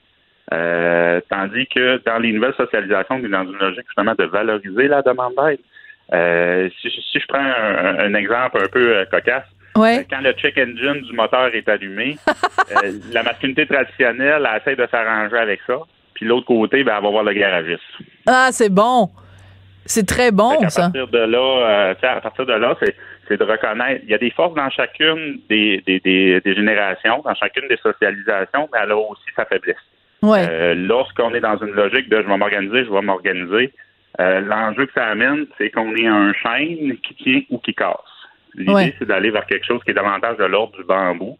Euh, 0.53 1.19
tandis 1.29 1.67
que 1.67 2.01
dans 2.05 2.19
les 2.19 2.31
nouvelles 2.31 2.53
socialisations, 2.55 3.15
on 3.15 3.25
est 3.25 3.29
dans 3.29 3.43
une 3.45 3.57
logique 3.57 3.85
justement 3.87 4.15
de 4.17 4.23
valoriser 4.25 4.87
la 4.87 5.01
demande 5.01 5.33
d'aide. 5.37 5.59
Euh, 6.13 6.69
si, 6.81 6.89
si 6.89 7.19
je 7.19 7.25
prends 7.27 7.39
un, 7.39 7.99
un 7.99 8.13
exemple 8.13 8.61
un 8.63 8.67
peu 8.67 9.05
cocasse, 9.11 9.43
Ouais. 9.75 10.07
quand 10.09 10.21
le 10.21 10.31
check 10.31 10.57
engine 10.57 11.01
du 11.03 11.13
moteur 11.13 11.53
est 11.53 11.69
allumé, 11.69 12.17
la 13.13 13.21
masculinité 13.21 13.67
traditionnelle 13.67 14.47
elle 14.49 14.59
essaie 14.61 14.75
de 14.75 14.87
s'arranger 14.89 15.37
avec 15.37 15.59
ça. 15.67 15.75
Puis 16.15 16.25
l'autre 16.25 16.47
côté, 16.47 16.83
ben, 16.83 16.95
elle 16.97 17.03
va 17.03 17.09
voir 17.11 17.23
le 17.23 17.33
garagiste. 17.33 17.83
Ah, 18.25 18.49
c'est 18.51 18.73
bon. 18.73 19.09
C'est 19.85 20.07
très 20.07 20.31
bon, 20.31 20.59
à 20.63 20.69
ça. 20.71 20.83
partir 20.83 21.07
de 21.07 21.17
là, 21.19 21.37
euh, 21.89 21.93
tu 21.93 21.99
sais, 22.01 22.07
à 22.07 22.19
partir 22.21 22.45
de 22.47 22.53
là, 22.53 22.75
c'est, 22.81 22.95
c'est 23.27 23.37
de 23.37 23.43
reconnaître. 23.43 24.01
Il 24.03 24.09
y 24.09 24.13
a 24.13 24.17
des 24.17 24.31
forces 24.31 24.53
dans 24.55 24.69
chacune 24.69 25.39
des, 25.49 25.81
des, 25.85 25.99
des, 25.99 26.39
des 26.41 26.55
générations, 26.55 27.21
dans 27.23 27.35
chacune 27.35 27.67
des 27.67 27.77
socialisations, 27.77 28.69
mais 28.71 28.79
elle 28.83 28.91
a 28.91 28.97
aussi 28.97 29.23
sa 29.35 29.45
faiblesse. 29.45 29.75
Ouais. 30.21 30.45
Euh, 30.49 30.73
lorsqu'on 30.75 31.33
est 31.33 31.39
dans 31.41 31.57
une 31.57 31.71
logique 31.73 32.09
de 32.09 32.21
je 32.21 32.27
vais 32.27 32.37
m'organiser, 32.37 32.85
je 32.85 32.91
vais 32.91 33.01
m'organiser, 33.01 33.73
euh, 34.19 34.39
l'enjeu 34.41 34.85
que 34.87 34.93
ça 34.93 35.05
amène, 35.07 35.45
c'est 35.57 35.69
qu'on 35.69 35.95
est 35.95 36.07
un 36.07 36.33
chêne 36.33 36.97
qui 36.97 37.13
tient 37.15 37.41
ou 37.49 37.59
qui 37.59 37.73
casse. 37.75 37.95
L'idée, 38.55 38.73
Ouais. 38.73 38.95
c'est 38.97 39.05
d'aller 39.07 39.29
vers 39.29 39.45
quelque 39.45 39.65
chose 39.65 39.83
qui 39.83 39.91
est 39.91 39.93
davantage 39.93 40.37
de 40.37 40.45
l'ordre 40.45 40.75
du 40.77 40.83
bambou, 40.83 41.37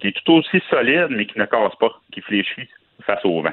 qui 0.00 0.08
est 0.08 0.24
tout 0.24 0.32
aussi 0.34 0.62
solide, 0.70 1.08
mais 1.10 1.26
qui 1.26 1.38
ne 1.38 1.44
casse 1.46 1.74
pas, 1.80 1.90
qui 2.12 2.20
fléchit 2.20 2.68
face 3.04 3.24
au 3.24 3.42
vent. 3.42 3.52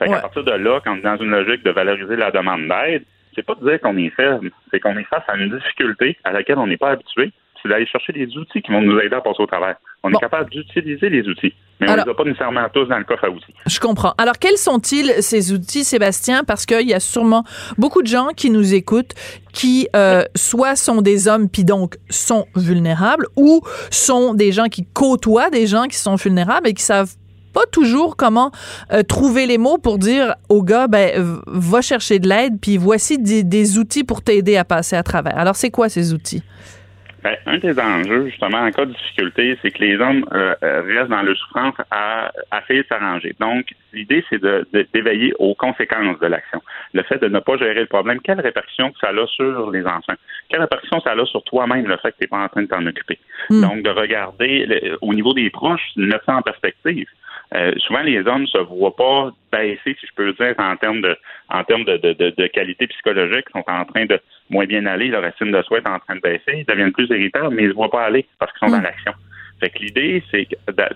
Fait 0.00 0.08
Ouais. 0.08 0.20
partir 0.20 0.42
de 0.42 0.50
là, 0.52 0.80
quand 0.82 0.94
on 0.94 0.96
est 0.96 1.02
dans 1.02 1.16
une 1.18 1.30
logique 1.30 1.62
de 1.62 1.70
valoriser 1.70 2.16
la 2.16 2.32
demande 2.32 2.66
d'aide, 2.66 3.04
c'est 3.38 3.46
pas 3.46 3.54
de 3.54 3.68
dire 3.68 3.80
qu'on 3.80 3.96
est 3.96 4.10
faible, 4.10 4.50
c'est 4.70 4.80
qu'on 4.80 4.96
est 4.96 5.04
face 5.04 5.22
à 5.28 5.36
une 5.36 5.56
difficulté 5.56 6.16
à 6.24 6.32
laquelle 6.32 6.58
on 6.58 6.66
n'est 6.66 6.76
pas 6.76 6.90
habitué, 6.90 7.30
c'est 7.62 7.68
d'aller 7.68 7.86
chercher 7.86 8.12
des 8.12 8.36
outils 8.36 8.62
qui 8.62 8.72
vont 8.72 8.82
nous 8.82 8.98
aider 8.98 9.14
à 9.14 9.20
passer 9.20 9.40
au 9.40 9.46
travers. 9.46 9.76
On 10.02 10.10
est 10.10 10.18
capable 10.18 10.50
d'utiliser 10.50 11.08
les 11.08 11.26
outils, 11.28 11.54
mais 11.80 11.88
on 11.90 11.96
ne 11.96 12.04
les 12.04 12.10
a 12.10 12.14
pas 12.14 12.24
nécessairement 12.24 12.68
tous 12.72 12.86
dans 12.86 12.98
le 12.98 13.04
coffre 13.04 13.24
à 13.24 13.30
outils. 13.30 13.54
Je 13.66 13.78
comprends. 13.78 14.14
Alors, 14.18 14.38
quels 14.38 14.56
sont-ils, 14.56 15.22
ces 15.22 15.52
outils, 15.52 15.84
Sébastien? 15.84 16.44
Parce 16.44 16.66
qu'il 16.66 16.88
y 16.88 16.94
a 16.94 17.00
sûrement 17.00 17.44
beaucoup 17.78 18.02
de 18.02 18.06
gens 18.06 18.28
qui 18.28 18.50
nous 18.50 18.74
écoutent 18.74 19.14
qui 19.52 19.88
euh, 19.96 20.22
soit 20.36 20.76
sont 20.76 21.02
des 21.02 21.26
hommes 21.26 21.48
puis 21.48 21.64
donc 21.64 21.96
sont 22.10 22.46
vulnérables 22.54 23.26
ou 23.36 23.60
sont 23.90 24.34
des 24.34 24.52
gens 24.52 24.66
qui 24.66 24.86
côtoient 24.92 25.50
des 25.50 25.66
gens 25.66 25.84
qui 25.84 25.96
sont 25.96 26.14
vulnérables 26.14 26.68
et 26.68 26.74
qui 26.74 26.82
savent 26.82 27.14
pas 27.52 27.66
toujours 27.72 28.16
comment 28.16 28.50
euh, 28.92 29.02
trouver 29.02 29.46
les 29.46 29.58
mots 29.58 29.78
pour 29.78 29.98
dire 29.98 30.34
au 30.48 30.62
gars 30.62 30.86
ben 30.88 31.10
va 31.46 31.80
chercher 31.82 32.18
de 32.18 32.28
l'aide 32.28 32.54
puis 32.60 32.76
voici 32.76 33.18
des, 33.18 33.42
des 33.42 33.78
outils 33.78 34.04
pour 34.04 34.22
t'aider 34.22 34.56
à 34.56 34.64
passer 34.64 34.96
à 34.96 35.02
travers. 35.02 35.36
Alors 35.38 35.56
c'est 35.56 35.70
quoi 35.70 35.88
ces 35.88 36.12
outils? 36.12 36.42
Ben, 37.24 37.34
un 37.46 37.58
des 37.58 37.76
enjeux, 37.80 38.28
justement, 38.28 38.58
en 38.58 38.70
cas 38.70 38.84
de 38.86 38.92
difficulté, 38.92 39.58
c'est 39.60 39.72
que 39.72 39.82
les 39.82 39.96
hommes 39.96 40.24
euh, 40.32 40.54
euh, 40.62 40.82
restent 40.86 41.10
dans 41.10 41.20
leur 41.22 41.36
souffrance 41.36 41.74
à, 41.90 42.30
à 42.52 42.62
essayer 42.62 42.82
de 42.82 42.86
s'arranger. 42.88 43.34
Donc, 43.40 43.66
l'idée, 43.92 44.24
c'est 44.30 44.40
de, 44.40 44.64
de- 44.72 44.86
d'éveiller 44.94 45.34
aux 45.40 45.52
conséquences 45.56 46.16
de 46.20 46.26
l'action. 46.28 46.62
Le 46.94 47.02
fait 47.02 47.18
de 47.20 47.26
ne 47.26 47.40
pas 47.40 47.56
gérer 47.56 47.80
le 47.80 47.86
problème, 47.86 48.20
quelle 48.22 48.40
répercussion 48.40 48.92
que 48.92 48.98
ça 49.00 49.08
a 49.08 49.26
sur 49.26 49.68
les 49.72 49.84
enfants? 49.84 50.14
Quelle 50.48 50.60
répercussion 50.60 51.00
ça 51.00 51.10
a 51.10 51.24
sur 51.26 51.42
toi-même, 51.42 51.88
le 51.88 51.96
fait 51.96 52.12
que 52.12 52.18
tu 52.18 52.22
n'es 52.24 52.28
pas 52.28 52.38
en 52.38 52.48
train 52.48 52.62
de 52.62 52.68
t'en 52.68 52.86
occuper? 52.86 53.18
Donc, 53.50 53.82
de 53.82 53.90
regarder 53.90 54.66
le- 54.66 54.96
au 55.02 55.12
niveau 55.12 55.34
des 55.34 55.50
proches, 55.50 55.90
le 55.96 56.16
ça 56.24 56.36
en 56.36 56.42
perspective. 56.42 57.08
Euh, 57.54 57.72
souvent, 57.78 58.02
les 58.02 58.26
hommes 58.26 58.46
se 58.46 58.58
voient 58.58 58.94
pas 58.94 59.30
baisser, 59.50 59.96
si 59.98 60.06
je 60.06 60.14
peux 60.14 60.32
dire, 60.34 60.54
en 60.58 60.76
termes 60.76 61.00
de, 61.00 61.16
en 61.48 61.64
termes 61.64 61.84
de, 61.84 61.96
de, 61.96 62.12
de, 62.12 62.34
de 62.36 62.46
qualité 62.48 62.86
psychologique, 62.88 63.46
ils 63.48 63.52
sont 63.52 63.64
en 63.66 63.84
train 63.86 64.04
de 64.04 64.20
moins 64.50 64.66
bien 64.66 64.84
aller, 64.86 65.08
leur 65.08 65.24
estime 65.24 65.52
de 65.52 65.62
soi 65.62 65.78
est 65.78 65.88
en 65.88 65.98
train 65.98 66.16
de 66.16 66.20
baisser, 66.20 66.58
ils 66.58 66.66
deviennent 66.66 66.92
plus 66.92 67.08
irritables, 67.08 67.54
mais 67.54 67.64
ils 67.64 67.70
se 67.70 67.74
voient 67.74 67.90
pas 67.90 68.04
aller 68.04 68.26
parce 68.38 68.52
qu'ils 68.52 68.68
sont 68.68 68.76
dans 68.76 68.82
l'action. 68.82 69.12
Fait 69.60 69.70
que 69.70 69.78
l'idée, 69.78 70.22
c'est 70.30 70.46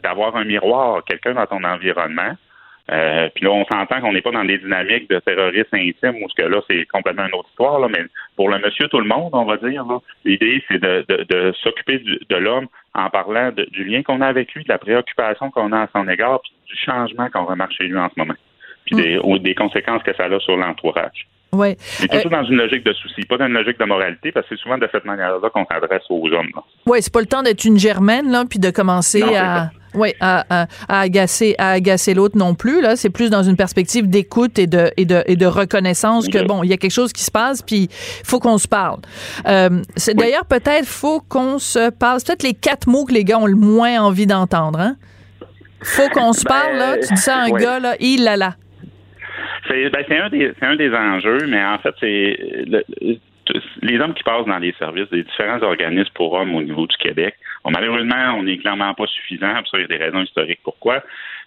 d'avoir 0.03 0.37
un 0.37 0.45
miroir, 0.45 1.03
quelqu'un 1.05 1.35
dans 1.35 1.47
ton 1.47 1.65
environnement. 1.65 2.37
Euh, 2.91 3.29
puis 3.35 3.45
là, 3.45 3.53
on 3.53 3.65
s'entend 3.67 4.01
qu'on 4.01 4.13
n'est 4.13 4.23
pas 4.23 4.33
dans 4.33 4.45
des 4.45 4.59
dynamiques 4.59 5.09
de 5.09 5.19
terrorisme 5.21 5.75
intime 5.77 6.23
où 6.23 6.29
ce 6.29 6.35
que 6.43 6.49
là, 6.49 6.61
c'est 6.69 6.85
complètement 6.87 7.27
une 7.27 7.35
autre 7.35 7.49
histoire, 7.51 7.79
là, 7.79 7.89
mais 7.89 8.05
pour 8.37 8.49
le 8.49 8.59
monsieur 8.59 8.89
tout 8.89 8.99
le 8.99 9.07
monde, 9.07 9.31
on 9.33 9.45
va 9.45 9.57
dire, 9.59 9.85
l'idée, 10.25 10.63
c'est 10.69 10.81
de, 10.81 11.05
de, 11.09 11.25
de 11.29 11.53
s'occuper 11.63 11.99
de 12.29 12.37
l'homme 12.37 12.67
en 12.95 13.09
parlant 13.09 13.53
de- 13.53 13.67
du 13.71 13.85
lien 13.85 14.03
qu'on 14.03 14.21
a 14.21 14.27
avec 14.27 14.53
lui, 14.55 14.65
de 14.65 14.69
la 14.69 14.79
préoccupation 14.79 15.51
qu'on 15.53 15.71
a 15.73 15.83
à 15.83 15.89
son 15.95 16.09
égard, 16.09 16.41
puis 16.43 16.53
du 16.67 16.77
changement 16.77 17.29
qu'on 17.31 17.45
remarque 17.45 17.73
chez 17.73 17.85
lui 17.85 17.97
en 17.97 18.09
ce 18.09 18.15
moment, 18.19 18.35
puis 18.85 18.97
des, 18.97 19.19
ou 19.23 19.39
des 19.39 19.55
conséquences 19.55 20.03
que 20.03 20.15
ça 20.17 20.25
a 20.25 20.41
sur 20.41 20.57
l'entourage. 20.57 21.29
Ouais. 21.53 21.77
Mais 22.01 22.09
toujours 22.09 22.31
dans 22.31 22.45
une 22.45 22.57
logique 22.57 22.83
de 22.83 22.95
souci, 22.95 23.23
pas 23.27 23.37
dans 23.37 23.47
une 23.47 23.53
logique 23.53 23.79
de 23.79 23.85
moralité, 23.85 24.33
parce 24.33 24.49
que 24.49 24.57
c'est 24.57 24.63
souvent 24.63 24.79
de 24.79 24.89
cette 24.91 25.05
manière-là 25.05 25.51
qu'on 25.51 25.67
s'adresse 25.67 26.03
aux 26.11 26.27
hommes. 26.33 26.49
là. 26.55 26.63
Ouais, 26.87 27.01
c'est 27.03 27.13
pas 27.13 27.21
le 27.21 27.27
temps 27.27 27.43
d'être 27.43 27.65
une 27.65 27.79
germaine 27.79 28.31
là, 28.33 28.45
puis 28.49 28.59
de 28.59 28.71
commencer 28.71 29.21
Non, 29.21 29.35
à, 29.37 29.71
ouais, 29.95 30.15
à, 30.21 30.45
à, 30.63 30.67
à 30.89 31.01
agacer, 31.01 31.55
à 31.59 31.71
agacer 31.73 32.15
l'autre 32.15 32.37
non 32.39 32.55
plus 32.55 32.81
là. 32.81 32.97
C'est 32.97 33.11
plus 33.11 33.31
dans 33.31 33.43
une 33.43 33.57
perspective 33.57 34.09
d'écoute 34.09 34.59
et 34.59 34.67
de 34.67 34.91
et 34.97 35.05
de 35.05 35.23
et 35.27 35.37
de 35.37 35.47
reconnaissance 35.47 36.29
que 36.29 36.45
bon, 36.47 36.63
il 36.63 36.71
y 36.71 36.73
a 36.73 36.77
quelque 36.77 36.91
chose 36.93 37.13
qui 37.13 37.23
se 37.25 37.31
passe, 37.31 37.63
puis 37.63 37.89
faut 38.25 38.41
qu'on 38.41 38.59
se 38.59 38.69
parle. 38.69 38.99
Euh, 39.47 39.83
c'est 39.97 40.15
d'ailleurs 40.15 40.47
peut-être 40.47 40.87
faut 40.87 41.21
qu'on 41.21 41.59
se 41.59 41.91
parle. 41.91 42.19
C'est 42.21 42.27
peut-être 42.29 42.43
les 42.43 42.55
quatre 42.55 42.87
mots 42.87 43.05
que 43.05 43.13
les 43.13 43.25
gars 43.25 43.39
ont 43.39 43.47
le 43.47 43.57
moins 43.57 44.01
envie 44.03 44.27
d'entendre. 44.27 44.81
Hein? 44.81 44.97
Faut 45.83 46.09
qu'on 46.11 46.33
se 46.33 46.45
Ben, 46.45 46.49
parle 46.51 46.77
là. 46.77 46.97
Tu 46.99 47.13
dis 47.15 47.21
ça 47.21 47.37
à 47.37 47.45
un 47.47 47.51
ouais. 47.51 47.61
gars 47.63 47.81
là, 47.81 47.95
il 48.01 48.25
là 48.25 48.37
là. 48.37 48.55
C'est 49.69 49.91
ben, 49.91 50.05
un, 50.25 50.29
des- 50.29 50.53
un 50.61 50.77
des 50.77 50.91
enjeux, 50.93 51.47
mais 51.49 51.65
en 51.65 51.79
fait, 51.79 51.95
c'est 52.01 52.37
les 53.83 53.99
hommes 53.99 54.15
qui 54.15 54.23
passent 54.23 54.47
dans 54.47 54.59
les 54.59 54.73
services 54.79 55.09
des 55.11 55.23
différents 55.23 55.63
organismes 55.63 56.13
pour 56.15 56.33
hommes 56.33 56.55
au 56.55 56.63
niveau 56.63 56.87
du 56.87 56.97
Québec. 56.97 57.35
Bon, 57.65 57.71
malheureusement, 57.71 58.35
on 58.37 58.43
n'est 58.45 58.59
clairement 58.59 58.95
pas 58.95 59.07
suffisant, 59.07 59.55
pour 59.55 59.69
ça, 59.69 59.79
il 59.79 59.83
y 59.83 59.85
a 59.85 59.89
des 59.89 60.05
raisons 60.05 60.23
historiques 60.23 60.61
pourquoi. 60.63 61.03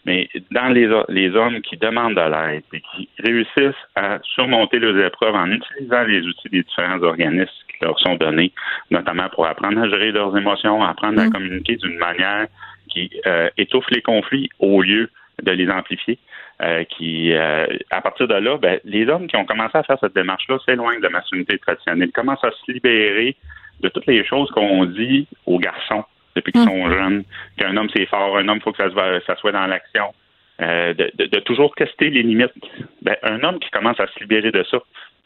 Mais 0.06 0.30
dans 0.52 0.70
les, 0.70 0.88
les 1.10 1.36
hommes 1.36 1.62
qui 1.62 1.78
demandent 1.78 2.16
de 2.16 2.22
l'aide 2.22 2.64
et 2.74 2.82
qui 2.82 3.10
réussissent 3.20 3.84
à 3.96 4.20
surmonter 4.24 4.80
leurs 4.80 4.98
épreuves 5.06 5.36
en 5.36 5.50
utilisant 5.50 6.04
les 6.04 6.22
outils 6.22 6.50
des 6.50 6.64
différents 6.64 7.02
organismes 7.02 7.52
qui 7.68 7.78
leur 7.82 8.00
sont 8.00 8.16
donnés, 8.16 8.52
notamment 8.92 9.30
pour 9.30 9.48
apprendre 9.48 9.82
à 9.82 9.90
gérer 9.90 10.12
leurs 10.12 10.38
émotions, 10.38 10.84
apprendre 10.84 11.20
à 11.22 11.30
communiquer 11.30 11.78
d'une 11.78 11.98
manière 11.98 12.48
qui 12.90 13.10
euh, 13.26 13.50
étouffe 13.58 13.90
les 13.90 14.02
conflits 14.02 14.50
au 14.60 14.82
lieu 14.82 15.10
de 15.42 15.52
les 15.52 15.70
amplifier. 15.70 16.18
Euh, 16.62 16.86
qui, 16.86 17.34
euh, 17.34 17.68
à 17.90 18.00
partir 18.00 18.30
de 18.30 18.34
là, 18.36 18.58
ben, 18.58 18.80
les 18.86 19.06
hommes 19.10 19.28
qui 19.28 19.36
ont 19.36 19.44
commencé 19.44 19.78
à 19.78 19.84
faire 19.84 19.98
cette 20.00 20.16
démarche-là 20.16 20.58
s'éloignent 20.66 21.00
de 21.00 21.04
la 21.04 21.10
masculinité 21.10 21.58
traditionnelle, 21.60 22.14
commencent 22.14 22.46
à 22.46 22.52
se 22.52 22.72
libérer 22.72 23.36
de 23.82 23.90
toutes 23.90 24.06
les 24.06 24.24
choses 24.24 24.50
qu'on 24.52 24.86
dit 24.86 25.28
aux 25.46 25.60
garçons 25.60 26.06
depuis 26.34 26.54
qu'ils 26.54 26.64
sont 26.64 26.90
jeunes, 26.90 27.24
qu'un 27.58 27.76
homme 27.76 27.90
c'est 27.94 28.06
fort, 28.06 28.38
un 28.38 28.48
homme 28.48 28.62
faut 28.62 28.72
que 28.72 28.78
ça, 28.82 28.90
se, 28.90 29.26
ça 29.26 29.36
soit 29.36 29.52
dans 29.52 29.68
l'action, 29.68 30.14
euh, 30.62 30.94
de, 30.94 31.12
de- 31.16 31.26
de 31.26 31.40
toujours 31.42 31.76
tester 31.76 32.10
les 32.10 32.24
limites. 32.24 32.54
Ben, 33.02 33.18
un 33.24 33.44
homme 33.44 33.60
qui 33.60 33.70
commence 33.72 34.00
à 34.00 34.08
se 34.08 34.18
libérer 34.22 34.52
de 34.52 34.64
ça, 34.72 34.78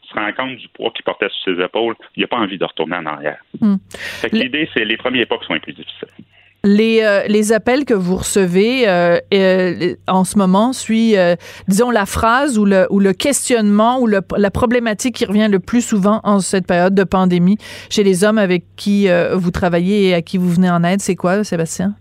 se 0.08 0.14
rend 0.14 0.32
compte 0.32 0.56
du 0.56 0.66
poids 0.70 0.90
qu'il 0.90 1.04
portait 1.04 1.28
sur 1.28 1.54
ses 1.54 1.62
épaules, 1.62 1.94
il 2.16 2.22
n'a 2.22 2.26
pas 2.26 2.38
envie 2.38 2.58
de 2.58 2.64
retourner 2.64 2.96
en 2.96 3.06
arrière. 3.06 3.38
Fait 3.92 4.30
que 4.30 4.34
l'idée, 4.42 4.68
c'est 4.74 4.84
les 4.84 4.96
premiers 4.96 5.26
pas 5.26 5.38
qui 5.38 5.46
sont 5.46 5.54
les 5.54 5.60
plus 5.60 5.74
difficiles. 5.74 6.08
Les, 6.62 7.00
euh, 7.02 7.22
les 7.26 7.54
appels 7.54 7.86
que 7.86 7.94
vous 7.94 8.16
recevez 8.16 8.86
euh, 8.86 9.16
euh, 9.32 9.94
en 10.06 10.24
ce 10.24 10.36
moment 10.36 10.74
suit, 10.74 11.16
euh, 11.16 11.34
disons, 11.68 11.90
la 11.90 12.04
phrase 12.04 12.58
ou 12.58 12.66
le, 12.66 12.86
ou 12.90 13.00
le 13.00 13.14
questionnement 13.14 13.98
ou 13.98 14.06
le, 14.06 14.20
la 14.36 14.50
problématique 14.50 15.14
qui 15.14 15.24
revient 15.24 15.48
le 15.50 15.58
plus 15.58 15.80
souvent 15.80 16.20
en 16.22 16.40
cette 16.40 16.66
période 16.66 16.94
de 16.94 17.04
pandémie 17.04 17.56
chez 17.88 18.02
les 18.02 18.24
hommes 18.24 18.36
avec 18.36 18.64
qui 18.76 19.08
euh, 19.08 19.36
vous 19.36 19.50
travaillez 19.50 20.10
et 20.10 20.14
à 20.14 20.20
qui 20.20 20.36
vous 20.36 20.50
venez 20.50 20.68
en 20.68 20.84
aide. 20.84 21.00
C'est 21.00 21.16
quoi, 21.16 21.44
Sébastien? 21.44 21.94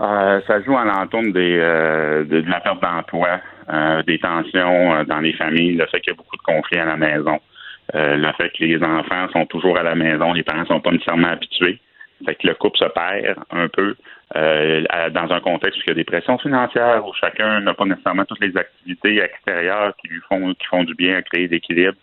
Euh, 0.00 0.40
ça 0.46 0.62
joue 0.62 0.76
à 0.76 0.84
l'entour 0.84 1.22
des, 1.24 1.30
de, 1.30 2.40
de 2.40 2.48
la 2.48 2.60
perte 2.60 2.80
d'emploi, 2.80 3.40
des 4.06 4.18
tensions 4.20 5.04
dans 5.04 5.20
les 5.20 5.32
familles, 5.32 5.74
le 5.74 5.86
fait 5.86 6.00
qu'il 6.00 6.12
y 6.12 6.14
a 6.14 6.16
beaucoup 6.16 6.36
de 6.36 6.42
conflits 6.42 6.78
à 6.78 6.84
la 6.84 6.96
maison, 6.96 7.40
le 7.94 8.32
fait 8.36 8.50
que 8.56 8.64
les 8.64 8.82
enfants 8.82 9.28
sont 9.32 9.46
toujours 9.46 9.76
à 9.76 9.82
la 9.82 9.94
maison, 9.94 10.32
les 10.32 10.42
parents 10.44 10.64
sont 10.66 10.80
pas 10.80 10.92
nécessairement 10.92 11.28
habitués, 11.28 11.78
fait 12.24 12.34
que 12.36 12.46
le 12.46 12.54
couple 12.54 12.78
se 12.78 12.84
perd 12.84 13.38
un 13.50 13.68
peu 13.68 13.94
euh, 14.36 14.84
dans 15.10 15.30
un 15.32 15.40
contexte 15.40 15.78
où 15.78 15.82
il 15.86 15.88
y 15.88 15.92
a 15.92 15.94
des 15.94 16.04
pressions 16.04 16.38
financières, 16.38 17.06
où 17.06 17.12
chacun 17.14 17.60
n'a 17.60 17.74
pas 17.74 17.84
nécessairement 17.84 18.24
toutes 18.24 18.40
les 18.40 18.56
activités 18.56 19.22
extérieures 19.22 19.94
qui 19.96 20.08
lui 20.08 20.20
font 20.28 20.54
qui 20.54 20.66
font 20.66 20.84
du 20.84 20.94
bien 20.94 21.16
à 21.16 21.22
créer 21.22 21.48
l'équilibre. 21.48 21.98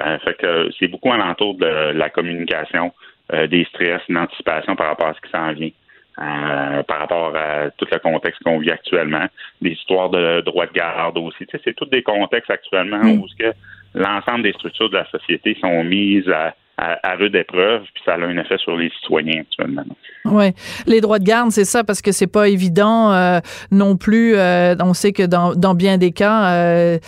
Euh, 0.00 0.18
fait 0.18 0.34
que 0.34 0.70
c'est 0.78 0.88
beaucoup 0.88 1.12
alentour 1.12 1.54
de 1.54 1.92
la 1.92 2.10
communication, 2.10 2.92
euh, 3.32 3.46
des 3.46 3.64
stress, 3.64 4.02
une 4.08 4.18
anticipation 4.18 4.76
par 4.76 4.88
rapport 4.88 5.08
à 5.08 5.14
ce 5.14 5.20
qui 5.20 5.30
s'en 5.30 5.52
vient. 5.52 5.70
euh, 6.18 6.82
par 6.84 7.00
rapport 7.00 7.36
à 7.36 7.70
tout 7.76 7.86
le 7.92 7.98
contexte 7.98 8.42
qu'on 8.42 8.58
vit 8.58 8.70
actuellement, 8.70 9.26
des 9.60 9.72
histoires 9.72 10.08
de 10.08 10.40
droit 10.40 10.66
de 10.66 10.72
garde 10.72 11.18
aussi. 11.18 11.46
Tu 11.46 11.46
sais, 11.50 11.60
c'est 11.62 11.74
tous 11.74 11.86
des 11.86 12.02
contextes 12.02 12.50
actuellement 12.50 13.02
Mm. 13.02 13.20
où 13.20 13.28
ce 13.28 13.36
que 13.36 13.52
l'ensemble 13.94 14.42
des 14.42 14.52
structures 14.54 14.88
de 14.88 14.94
la 14.96 15.04
société 15.10 15.56
sont 15.60 15.84
mises 15.84 16.28
à, 16.30 16.54
à, 16.78 16.98
à 17.02 17.16
rude 17.16 17.34
épreuve, 17.34 17.82
puis 17.94 18.02
ça 18.04 18.14
a 18.14 18.18
un 18.18 18.36
effet 18.36 18.58
sur 18.58 18.76
les 18.76 18.90
citoyens 19.00 19.40
actuellement. 19.40 19.84
Ouais, 20.24 20.54
les 20.86 21.00
droits 21.00 21.18
de 21.18 21.24
garde, 21.24 21.50
c'est 21.50 21.64
ça 21.64 21.84
parce 21.84 22.02
que 22.02 22.12
c'est 22.12 22.26
pas 22.26 22.48
évident 22.48 23.12
euh, 23.12 23.40
non 23.70 23.96
plus. 23.96 24.36
euh, 24.36 24.74
on 24.80 24.92
sait 24.92 25.12
que 25.12 25.22
dans, 25.22 25.54
dans 25.54 25.74
bien 25.74 25.98
des 25.98 26.12
cas, 26.12 26.52
euh, 26.52 26.98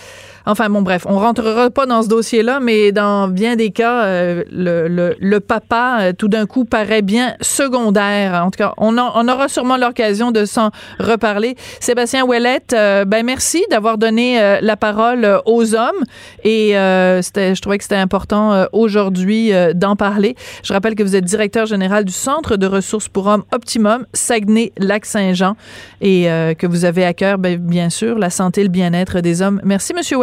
enfin 0.48 0.70
bon 0.70 0.80
bref, 0.80 1.06
on 1.06 1.18
rentrera 1.18 1.68
pas 1.68 1.84
dans 1.84 2.02
ce 2.02 2.08
dossier-là, 2.08 2.58
mais 2.58 2.90
dans 2.90 3.28
bien 3.28 3.54
des 3.54 3.70
cas, 3.70 4.04
euh, 4.04 4.44
le, 4.50 5.38
papa 5.40 5.98
euh, 6.00 6.12
tout 6.16 6.28
d'un 6.28 6.46
coup 6.46 6.64
paraît 6.64 7.02
bien 7.02 7.34
secondaire. 7.40 8.42
En 8.44 8.50
tout 8.50 8.56
cas, 8.56 8.72
on, 8.78 8.96
aura 8.96 9.48
sûrement 9.48 9.76
l'occasion 9.76 10.30
de 10.30 10.46
s'en 10.46 10.70
reparler. 10.98 11.54
Sébastien 11.80 12.24
Ouellette, 12.24 12.72
euh, 12.72 13.04
ben 13.04 13.24
merci 13.24 13.62
d'avoir 13.70 13.98
donné 13.98 14.40
euh, 14.40 14.58
la 14.62 14.76
parole 14.76 15.40
aux 15.44 15.74
hommes 15.74 16.02
et 16.44 16.70
je 16.72 17.60
trouvais 17.60 17.76
que 17.76 17.84
c'était 17.84 17.96
important 17.96 18.66
aujourd'hui 18.72 19.52
d'en 19.74 19.96
parler. 19.96 20.34
Je 20.62 20.72
rappelle 20.72 20.94
que 20.94 21.02
vous 21.02 21.14
êtes 21.14 21.24
directeur 21.24 21.66
général 21.66 22.04
du 22.04 22.12
Centre 22.12 22.56
de 22.56 22.66
ressources 22.66 23.08
pour 23.08 23.26
hommes 23.26 23.44
Optimum, 23.52 24.06
Saguenay-Lac-Saint-Jean, 24.14 25.56
et 26.00 26.24
que 26.58 26.66
vous 26.66 26.84
avez 26.84 27.04
à 27.04 27.12
cœur, 27.12 27.38
ben, 27.38 27.58
bien 27.58 27.90
sûr, 27.90 28.18
la 28.18 28.30
santé 28.30 28.62
et 28.62 28.64
le 28.64 28.70
bien-être 28.70 29.20
des 29.20 29.42
hommes. 29.42 29.60
Merci, 29.64 29.92
Monsieur 29.94 30.16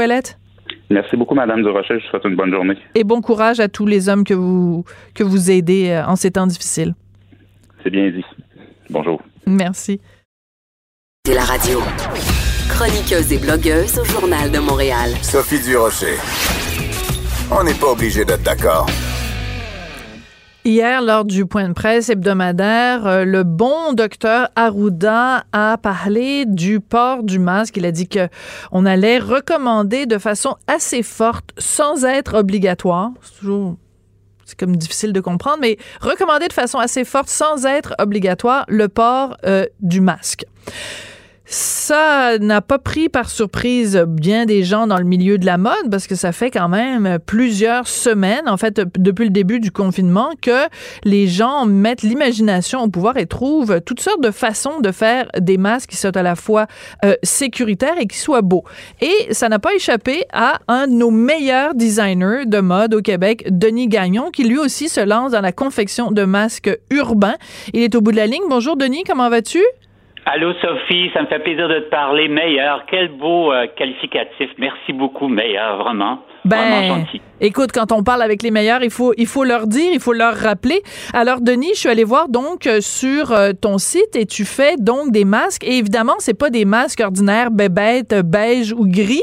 Merci 0.89 1.17
beaucoup, 1.17 1.35
Madame 1.35 1.63
Durocher. 1.63 1.99
Je 1.99 2.03
vous 2.05 2.09
souhaite 2.09 2.25
une 2.25 2.35
bonne 2.35 2.51
journée. 2.51 2.75
et 2.93 3.03
bon 3.03 3.21
courage 3.21 3.59
à 3.59 3.67
tous 3.67 3.85
les 3.85 4.07
hommes 4.09 4.23
que 4.23 4.33
vous, 4.33 4.83
que 5.13 5.23
vous 5.23 5.49
aidez 5.51 5.89
euh, 5.89 6.05
en 6.05 6.15
ces 6.15 6.31
temps 6.31 6.47
difficiles. 6.47 6.93
C'est 7.83 7.89
bien 7.89 8.09
dit. 8.11 8.23
Bonjour. 8.89 9.21
Merci. 9.47 9.99
De 11.27 11.33
la 11.33 11.41
radio. 11.43 11.79
Chroniqueuse 12.69 13.31
et 13.33 13.37
blogueuse 13.37 13.99
au 13.99 14.05
Journal 14.05 14.51
de 14.51 14.59
Montréal. 14.59 15.11
Sophie 15.21 15.61
Durocher. 15.61 16.17
On 17.51 17.63
n'est 17.63 17.73
pas 17.73 17.91
obligé 17.91 18.25
d'être 18.25 18.43
d'accord. 18.43 18.87
Hier, 20.67 21.03
lors 21.03 21.25
du 21.25 21.45
point 21.45 21.67
de 21.67 21.73
presse 21.73 22.09
hebdomadaire, 22.09 23.05
euh, 23.05 23.23
le 23.23 23.43
bon 23.43 23.93
docteur 23.93 24.49
Arruda 24.55 25.43
a 25.51 25.77
parlé 25.77 26.47
du 26.47 26.79
port 26.79 27.21
du 27.21 27.37
masque. 27.37 27.77
Il 27.77 27.85
a 27.85 27.91
dit 27.91 28.07
que 28.07 28.29
on 28.71 28.83
allait 28.83 29.19
recommander 29.19 30.07
de 30.07 30.17
façon 30.17 30.55
assez 30.65 31.03
forte, 31.03 31.51
sans 31.59 32.03
être 32.03 32.33
obligatoire. 32.33 33.11
C'est 33.21 33.41
toujours 33.41 33.75
c'est 34.45 34.57
comme 34.57 34.75
difficile 34.75 35.13
de 35.13 35.19
comprendre, 35.21 35.59
mais 35.61 35.77
recommander 36.01 36.47
de 36.47 36.53
façon 36.53 36.79
assez 36.79 37.03
forte, 37.03 37.29
sans 37.29 37.67
être 37.67 37.93
obligatoire, 37.99 38.65
le 38.67 38.87
port 38.87 39.37
euh, 39.45 39.67
du 39.81 40.01
masque. 40.01 40.45
Ça 41.47 42.39
n'a 42.39 42.61
pas 42.61 42.79
pris 42.79 43.07
par 43.07 43.29
surprise 43.29 44.03
bien 44.07 44.47
des 44.47 44.63
gens 44.63 44.87
dans 44.87 44.97
le 44.97 45.03
milieu 45.03 45.37
de 45.37 45.45
la 45.45 45.59
mode 45.59 45.91
parce 45.91 46.07
que 46.07 46.15
ça 46.15 46.31
fait 46.31 46.49
quand 46.49 46.69
même 46.69 47.19
plusieurs 47.23 47.87
semaines, 47.87 48.49
en 48.49 48.57
fait, 48.57 48.81
depuis 48.97 49.25
le 49.25 49.29
début 49.29 49.59
du 49.59 49.71
confinement, 49.71 50.31
que 50.41 50.67
les 51.03 51.27
gens 51.27 51.67
mettent 51.67 52.01
l'imagination 52.01 52.81
au 52.81 52.89
pouvoir 52.89 53.17
et 53.17 53.27
trouvent 53.27 53.79
toutes 53.81 53.99
sortes 53.99 54.21
de 54.21 54.31
façons 54.31 54.79
de 54.79 54.91
faire 54.91 55.27
des 55.39 55.57
masques 55.57 55.91
qui 55.91 55.97
soient 55.97 56.17
à 56.17 56.23
la 56.23 56.35
fois 56.35 56.65
euh, 57.03 57.13
sécuritaires 57.21 57.99
et 57.99 58.07
qui 58.07 58.17
soient 58.17 58.41
beaux. 58.41 58.63
Et 59.01 59.31
ça 59.31 59.47
n'a 59.47 59.59
pas 59.59 59.75
échappé 59.75 60.23
à 60.33 60.59
un 60.67 60.87
de 60.87 60.93
nos 60.93 61.11
meilleurs 61.11 61.75
designers 61.75 62.45
de 62.47 62.59
mode 62.59 62.95
au 62.95 63.01
Québec, 63.01 63.45
Denis 63.51 63.87
Gagnon, 63.87 64.31
qui 64.31 64.45
lui 64.45 64.57
aussi 64.57 64.89
se 64.89 65.01
lance 65.01 65.33
dans 65.33 65.41
la 65.41 65.51
confection 65.51 66.11
de 66.11 66.23
masques 66.23 66.75
urbains. 66.89 67.35
Il 67.73 67.83
est 67.83 67.93
au 67.93 68.01
bout 68.01 68.11
de 68.11 68.17
la 68.17 68.25
ligne. 68.25 68.43
Bonjour 68.49 68.77
Denis, 68.77 69.03
comment 69.03 69.29
vas-tu? 69.29 69.61
Allô 70.27 70.53
Sophie, 70.59 71.11
ça 71.13 71.21
me 71.21 71.27
fait 71.27 71.37
plaisir 71.37 71.67
de 71.69 71.81
te 71.81 71.89
parler. 71.91 72.27
Meilleur, 72.27 72.83
quel 72.89 73.09
beau 73.09 73.53
euh, 73.53 73.67
qualificatif. 73.77 74.49
Merci 74.57 74.91
beaucoup, 74.91 75.27
meilleur, 75.27 75.77
vraiment. 75.83 76.17
vraiment 76.43 76.79
Ben, 76.79 76.87
gentil. 76.87 77.21
écoute, 77.39 77.69
quand 77.71 77.91
on 77.91 78.01
parle 78.01 78.23
avec 78.23 78.41
les 78.41 78.49
meilleurs, 78.49 78.81
il 78.83 78.89
faut, 78.89 79.13
il 79.17 79.27
faut 79.27 79.43
leur 79.43 79.67
dire, 79.67 79.91
il 79.93 79.99
faut 79.99 80.13
leur 80.13 80.33
rappeler. 80.33 80.81
Alors, 81.13 81.41
Denis, 81.41 81.69
je 81.75 81.81
suis 81.81 81.89
allée 81.89 82.03
voir 82.03 82.27
donc 82.27 82.65
euh, 82.65 82.81
sur 82.81 83.31
euh, 83.33 83.51
ton 83.53 83.77
site 83.77 84.15
et 84.15 84.25
tu 84.25 84.45
fais 84.45 84.77
donc 84.79 85.11
des 85.11 85.25
masques. 85.25 85.63
Et 85.63 85.77
évidemment, 85.77 86.15
c'est 86.17 86.37
pas 86.37 86.49
des 86.49 86.65
masques 86.65 87.01
ordinaires, 87.01 87.51
bébêtes, 87.51 88.15
beige 88.25 88.73
ou 88.73 88.87
gris. 88.87 89.21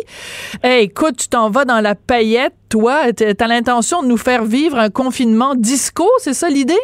Eh, 0.62 0.82
écoute, 0.82 1.16
tu 1.16 1.28
t'en 1.28 1.50
vas 1.50 1.64
dans 1.64 1.80
la 1.80 1.96
paillette, 1.96 2.54
toi. 2.70 3.12
T'as 3.12 3.48
l'intention 3.48 4.04
de 4.04 4.06
nous 4.06 4.16
faire 4.16 4.44
vivre 4.44 4.78
un 4.78 4.88
confinement 4.88 5.56
disco, 5.56 6.08
c'est 6.18 6.32
ça 6.34 6.48
l'idée? 6.48 6.74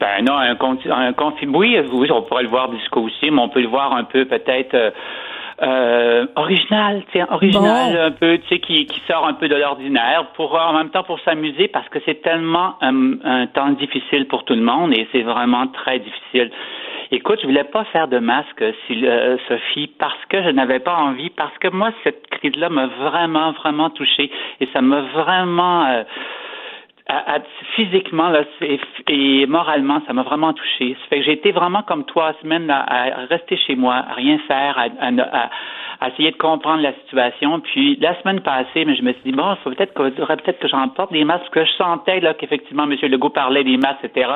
Ben 0.00 0.24
non, 0.24 0.34
un, 0.36 0.50
un 0.50 1.12
confi- 1.12 1.48
oui, 1.48 1.78
oui, 1.92 2.10
on 2.10 2.22
pourrait 2.22 2.42
le 2.42 2.48
voir 2.48 2.68
disco 2.68 3.00
aussi, 3.00 3.30
mais 3.30 3.40
on 3.40 3.48
peut 3.48 3.60
le 3.62 3.68
voir 3.68 3.94
un 3.94 4.04
peu 4.04 4.24
peut-être 4.24 4.74
euh, 4.74 4.90
euh, 5.62 6.26
original, 6.34 7.02
tu 7.12 7.18
sais, 7.18 7.24
original 7.30 7.92
Bon. 7.92 8.02
un 8.06 8.10
peu, 8.10 8.38
tu 8.38 8.48
sais, 8.48 8.58
qui, 8.58 8.86
qui 8.86 9.00
sort 9.08 9.24
un 9.26 9.34
peu 9.34 9.48
de 9.48 9.54
l'ordinaire, 9.54 10.26
pour 10.34 10.54
en 10.60 10.72
même 10.72 10.90
temps 10.90 11.04
pour 11.04 11.20
s'amuser, 11.20 11.68
parce 11.68 11.88
que 11.90 12.00
c'est 12.04 12.22
tellement 12.22 12.74
un, 12.80 13.22
un 13.24 13.46
temps 13.46 13.70
difficile 13.70 14.26
pour 14.26 14.44
tout 14.44 14.54
le 14.54 14.62
monde 14.62 14.92
et 14.92 15.06
c'est 15.12 15.22
vraiment 15.22 15.68
très 15.68 16.00
difficile. 16.00 16.50
Écoute, 17.12 17.38
je 17.42 17.46
voulais 17.46 17.64
pas 17.64 17.84
faire 17.84 18.08
de 18.08 18.18
masque, 18.18 18.64
si, 18.86 19.06
euh, 19.06 19.36
Sophie, 19.46 19.86
parce 19.98 20.18
que 20.28 20.42
je 20.42 20.48
n'avais 20.48 20.80
pas 20.80 20.96
envie, 20.96 21.30
parce 21.30 21.56
que 21.58 21.68
moi, 21.68 21.90
cette 22.02 22.26
crise-là 22.26 22.68
m'a 22.68 22.86
vraiment, 22.86 23.52
vraiment 23.52 23.90
touchée 23.90 24.32
et 24.60 24.68
ça 24.72 24.80
m'a 24.80 25.02
vraiment... 25.02 25.84
euh, 25.86 26.02
à- 27.06 27.34
à- 27.34 27.40
physiquement 27.76 28.30
là, 28.30 28.44
et 29.08 29.46
moralement, 29.46 30.00
ça 30.06 30.14
m'a 30.14 30.22
vraiment 30.22 30.54
touché. 30.54 30.96
Ça 31.02 31.08
fait 31.10 31.18
que 31.18 31.24
j'ai 31.24 31.32
été 31.32 31.52
vraiment 31.52 31.82
comme 31.82 32.04
trois 32.06 32.32
semaines 32.40 32.66
là, 32.66 32.82
à 32.86 33.26
rester 33.26 33.56
chez 33.58 33.76
moi, 33.76 33.94
à 33.96 34.14
rien 34.14 34.38
faire, 34.48 34.78
à, 34.78 34.84
à- 35.00 35.42
à- 35.44 35.50
à 36.00 36.08
essayer 36.08 36.30
de 36.30 36.36
comprendre 36.36 36.82
la 36.82 36.92
situation. 36.94 37.60
Puis 37.60 37.96
la 38.00 38.18
semaine 38.20 38.40
passée, 38.40 38.84
mais 38.84 38.96
je 38.96 39.02
me 39.02 39.12
suis 39.12 39.22
dit 39.26 39.32
bon, 39.32 39.52
il 39.52 39.56
faut 39.62 39.70
peut-être 39.70 39.92
que 39.94 40.10
faudrait 40.10 40.36
peut-être 40.38 40.58
que 40.58 40.68
j'en 40.68 40.88
porte 40.88 41.12
des 41.12 41.24
masques, 41.24 41.44
parce 41.52 41.66
que 41.66 41.72
je 41.72 41.76
sentais 41.76 42.20
là 42.20 42.34
qu'effectivement 42.34 42.84
M. 42.84 42.96
Legault 43.02 43.30
parlait 43.30 43.64
des 43.64 43.76
masques, 43.76 44.04
etc. 44.04 44.30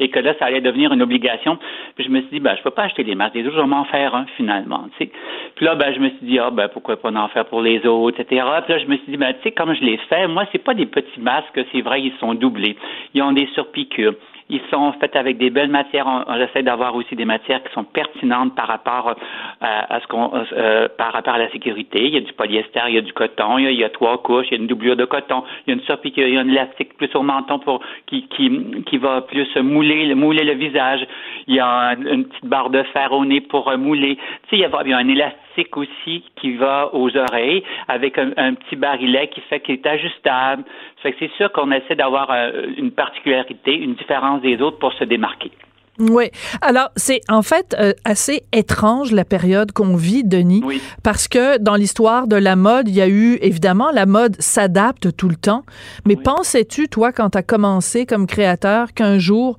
Et 0.00 0.08
que 0.08 0.18
là, 0.18 0.34
ça 0.38 0.46
allait 0.46 0.60
devenir 0.62 0.92
une 0.92 1.02
obligation. 1.02 1.58
Puis 1.96 2.04
je 2.04 2.10
me 2.10 2.20
suis 2.20 2.30
dit 2.30 2.40
ben 2.40 2.56
je 2.56 2.62
peux 2.62 2.70
pas 2.70 2.84
acheter 2.84 3.04
des 3.04 3.14
masques, 3.14 3.34
des 3.34 3.46
autres, 3.46 3.56
je 3.56 3.62
m'en 3.62 3.84
faire 3.84 4.14
un 4.14 4.24
finalement. 4.36 4.86
Tu 4.98 5.04
sais. 5.04 5.12
Puis 5.56 5.66
là, 5.66 5.74
ben 5.74 5.92
je 5.94 6.00
me 6.00 6.08
suis 6.08 6.26
dit 6.26 6.38
ah 6.38 6.50
ben 6.50 6.68
pourquoi 6.68 6.96
pas 6.96 7.10
en 7.10 7.28
faire 7.28 7.44
pour 7.46 7.60
les 7.60 7.84
autres, 7.86 8.18
etc. 8.20 8.44
Puis 8.64 8.72
là, 8.72 8.78
je 8.78 8.86
me 8.86 8.96
suis 8.96 9.06
dit 9.12 9.16
ben 9.18 9.34
tu 9.34 9.42
sais 9.42 9.52
comme 9.52 9.74
je 9.74 9.82
l'ai 9.82 9.98
fait, 10.08 10.26
moi 10.26 10.44
c'est 10.52 10.64
pas 10.64 10.72
des 10.74 10.86
petits 10.86 11.20
masques, 11.20 11.60
c'est 11.70 11.80
vrai, 11.82 12.00
ils 12.00 12.13
sont 12.18 12.34
doublés. 12.34 12.76
Ils 13.14 13.22
ont 13.22 13.32
des 13.32 13.46
surpiqûres. 13.54 14.14
Ils 14.50 14.60
sont 14.70 14.92
faits 15.00 15.16
avec 15.16 15.38
des 15.38 15.48
belles 15.48 15.70
matières. 15.70 16.06
On, 16.06 16.34
essaie 16.34 16.62
d'avoir 16.62 16.94
aussi 16.94 17.16
des 17.16 17.24
matières 17.24 17.62
qui 17.62 17.72
sont 17.72 17.84
pertinentes 17.84 18.54
par 18.54 18.66
rapport 18.68 19.08
euh, 19.08 19.14
à, 19.60 20.00
ce 20.00 20.06
qu'on, 20.06 20.30
euh, 20.52 20.86
par 20.98 21.14
rapport 21.14 21.34
à 21.34 21.38
la 21.38 21.50
sécurité. 21.50 22.04
Il 22.06 22.12
y 22.12 22.18
a 22.18 22.20
du 22.20 22.32
polyester, 22.34 22.80
il 22.88 22.94
y 22.94 22.98
a 22.98 23.00
du 23.00 23.12
coton, 23.14 23.56
il 23.56 23.70
y 23.72 23.84
a, 23.84 23.88
trois 23.88 24.18
couches, 24.18 24.46
il 24.50 24.52
y 24.52 24.56
a 24.58 24.60
une 24.60 24.66
doublure 24.66 24.96
de 24.96 25.06
coton, 25.06 25.44
il 25.66 25.70
y 25.70 25.72
a 25.72 25.76
une 25.76 25.84
surpiqûre, 25.84 26.28
il 26.28 26.34
y 26.34 26.36
a 26.36 26.40
un 26.40 26.48
élastique 26.48 26.94
plus 26.98 27.08
au 27.14 27.22
menton 27.22 27.58
pour 27.58 27.80
qui 28.06 28.28
qui, 28.28 28.50
qui 28.84 28.98
va 28.98 29.22
plus 29.22 29.48
mouler 29.56 30.14
mouler 30.14 30.44
le 30.44 30.52
visage. 30.54 31.06
Il 31.46 31.54
y 31.54 31.60
a 31.60 31.66
un- 31.66 32.04
une 32.04 32.26
petite 32.26 32.44
barre 32.44 32.68
de 32.68 32.82
fer 32.82 33.12
au 33.12 33.24
nez 33.24 33.40
pour 33.40 33.74
mouler. 33.78 34.16
Tu 34.16 34.22
sais, 34.50 34.56
il 34.56 34.58
y 34.60 34.64
a, 34.66 34.70
il 34.84 34.90
y 34.90 34.92
a 34.92 34.98
un 34.98 35.08
élastique 35.08 35.40
aussi 35.76 36.24
qui 36.40 36.56
va 36.56 36.94
aux 36.94 37.16
oreilles 37.16 37.62
avec 37.88 38.18
un, 38.18 38.32
un 38.36 38.54
petit 38.54 38.76
barillet 38.76 39.28
qui 39.28 39.40
fait 39.42 39.60
qu'il 39.60 39.74
est 39.76 39.86
ajustable. 39.86 40.64
Ça 40.96 41.02
fait 41.02 41.12
que 41.12 41.18
c'est 41.20 41.36
sûr 41.36 41.52
qu'on 41.52 41.70
essaie 41.72 41.96
d'avoir 41.96 42.30
euh, 42.30 42.66
une 42.76 42.90
particularité, 42.90 43.74
une 43.74 43.94
différence 43.94 44.42
des 44.42 44.60
autres 44.60 44.78
pour 44.78 44.92
se 44.94 45.04
démarquer. 45.04 45.50
Oui. 45.98 46.30
Alors, 46.60 46.88
c'est 46.96 47.20
en 47.28 47.42
fait 47.42 47.76
euh, 47.78 47.92
assez 48.04 48.42
étrange 48.52 49.12
la 49.12 49.24
période 49.24 49.70
qu'on 49.72 49.94
vit, 49.94 50.24
Denis, 50.24 50.62
parce 51.02 51.28
que 51.28 51.58
dans 51.58 51.76
l'histoire 51.76 52.26
de 52.26 52.36
la 52.36 52.56
mode, 52.56 52.88
il 52.88 52.96
y 52.96 53.00
a 53.00 53.08
eu, 53.08 53.38
évidemment, 53.40 53.90
la 53.92 54.06
mode 54.06 54.34
s'adapte 54.40 55.16
tout 55.16 55.28
le 55.28 55.36
temps. 55.36 55.62
Mais 56.04 56.16
pensais-tu, 56.16 56.88
toi, 56.88 57.12
quand 57.12 57.30
tu 57.30 57.38
as 57.38 57.42
commencé 57.42 58.06
comme 58.06 58.26
créateur, 58.26 58.92
qu'un 58.92 59.18
jour, 59.18 59.56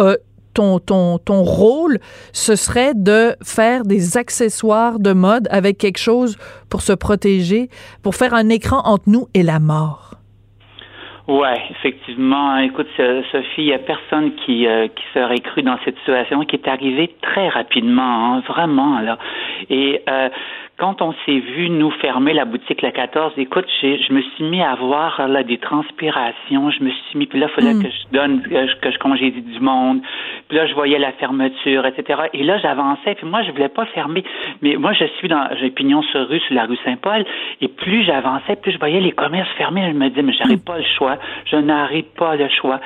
euh, 0.00 0.16
ton, 0.54 0.78
ton, 0.78 1.18
ton 1.18 1.42
rôle, 1.42 1.98
ce 2.32 2.56
serait 2.56 2.94
de 2.94 3.34
faire 3.42 3.84
des 3.84 4.16
accessoires 4.16 4.98
de 4.98 5.12
mode 5.12 5.48
avec 5.50 5.78
quelque 5.78 5.98
chose 5.98 6.36
pour 6.70 6.80
se 6.80 6.92
protéger, 6.92 7.68
pour 8.02 8.14
faire 8.14 8.34
un 8.34 8.48
écran 8.48 8.80
entre 8.84 9.08
nous 9.08 9.26
et 9.34 9.42
la 9.42 9.58
mort? 9.58 10.14
Ouais, 11.26 11.58
effectivement. 11.70 12.58
Écoute, 12.58 12.86
So- 12.98 13.22
Sophie, 13.32 13.62
il 13.62 13.66
n'y 13.66 13.72
a 13.72 13.78
personne 13.78 14.32
qui, 14.44 14.66
euh, 14.66 14.88
qui 14.88 15.04
serait 15.14 15.40
cru 15.40 15.62
dans 15.62 15.78
cette 15.82 15.96
situation 15.98 16.44
qui 16.44 16.56
est 16.56 16.68
arrivée 16.68 17.14
très 17.22 17.48
rapidement, 17.48 18.34
hein, 18.34 18.42
vraiment 18.46 19.00
là. 19.00 19.18
Et 19.70 20.02
euh, 20.06 20.28
quand 20.76 21.02
on 21.02 21.12
s'est 21.24 21.38
vu 21.38 21.70
nous 21.70 21.90
fermer 21.90 22.32
la 22.32 22.44
boutique 22.44 22.82
la 22.82 22.90
14, 22.90 23.34
écoute, 23.36 23.66
je 23.80 24.12
me 24.12 24.22
suis 24.22 24.44
mis 24.44 24.60
à 24.60 24.72
avoir 24.72 25.28
là 25.28 25.44
des 25.44 25.58
transpirations. 25.58 26.70
Je 26.70 26.82
me 26.82 26.90
suis 26.90 27.18
mis, 27.18 27.26
puis 27.26 27.38
là, 27.38 27.46
il 27.48 27.54
fallait 27.54 27.74
Mm. 27.74 27.82
que 27.82 27.88
je 27.88 28.12
donne, 28.12 28.42
que 28.42 28.90
je, 28.90 28.98
congédie 28.98 29.42
du 29.42 29.60
monde. 29.60 30.00
Puis 30.48 30.56
là, 30.56 30.66
je 30.66 30.74
voyais 30.74 30.98
la 30.98 31.12
fermeture, 31.12 31.86
etc. 31.86 32.22
Et 32.32 32.42
là, 32.42 32.58
j'avançais. 32.58 33.14
Puis 33.14 33.26
moi, 33.26 33.42
je 33.44 33.52
voulais 33.52 33.68
pas 33.68 33.86
fermer. 33.86 34.24
Mais 34.62 34.76
moi, 34.76 34.92
je 34.92 35.04
suis 35.18 35.28
dans, 35.28 35.48
j'ai 35.60 35.70
pignon 35.70 36.02
sur 36.02 36.28
rue, 36.28 36.40
sur 36.40 36.54
la 36.54 36.64
rue 36.64 36.78
Saint-Paul. 36.84 37.24
Et 37.60 37.68
plus 37.68 38.02
j'avançais, 38.02 38.56
plus 38.56 38.72
je 38.72 38.78
voyais 38.78 39.00
les 39.00 39.12
commerces 39.12 39.50
fermés. 39.56 39.88
Je 39.92 39.96
me 39.96 40.08
disais, 40.08 40.22
mais 40.22 40.32
j'aurais 40.32 40.56
pas 40.56 40.78
le 40.78 40.84
choix. 40.98 41.18
Je 41.46 41.56
n'aurai 41.56 42.02
pas 42.16 42.34
le 42.34 42.48
choix. 42.48 42.80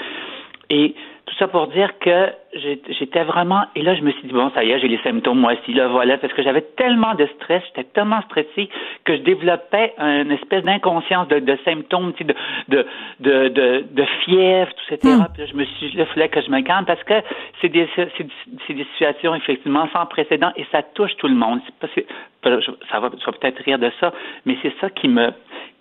Et 0.68 0.94
tout 1.28 1.34
ça 1.38 1.46
pour 1.46 1.66
dire 1.68 1.98
que 1.98 2.32
j'étais 2.54 3.22
vraiment, 3.22 3.60
et 3.74 3.82
là, 3.82 3.94
je 3.94 4.00
me 4.00 4.10
suis 4.12 4.22
dit, 4.22 4.32
bon, 4.32 4.50
ça 4.54 4.64
y 4.64 4.70
est, 4.70 4.80
j'ai 4.80 4.88
les 4.88 5.00
symptômes, 5.02 5.38
moi 5.38 5.52
aussi, 5.52 5.74
là, 5.74 5.88
voilà, 5.88 6.16
parce 6.16 6.32
que 6.32 6.42
j'avais 6.42 6.62
tellement 6.62 7.14
de 7.14 7.26
stress, 7.36 7.62
j'étais 7.66 7.84
tellement 7.90 8.22
stressé 8.22 8.70
que 9.04 9.14
je 9.14 9.20
développais 9.22 9.92
une 9.98 10.32
espèce 10.32 10.64
d'inconscience 10.64 11.28
de, 11.28 11.40
de, 11.40 11.58
symptômes, 11.66 12.14
de, 12.18 12.34
de, 12.68 12.86
de, 13.20 13.48
de, 13.48 13.84
de 13.90 14.04
fièvre, 14.24 14.70
tout, 14.72 14.94
etc. 14.94 15.16
Hmm. 15.16 15.26
Puis 15.34 15.42
là, 15.42 15.48
je 15.52 15.56
me 15.56 15.64
suis 15.64 15.90
dit, 15.90 15.96
il 15.98 16.06
fallait 16.06 16.28
que 16.30 16.40
je 16.40 16.50
me 16.50 16.62
calme 16.62 16.86
parce 16.86 17.02
que 17.04 17.14
c'est 17.60 17.68
des, 17.68 17.86
c'est 17.94 18.74
des 18.74 18.84
situations, 18.92 19.34
effectivement, 19.34 19.86
sans 19.92 20.06
précédent 20.06 20.52
et 20.56 20.64
ça 20.72 20.82
touche 20.82 21.14
tout 21.18 21.28
le 21.28 21.34
monde. 21.34 21.60
Ça 22.42 22.50
va, 22.50 22.60
ça 22.90 23.00
va 23.00 23.10
peut-être 23.10 23.62
rire 23.64 23.78
de 23.78 23.90
ça, 24.00 24.12
mais 24.46 24.56
c'est 24.62 24.72
ça 24.80 24.88
qui 24.88 25.08
me, 25.08 25.30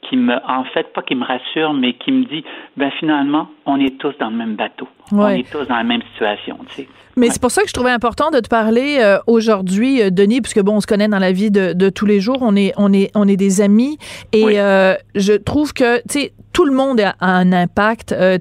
qui 0.02 0.16
me, 0.16 0.36
en 0.48 0.64
fait, 0.66 0.94
pas 0.94 1.02
qui 1.02 1.16
me 1.16 1.26
rassure, 1.26 1.74
mais 1.74 1.94
qui 1.94 2.12
me 2.12 2.26
dit, 2.26 2.44
ben 2.76 2.92
finalement, 2.92 3.50
on 3.66 3.80
est 3.80 3.98
tous 3.98 4.14
dans 4.20 4.30
le 4.30 4.36
même 4.36 4.56
bateau. 4.56 4.88
On 5.12 5.28
est 5.30 5.50
tous 5.52 5.66
dans 5.66 5.76
la 5.78 5.84
même 5.84 6.02
situation, 6.14 6.58
tu 6.70 6.76
sais. 6.76 6.88
Mais 7.18 7.30
c'est 7.30 7.42
pour 7.42 7.52
ça 7.52 7.64
que 7.64 7.68
je 7.68 7.74
trouvais 7.74 7.92
important 7.92 8.30
de 8.32 8.40
te 8.40 8.48
parler 8.48 9.00
euh, 9.00 9.18
aujourd'hui, 9.28 10.02
euh, 10.02 10.10
Denis, 10.10 10.42
puisque 10.42 10.62
bon, 10.62 10.76
on 10.76 10.82
se 10.82 10.88
connaît 10.88 11.08
dans 11.08 11.20
la 11.20 11.32
vie 11.32 11.52
de, 11.52 11.74
de, 11.74 11.90
tous 11.90 12.06
les 12.06 12.22
jours, 12.22 12.38
on 12.42 12.56
est, 12.56 12.74
on 12.78 12.94
est, 12.94 13.12
on 13.16 13.28
est 13.28 13.38
des 13.38 13.62
amis, 13.62 13.98
et 14.32 14.60
euh, 14.60 14.96
je 15.16 15.34
trouve 15.34 15.74
que, 15.74 15.98
tu 16.08 16.20
sais, 16.20 16.34
tout 16.58 16.66
le 16.66 16.74
monde 16.74 17.00
a 17.02 17.16
un 17.20 17.54
impact. 17.54 18.14
Euh, 18.14 18.40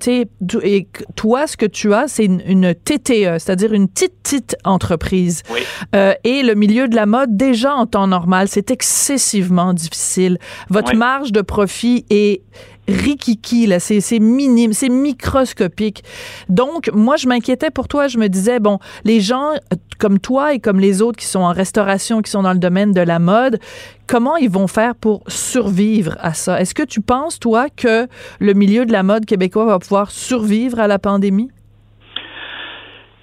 et 0.62 0.88
toi, 1.16 1.46
ce 1.46 1.58
que 1.58 1.66
tu 1.66 1.92
as, 1.92 2.08
c'est 2.08 2.24
une, 2.24 2.40
une, 2.46 2.74
TTE, 2.74 3.36
c'est-à-dire 3.38 3.74
une 3.74 3.88
petite, 3.88 4.14
petite 4.22 4.56
entreprise. 4.64 5.42
Oui. 5.52 5.60
Euh, 5.94 6.14
et 6.24 6.42
le 6.42 6.54
milieu 6.54 6.88
de 6.88 6.96
la 6.96 7.04
mode, 7.04 7.36
déjà 7.36 7.74
en 7.74 7.84
temps 7.84 8.06
normal, 8.06 8.48
c'est 8.48 8.70
excessivement 8.70 9.74
difficile. 9.74 10.38
Votre 10.70 10.96
marge 10.96 11.30
de 11.30 11.42
profit 11.42 12.06
est 12.08 12.40
rikiki, 12.88 13.66
là, 13.66 13.80
c'est, 13.80 14.00
c'est 14.00 14.18
minime, 14.18 14.72
c'est 14.72 14.88
microscopique. 14.88 16.04
Donc, 16.48 16.90
moi, 16.92 17.16
je 17.16 17.28
m'inquiétais 17.28 17.70
pour 17.70 17.88
toi. 17.88 18.08
Je 18.08 18.18
me 18.18 18.28
disais, 18.28 18.60
bon, 18.60 18.78
les 19.04 19.20
gens 19.20 19.52
euh, 19.52 19.76
comme 19.98 20.18
toi 20.18 20.54
et 20.54 20.60
comme 20.60 20.80
les 20.80 21.02
autres 21.02 21.18
qui 21.18 21.26
sont 21.26 21.40
en 21.40 21.52
restauration, 21.52 22.22
qui 22.22 22.30
sont 22.30 22.42
dans 22.42 22.52
le 22.52 22.58
domaine 22.58 22.92
de 22.92 23.00
la 23.00 23.18
mode, 23.18 23.58
comment 24.06 24.36
ils 24.36 24.50
vont 24.50 24.66
faire 24.66 24.94
pour 24.94 25.22
survivre 25.28 26.16
à 26.20 26.34
ça? 26.34 26.60
Est-ce 26.60 26.74
que 26.74 26.82
tu 26.82 27.00
penses, 27.00 27.38
toi, 27.38 27.68
que 27.74 28.06
le 28.38 28.54
milieu 28.54 28.86
de 28.86 28.92
la 28.92 29.02
mode 29.02 29.24
québécois 29.24 29.64
va 29.64 29.78
pouvoir 29.78 30.10
survivre 30.10 30.80
à 30.80 30.86
la 30.86 30.98
pandémie? 30.98 31.50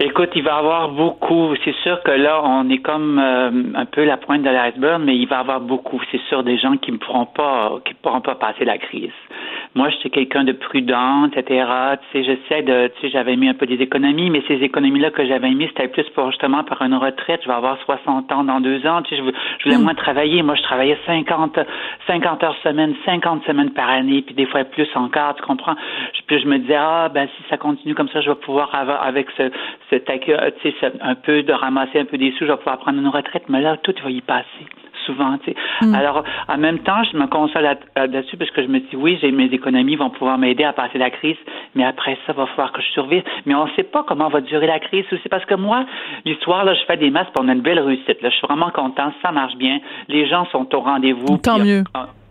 Écoute, 0.05 0.31
il 0.35 0.43
va 0.43 0.51
y 0.51 0.59
avoir 0.59 0.89
beaucoup. 0.89 1.55
C'est 1.63 1.75
sûr 1.77 2.03
que 2.03 2.11
là, 2.11 2.41
on 2.43 2.69
est 2.69 2.79
comme 2.79 3.17
euh, 3.19 3.51
un 3.73 3.85
peu 3.85 4.03
la 4.03 4.17
pointe 4.17 4.41
de 4.41 4.49
l'iceberg, 4.49 5.01
mais 5.01 5.15
il 5.15 5.27
va 5.29 5.37
y 5.37 5.39
avoir 5.39 5.61
beaucoup. 5.61 6.01
C'est 6.11 6.19
sûr 6.27 6.43
des 6.43 6.57
gens 6.57 6.75
qui 6.75 6.91
ne 6.91 6.97
pourront 6.97 7.25
pas, 7.25 7.79
qui 7.85 7.93
pourront 7.93 8.19
pas 8.19 8.35
passer 8.35 8.65
la 8.65 8.77
crise. 8.77 9.13
Moi, 9.75 9.87
je 9.89 9.95
suis 9.97 10.11
quelqu'un 10.11 10.43
de 10.43 10.51
prudent, 10.51 11.27
etc. 11.27 11.65
Tu 12.11 12.19
sais, 12.19 12.23
j'essaie 12.25 12.63
de, 12.63 12.91
tu 12.95 13.01
sais, 13.01 13.09
j'avais 13.11 13.37
mis 13.37 13.47
un 13.47 13.53
peu 13.53 13.65
des 13.65 13.81
économies, 13.81 14.29
mais 14.29 14.43
ces 14.45 14.61
économies-là 14.61 15.11
que 15.11 15.25
j'avais 15.25 15.51
mis, 15.51 15.67
c'était 15.67 15.87
plus 15.87 16.07
pour 16.09 16.29
justement 16.31 16.65
par 16.65 16.81
une 16.81 16.95
retraite. 16.95 17.39
Je 17.43 17.47
vais 17.47 17.55
avoir 17.55 17.77
60 17.85 18.29
ans 18.33 18.43
dans 18.43 18.59
deux 18.59 18.85
ans. 18.85 19.03
Tu 19.03 19.15
sais, 19.15 19.21
je, 19.21 19.63
voulais 19.63 19.77
mm. 19.77 19.83
moins 19.83 19.95
travailler. 19.95 20.43
Moi, 20.43 20.55
je 20.55 20.63
travaillais 20.63 20.97
50, 21.05 21.59
50 22.07 22.43
heures 22.43 22.57
semaine, 22.61 22.93
50 23.05 23.45
semaines 23.45 23.71
par 23.71 23.89
année, 23.89 24.21
puis 24.21 24.35
des 24.35 24.47
fois 24.47 24.65
plus 24.65 24.89
encore. 24.95 25.35
Tu 25.35 25.43
comprends? 25.43 25.75
Puis 26.27 26.39
je 26.39 26.47
me 26.47 26.57
disais, 26.57 26.77
ah 26.77 27.09
ben 27.13 27.27
si 27.37 27.43
ça 27.49 27.57
continue 27.57 27.95
comme 27.95 28.09
ça, 28.09 28.21
je 28.21 28.29
vais 28.29 28.35
pouvoir 28.35 28.73
avoir 28.73 29.05
avec 29.05 29.27
ce, 29.37 29.51
cet 29.93 30.09
tu 30.61 30.71
sais, 30.79 30.91
un 31.01 31.15
peu 31.15 31.43
de 31.43 31.53
ramasser 31.53 31.99
un 31.99 32.05
peu 32.05 32.17
des 32.17 32.31
sous, 32.31 32.45
je 32.45 32.51
vais 32.51 32.57
pouvoir 32.57 32.79
prendre 32.79 32.99
une 32.99 33.07
retraite. 33.07 33.43
Mais 33.49 33.61
là, 33.61 33.77
tout 33.77 33.93
va 34.03 34.09
y 34.09 34.21
passer 34.21 34.65
souvent. 35.05 35.37
Tu 35.39 35.51
sais. 35.51 35.85
Mm. 35.85 35.95
Alors, 35.95 36.23
en 36.47 36.57
même 36.57 36.79
temps, 36.79 37.03
je 37.03 37.17
me 37.17 37.27
console 37.27 37.63
là-dessus 37.63 38.37
parce 38.37 38.51
que 38.51 38.63
je 38.63 38.67
me 38.67 38.79
dis, 38.79 38.95
oui, 38.95 39.17
j'ai 39.21 39.31
mes 39.31 39.45
économies 39.45 39.95
vont 39.95 40.09
pouvoir 40.09 40.37
m'aider 40.37 40.63
à 40.63 40.73
passer 40.73 40.97
la 40.97 41.09
crise, 41.09 41.37
mais 41.75 41.83
après 41.83 42.17
ça, 42.25 42.33
il 42.33 42.35
va 42.35 42.45
falloir 42.47 42.71
que 42.71 42.81
je 42.81 42.87
survive. 42.91 43.23
Mais 43.45 43.55
on 43.55 43.65
ne 43.65 43.71
sait 43.71 43.83
pas 43.83 44.03
comment 44.07 44.29
va 44.29 44.41
durer 44.41 44.67
la 44.67 44.79
crise 44.79 45.05
aussi 45.11 45.29
parce 45.29 45.45
que 45.45 45.55
moi, 45.55 45.85
l'histoire, 46.25 46.63
là, 46.63 46.73
je 46.73 46.83
fais 46.85 46.97
des 46.97 47.09
masses 47.09 47.29
pour 47.33 47.43
une 47.43 47.61
belle 47.61 47.79
réussite. 47.79 48.21
Là, 48.21 48.29
je 48.29 48.35
suis 48.35 48.47
vraiment 48.47 48.71
content, 48.71 49.11
ça 49.21 49.31
marche 49.31 49.55
bien. 49.55 49.79
Les 50.07 50.27
gens 50.27 50.45
sont 50.51 50.73
au 50.75 50.79
rendez-vous. 50.79 51.37
Tant 51.37 51.59
mieux. 51.59 51.83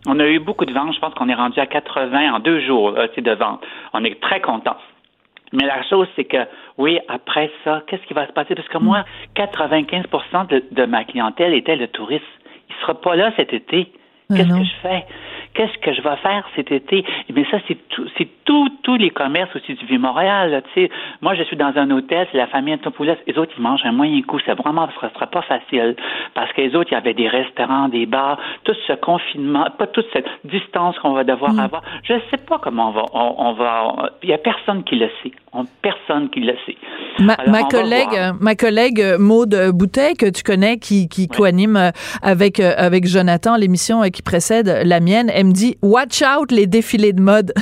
On 0.06 0.18
a 0.18 0.26
eu 0.26 0.40
beaucoup 0.40 0.64
de 0.64 0.72
ventes. 0.72 0.94
Je 0.94 0.98
pense 0.98 1.14
qu'on 1.14 1.28
est 1.28 1.34
rendu 1.34 1.60
à 1.60 1.66
80 1.66 2.34
en 2.34 2.40
deux 2.40 2.60
jours 2.60 2.94
euh, 2.96 3.06
de 3.16 3.32
vente. 3.32 3.60
On 3.92 4.02
est 4.04 4.20
très 4.20 4.40
content. 4.40 4.76
Mais 5.52 5.66
la 5.66 5.82
chose, 5.84 6.08
c'est 6.16 6.24
que, 6.24 6.38
oui, 6.78 6.98
après 7.08 7.50
ça, 7.64 7.82
qu'est-ce 7.86 8.02
qui 8.06 8.14
va 8.14 8.26
se 8.26 8.32
passer? 8.32 8.54
Parce 8.54 8.68
que 8.68 8.78
moi, 8.78 9.04
95 9.34 10.04
de, 10.48 10.64
de 10.70 10.84
ma 10.86 11.04
clientèle 11.04 11.54
était 11.54 11.76
le 11.76 11.88
touriste 11.88 12.24
sera 12.82 12.94
pas 13.00 13.16
là 13.16 13.32
cet 13.36 13.52
été. 13.52 13.92
Ben 14.28 14.36
Qu'est-ce 14.36 14.58
que 14.58 14.64
je 14.64 14.74
fais? 14.82 15.06
Qu'est-ce 15.55 15.76
que 15.78 15.92
je 15.92 16.00
vais 16.00 16.16
faire 16.16 16.48
cet 16.57 16.72
été? 16.72 17.05
Eh 17.28 17.32
bien, 17.32 17.44
ça, 17.50 17.59
c'est 17.68 17.76
tout, 17.88 18.07
c'est 18.16 18.28
tout, 18.44 18.68
tous 18.82 18.96
les 18.96 19.11
commerces 19.11 19.55
aussi 19.55 19.74
du 19.74 19.84
Vieux-Montréal, 19.86 20.62
tu 20.72 20.82
sais. 20.82 20.90
Moi, 21.20 21.34
je 21.34 21.42
suis 21.42 21.57
dans 21.57 21.72
un 21.76 21.90
hôtel, 21.90 22.26
c'est 22.32 22.38
la 22.38 22.46
famille 22.46 22.74
Antopoulos. 22.74 23.16
Les 23.26 23.36
autres, 23.36 23.53
ils 23.57 23.62
mangent 23.62 23.84
un 23.84 23.92
moyen 23.92 24.22
coup. 24.22 24.38
C'est 24.44 24.55
vraiment, 24.55 24.88
ce 24.88 25.09
sera 25.09 25.26
pas 25.26 25.42
facile. 25.42 25.96
Parce 26.34 26.53
que 26.53 26.62
les 26.62 26.74
autres, 26.74 26.90
il 26.92 26.94
y 26.94 26.98
avait 26.98 27.14
des 27.14 27.28
restaurants, 27.28 27.88
des 27.88 28.07
bars, 28.07 28.38
tout 28.64 28.74
ce 28.86 28.94
confinement, 28.94 29.66
pas 29.78 29.86
toute 29.86 30.07
cette 30.12 30.28
distance 30.44 30.98
qu'on 30.98 31.12
va 31.12 31.24
devoir 31.24 31.53
mm. 31.53 31.61
avoir. 31.61 31.82
Je 32.05 32.14
sais 32.30 32.38
pas 32.38 32.59
comment 32.59 32.88
on 32.88 32.92
va, 32.92 33.05
on, 33.12 33.53
va, 33.53 34.11
il 34.22 34.30
y 34.30 34.32
a 34.32 34.38
personne 34.38 34.84
qui 34.84 34.96
le 34.96 35.11
sait. 35.22 35.32
personne 35.82 36.30
qui 36.30 36.40
le 36.40 36.57
sait. 36.66 36.76
Ma, 37.18 37.36
collègue, 37.70 38.32
ma 38.40 38.54
collègue 38.54 39.16
Maude 39.18 39.70
Boutet, 39.72 40.14
que 40.14 40.26
tu 40.26 40.42
connais, 40.42 40.78
qui, 40.78 41.08
qui 41.08 41.28
co-anime 41.28 41.76
euh, 41.76 41.90
avec, 42.22 42.60
euh, 42.60 42.74
avec 42.76 43.06
Jonathan 43.06 43.56
l'émission 43.56 44.02
euh, 44.02 44.08
qui 44.08 44.22
précède 44.22 44.82
la 44.84 45.00
mienne, 45.00 45.30
elle 45.32 45.46
me 45.46 45.52
dit 45.52 45.76
Watch 45.82 46.22
out 46.22 46.50
les 46.50 46.66
défilés 46.66 47.12
de 47.12 47.20
mode. 47.20 47.52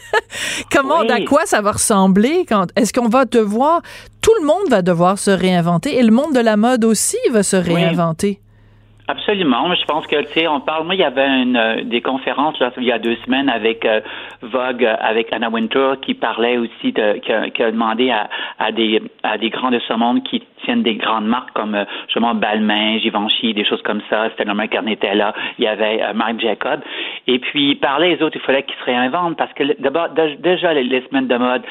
Comment, 0.72 1.00
à 1.00 1.20
quoi 1.22 1.46
ça 1.46 1.60
va 1.60 1.72
ressembler 1.72 2.44
quand 2.48 2.66
est-ce 2.76 2.92
qu'on 2.92 3.08
va 3.08 3.24
devoir 3.24 3.82
tout 4.20 4.32
le 4.40 4.46
monde 4.46 4.68
va 4.68 4.82
devoir 4.82 5.18
se 5.18 5.30
réinventer 5.30 5.98
et 5.98 6.02
le 6.02 6.10
monde 6.10 6.34
de 6.34 6.40
la 6.40 6.56
mode 6.56 6.84
aussi 6.84 7.16
va 7.30 7.42
se 7.42 7.56
réinventer? 7.56 8.40
Absolument. 9.08 9.72
Je 9.74 9.84
pense 9.84 10.04
que, 10.08 10.20
tu 10.22 10.32
sais, 10.32 10.48
on 10.48 10.60
parle, 10.60 10.84
moi, 10.84 10.96
il 10.96 11.00
y 11.00 11.04
avait 11.04 11.28
une, 11.28 11.56
euh, 11.56 11.84
des 11.84 12.00
conférences, 12.00 12.58
là, 12.58 12.72
il 12.76 12.82
y 12.82 12.90
a 12.90 12.98
deux 12.98 13.14
semaines 13.24 13.48
avec 13.48 13.84
euh, 13.84 14.00
Vogue, 14.42 14.84
euh, 14.84 14.96
avec 14.98 15.32
Anna 15.32 15.48
Winter, 15.48 15.92
qui 16.02 16.14
parlait 16.14 16.58
aussi 16.58 16.90
de, 16.90 17.18
qui 17.18 17.32
a, 17.32 17.48
qui 17.50 17.62
a 17.62 17.70
demandé 17.70 18.10
à, 18.10 18.28
à, 18.58 18.72
des, 18.72 19.00
à 19.22 19.38
des 19.38 19.50
grands 19.50 19.70
de 19.70 19.78
ce 19.78 19.92
monde 19.94 20.24
qui 20.24 20.42
tiennent 20.66 20.82
des 20.82 20.96
grandes 20.96 21.26
marques 21.26 21.52
comme, 21.54 21.76
justement, 22.06 22.34
Balmain, 22.34 22.98
Givenchy, 22.98 23.54
des 23.54 23.64
choses 23.64 23.82
comme 23.82 24.02
ça, 24.10 24.28
c'était 24.30 24.44
Stella 24.44 24.92
était 24.92 25.14
là, 25.14 25.34
il 25.58 25.64
y 25.64 25.68
avait 25.68 26.12
Marc 26.14 26.40
Jacob. 26.40 26.80
Et 27.26 27.38
puis, 27.38 27.74
parlait 27.76 28.16
les 28.16 28.22
autres, 28.22 28.36
il 28.36 28.42
fallait 28.42 28.62
qu'ils 28.62 28.76
se 28.78 28.84
réinventent 28.84 29.36
parce 29.36 29.52
que, 29.54 29.80
d'abord, 29.80 30.08
déjà, 30.10 30.74
les, 30.74 31.02
semaines 31.08 31.28
de 31.28 31.36
mode 31.36 31.62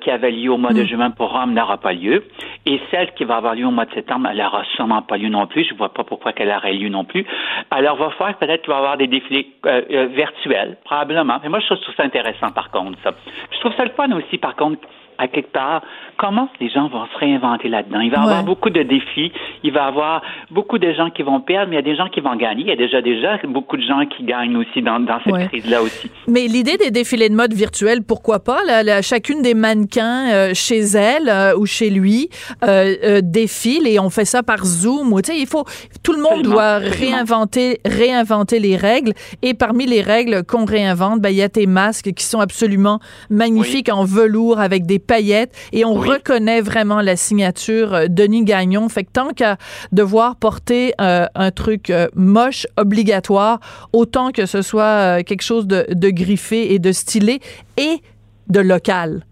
qui 0.00 0.10
avaient 0.10 0.30
lieu 0.30 0.50
au 0.50 0.58
mois 0.58 0.72
de 0.72 0.82
mm. 0.82 0.86
juin 0.86 1.10
pour 1.10 1.32
Rome 1.32 1.54
n'aura 1.54 1.78
pas 1.78 1.92
lieu. 1.92 2.24
Et 2.66 2.80
celle 2.90 3.12
qui 3.14 3.24
va 3.24 3.36
avoir 3.36 3.54
lieu 3.54 3.66
au 3.66 3.70
mois 3.70 3.84
de 3.84 3.94
septembre, 3.94 4.28
elle 4.30 4.38
n'aura 4.38 4.64
sûrement 4.76 5.02
pas 5.02 5.16
lieu 5.16 5.28
non 5.28 5.46
plus. 5.46 5.64
Je 5.64 5.74
vois 5.74 5.92
pas 5.92 6.04
pourquoi 6.04 6.32
qu'elle 6.32 6.50
a 6.50 6.60
lieu 6.72 6.88
non 6.88 7.04
plus. 7.04 7.24
Alors, 7.70 7.96
va 7.96 8.10
faire 8.10 8.36
peut-être 8.38 8.62
qu'il 8.62 8.70
va 8.70 8.76
y 8.76 8.78
avoir 8.78 8.96
des 8.96 9.06
défilés 9.06 9.48
euh, 9.66 9.82
euh, 9.90 10.06
virtuels, 10.06 10.76
probablement. 10.84 11.38
Mais 11.42 11.48
moi, 11.48 11.60
je 11.60 11.74
trouve 11.74 11.94
ça 11.96 12.04
intéressant, 12.04 12.50
par 12.50 12.70
contre, 12.70 12.98
ça. 13.02 13.12
Je 13.52 13.60
trouve 13.60 13.74
ça 13.76 13.84
le 13.84 13.90
fun 13.90 14.10
aussi, 14.12 14.38
par 14.38 14.56
contre, 14.56 14.80
à 15.18 15.28
quelque 15.28 15.52
part, 15.52 15.82
comment 16.16 16.48
les 16.60 16.68
gens 16.68 16.88
vont 16.88 17.06
se 17.06 17.18
réinventer 17.18 17.68
là-dedans? 17.68 18.00
Il 18.00 18.10
va 18.10 18.18
y 18.18 18.20
avoir 18.20 18.44
beaucoup 18.44 18.70
de 18.70 18.82
défis, 18.82 19.32
il 19.62 19.72
va 19.72 19.84
y 19.84 19.88
avoir 19.88 20.22
beaucoup 20.50 20.78
de 20.78 20.92
gens 20.92 21.10
qui 21.10 21.22
vont 21.22 21.40
perdre, 21.40 21.70
mais 21.70 21.76
il 21.76 21.78
y 21.80 21.88
a 21.88 21.90
des 21.90 21.96
gens 21.96 22.08
qui 22.08 22.20
vont 22.20 22.36
gagner. 22.36 22.62
Il 22.62 22.68
y 22.68 22.72
a 22.72 22.76
déjà 22.76 23.00
déjà 23.02 23.38
beaucoup 23.46 23.76
de 23.76 23.82
gens 23.82 24.04
qui 24.06 24.24
gagnent 24.24 24.56
aussi 24.56 24.82
dans, 24.82 25.00
dans 25.00 25.18
cette 25.24 25.48
crise-là 25.48 25.82
aussi. 25.82 26.10
Mais 26.28 26.46
l'idée 26.46 26.76
des 26.76 26.90
défilés 26.90 27.28
de 27.28 27.34
mode 27.34 27.52
virtuels, 27.52 28.02
pourquoi 28.02 28.40
pas? 28.40 28.58
Là, 28.64 29.02
chacune 29.02 29.42
des 29.42 29.54
mannequins 29.54 30.30
euh, 30.32 30.54
chez 30.54 30.80
elle 30.80 31.28
euh, 31.28 31.56
ou 31.56 31.66
chez 31.66 31.90
lui 31.90 32.28
euh, 32.64 33.20
défile 33.22 33.86
et 33.86 33.98
on 33.98 34.10
fait 34.10 34.24
ça 34.24 34.42
par 34.42 34.64
Zoom. 34.64 35.12
Ou, 35.12 35.20
il 35.32 35.46
faut, 35.46 35.64
tout 36.02 36.12
le 36.12 36.22
monde 36.22 36.42
doit 36.42 36.78
réinventer, 36.78 37.80
réinventer 37.84 38.58
les 38.58 38.76
règles. 38.76 39.12
Et 39.42 39.54
parmi 39.54 39.86
les 39.86 40.02
règles 40.02 40.44
qu'on 40.44 40.64
réinvente, 40.64 41.20
ben, 41.20 41.30
il 41.30 41.36
y 41.36 41.42
a 41.42 41.48
tes 41.48 41.66
masques 41.66 42.12
qui 42.12 42.24
sont 42.24 42.40
absolument 42.40 43.00
magnifiques 43.30 43.90
en 43.92 44.04
velours 44.04 44.60
avec 44.60 44.86
des 44.86 44.98
paillettes 44.98 45.52
et 45.72 45.84
on 45.84 45.94
reconnaît 46.04 46.60
vraiment 46.60 47.00
la 47.00 47.16
signature 47.16 47.94
euh, 47.94 48.06
Denis 48.08 48.44
Gagnon. 48.44 48.88
Fait 48.88 49.04
que 49.04 49.10
tant 49.12 49.30
qu'à 49.30 49.56
devoir 49.92 50.36
porter 50.36 50.94
euh, 51.00 51.26
un 51.34 51.50
truc 51.50 51.90
euh, 51.90 52.08
moche 52.14 52.66
obligatoire, 52.76 53.60
autant 53.92 54.30
que 54.30 54.46
ce 54.46 54.62
soit 54.62 55.22
quelque 55.22 55.42
chose 55.42 55.66
de 55.66 56.10
griffé 56.10 56.74
et 56.74 56.78
de 56.78 56.92
stylé 56.92 57.40
et 57.76 58.00
de 58.48 58.60
local. 58.60 59.24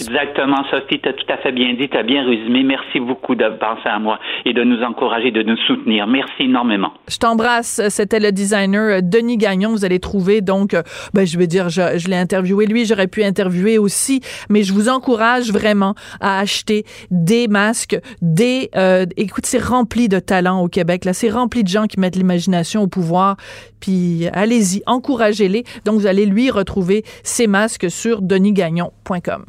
Exactement, 0.00 0.64
Sophie, 0.70 1.00
tu 1.00 1.08
as 1.08 1.12
tout 1.12 1.26
à 1.28 1.36
fait 1.38 1.52
bien 1.52 1.74
dit, 1.74 1.88
tu 1.88 1.96
as 1.96 2.02
bien 2.02 2.24
résumé. 2.24 2.62
Merci 2.62 3.00
beaucoup 3.00 3.34
de 3.34 3.48
penser 3.58 3.88
à 3.88 3.98
moi 3.98 4.18
et 4.44 4.52
de 4.52 4.62
nous 4.62 4.82
encourager, 4.82 5.30
de 5.30 5.42
nous 5.42 5.56
soutenir. 5.66 6.06
Merci 6.06 6.44
énormément. 6.44 6.92
Je 7.08 7.18
t'embrasse. 7.18 7.80
C'était 7.88 8.20
le 8.20 8.32
designer 8.32 8.98
euh, 8.98 9.00
Denis 9.02 9.36
Gagnon. 9.36 9.70
Vous 9.70 9.84
allez 9.84 10.00
trouver, 10.00 10.40
donc, 10.40 10.74
euh, 10.74 10.82
ben, 11.14 11.26
je 11.26 11.38
veux 11.38 11.46
dire, 11.46 11.68
je, 11.68 11.98
je 11.98 12.08
l'ai 12.08 12.16
interviewé 12.16 12.66
lui, 12.66 12.84
j'aurais 12.84 13.08
pu 13.08 13.22
interviewer 13.22 13.78
aussi, 13.78 14.20
mais 14.48 14.62
je 14.62 14.72
vous 14.72 14.88
encourage 14.88 15.52
vraiment 15.52 15.94
à 16.20 16.40
acheter 16.40 16.84
des 17.10 17.48
masques, 17.48 17.98
des... 18.22 18.70
Euh, 18.76 19.06
écoute, 19.16 19.46
c'est 19.46 19.62
rempli 19.62 20.08
de 20.08 20.18
talents 20.18 20.62
au 20.62 20.68
Québec. 20.68 21.04
Là, 21.04 21.12
c'est 21.12 21.30
rempli 21.30 21.62
de 21.62 21.68
gens 21.68 21.86
qui 21.86 22.00
mettent 22.00 22.16
l'imagination 22.16 22.82
au 22.82 22.86
pouvoir. 22.86 23.36
Puis 23.80 24.28
allez-y, 24.32 24.82
encouragez-les. 24.86 25.64
Donc, 25.84 25.96
vous 25.96 26.06
allez 26.06 26.26
lui 26.26 26.50
retrouver 26.50 27.02
ses 27.22 27.46
masques 27.46 27.90
sur 27.90 28.22
denisgagnon.com. 28.22 29.44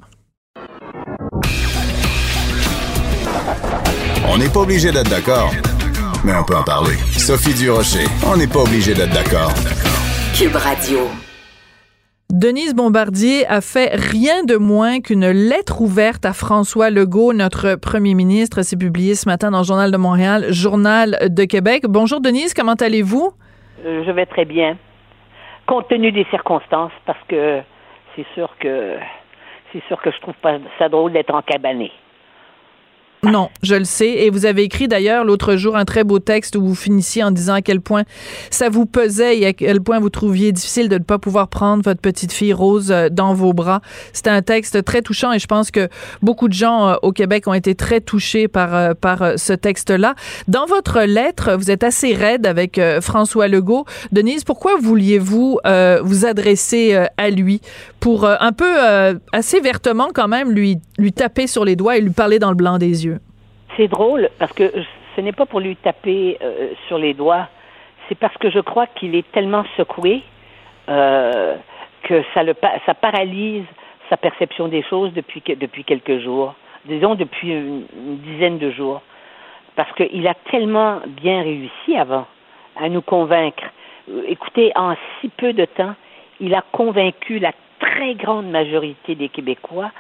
On 4.34 4.38
n'est 4.38 4.48
pas 4.48 4.62
obligé 4.62 4.92
d'être 4.92 5.10
d'accord, 5.10 5.52
mais 6.24 6.32
on 6.34 6.46
peut 6.46 6.56
en 6.56 6.64
parler. 6.64 6.96
Sophie 7.20 7.54
Durocher, 7.54 8.08
on 8.26 8.38
n'est 8.38 8.48
pas 8.48 8.62
obligé 8.64 8.94
d'être 8.94 9.12
d'accord. 9.12 9.52
Cube 10.32 10.56
Radio. 10.56 11.00
Denise 12.32 12.74
Bombardier 12.74 13.46
a 13.48 13.60
fait 13.60 13.92
rien 13.94 14.46
de 14.46 14.56
moins 14.56 15.02
qu'une 15.02 15.30
lettre 15.30 15.82
ouverte 15.82 16.26
à 16.26 16.32
François 16.32 16.90
Legault, 16.90 17.34
notre 17.34 17.76
premier 17.76 18.14
ministre. 18.14 18.62
C'est 18.62 18.80
publié 18.80 19.16
ce 19.16 19.28
matin 19.28 19.52
dans 19.52 19.60
le 19.60 19.66
Journal 19.66 19.92
de 19.92 19.98
Montréal, 19.98 20.46
Journal 20.50 21.18
de 21.28 21.44
Québec. 21.44 21.84
Bonjour 21.90 22.22
Denise, 22.22 22.54
comment 22.54 22.80
allez-vous? 22.80 23.34
Euh, 23.86 24.06
je 24.06 24.12
vais 24.12 24.26
très 24.28 24.46
bien. 24.46 24.78
Compte 25.68 25.90
tenu 25.90 26.14
des 26.14 26.26
circonstances, 26.32 26.94
parce 27.06 27.20
que 27.28 27.60
c'est 28.16 28.26
sûr 28.34 28.50
que 28.62 28.96
c'est 29.74 29.84
sûr 29.90 30.02
que 30.02 30.10
je 30.10 30.20
trouve 30.22 30.40
pas 30.42 30.58
ça 30.80 30.88
drôle 30.88 31.12
d'être 31.12 31.36
encabané. 31.36 31.92
Non, 33.24 33.50
je 33.62 33.76
le 33.76 33.86
sais. 33.86 34.10
Et 34.10 34.32
vous 34.32 34.48
avez 34.48 34.64
écrit 34.64 34.88
d'ailleurs 34.88 35.24
l'autre 35.24 35.56
jour 35.56 35.78
un 35.78 35.86
très 35.86 36.04
beau 36.04 36.18
texte 36.18 36.56
où 36.56 36.66
vous 36.66 36.74
finissiez 36.74 37.24
en 37.24 37.30
disant 37.30 37.54
à 37.54 37.62
quel 37.62 37.80
point 37.80 38.04
ça 38.50 38.70
vous 38.70 38.88
pesait 38.88 39.38
et 39.38 39.46
à 39.46 39.54
quel 39.54 39.80
point 39.80 40.00
vous 40.00 40.10
trouviez 40.10 40.52
difficile 40.52 40.90
de 40.90 40.98
ne 40.98 41.04
pas 41.04 41.20
pouvoir 41.20 41.48
prendre 41.48 41.84
votre 41.84 42.02
petite 42.02 42.34
fille 42.34 42.52
Rose 42.52 42.90
euh, 42.90 43.10
dans 43.10 43.36
vos 43.36 43.54
bras. 43.54 43.82
C'était 44.12 44.32
un 44.32 44.42
texte 44.42 44.84
très 44.84 45.04
touchant 45.04 45.34
et 45.34 45.38
je 45.38 45.46
pense 45.46 45.70
que 45.70 45.88
beaucoup 46.24 46.48
de 46.48 46.54
gens 46.54 46.88
euh, 46.88 46.96
au 47.04 47.12
Québec 47.12 47.48
ont 47.48 47.54
été 47.54 47.76
très 47.76 48.02
touchés 48.02 48.48
par, 48.48 48.74
euh, 48.74 48.94
par 48.96 49.34
ce 49.38 49.54
texte-là. 49.54 50.16
Dans 50.48 50.66
votre 50.66 51.02
lettre, 51.02 51.54
vous 51.56 51.70
êtes 51.70 51.84
assez 51.84 52.16
raide 52.16 52.48
avec 52.48 52.82
François 53.02 53.48
Legault. 53.48 53.86
Denise, 54.12 54.44
pourquoi 54.44 54.78
vouliez-vous 54.82 55.60
vous 56.02 56.26
adresser 56.26 57.06
à 57.18 57.30
lui? 57.30 57.62
Pour 58.00 58.26
un 58.26 58.52
peu 58.52 58.66
assez 59.32 59.60
vertement 59.60 60.10
quand 60.14 60.28
même 60.28 60.52
lui, 60.52 60.80
lui 60.98 61.14
taper 61.14 61.46
sur 61.46 61.66
les 61.66 61.76
doigts 61.76 61.98
et 61.98 62.02
lui 62.02 62.10
parler 62.10 62.40
dans 62.40 62.50
le 62.50 62.56
blanc 62.56 62.78
des 62.78 63.06
yeux? 63.06 63.11
C'est 63.78 63.88
drôle 63.88 64.30
parce 64.40 64.54
que 64.54 64.72
ce 65.16 65.22
n'est 65.22 65.32
pas 65.32 65.46
pour 65.46 65.60
lui 65.60 65.76
taper 65.76 66.38
euh, 66.42 66.70
sur 66.88 66.98
les 66.98 67.14
doigts, 67.14 67.48
c'est 68.08 68.16
parce 68.18 68.36
que 68.38 68.50
je 68.50 68.60
crois 68.60 68.88
qu'il 68.88 69.16
est 69.16 69.30
tellement 69.32 69.64
secoué 69.78 70.22
euh, 70.90 71.56
que 72.04 72.24
ça, 72.34 72.44
le, 72.44 72.54
ça 72.86 72.94
paralyse 72.94 73.64
sa 74.10 74.18
perception 74.18 74.68
des 74.68 74.84
choses 74.84 75.14
depuis, 75.14 75.42
depuis 75.56 75.84
quelques 75.84 76.20
jours, 76.20 76.54
disons 76.86 77.16
depuis 77.16 77.52
une, 77.52 77.86
dizaine 78.18 78.58
de 78.58 78.72
jours, 78.72 79.02
parce 79.76 79.92
qu'il 79.94 80.28
a 80.28 80.34
tellement 80.52 81.00
bien 81.08 81.42
réussi 81.42 81.96
avant 81.98 82.26
à 82.76 82.90
nous 82.90 83.02
convaincre. 83.02 83.64
Écoutez, 84.28 84.72
en 84.76 84.96
si 85.20 85.30
peu 85.30 85.54
de 85.54 85.66
temps, 85.66 85.96
il 86.40 86.54
a 86.56 86.64
convaincu 86.72 87.40
la 87.40 87.54
très 87.82 88.16
grande 88.16 88.50
majorité 88.50 89.16
des 89.16 89.30
Québécois 89.30 89.92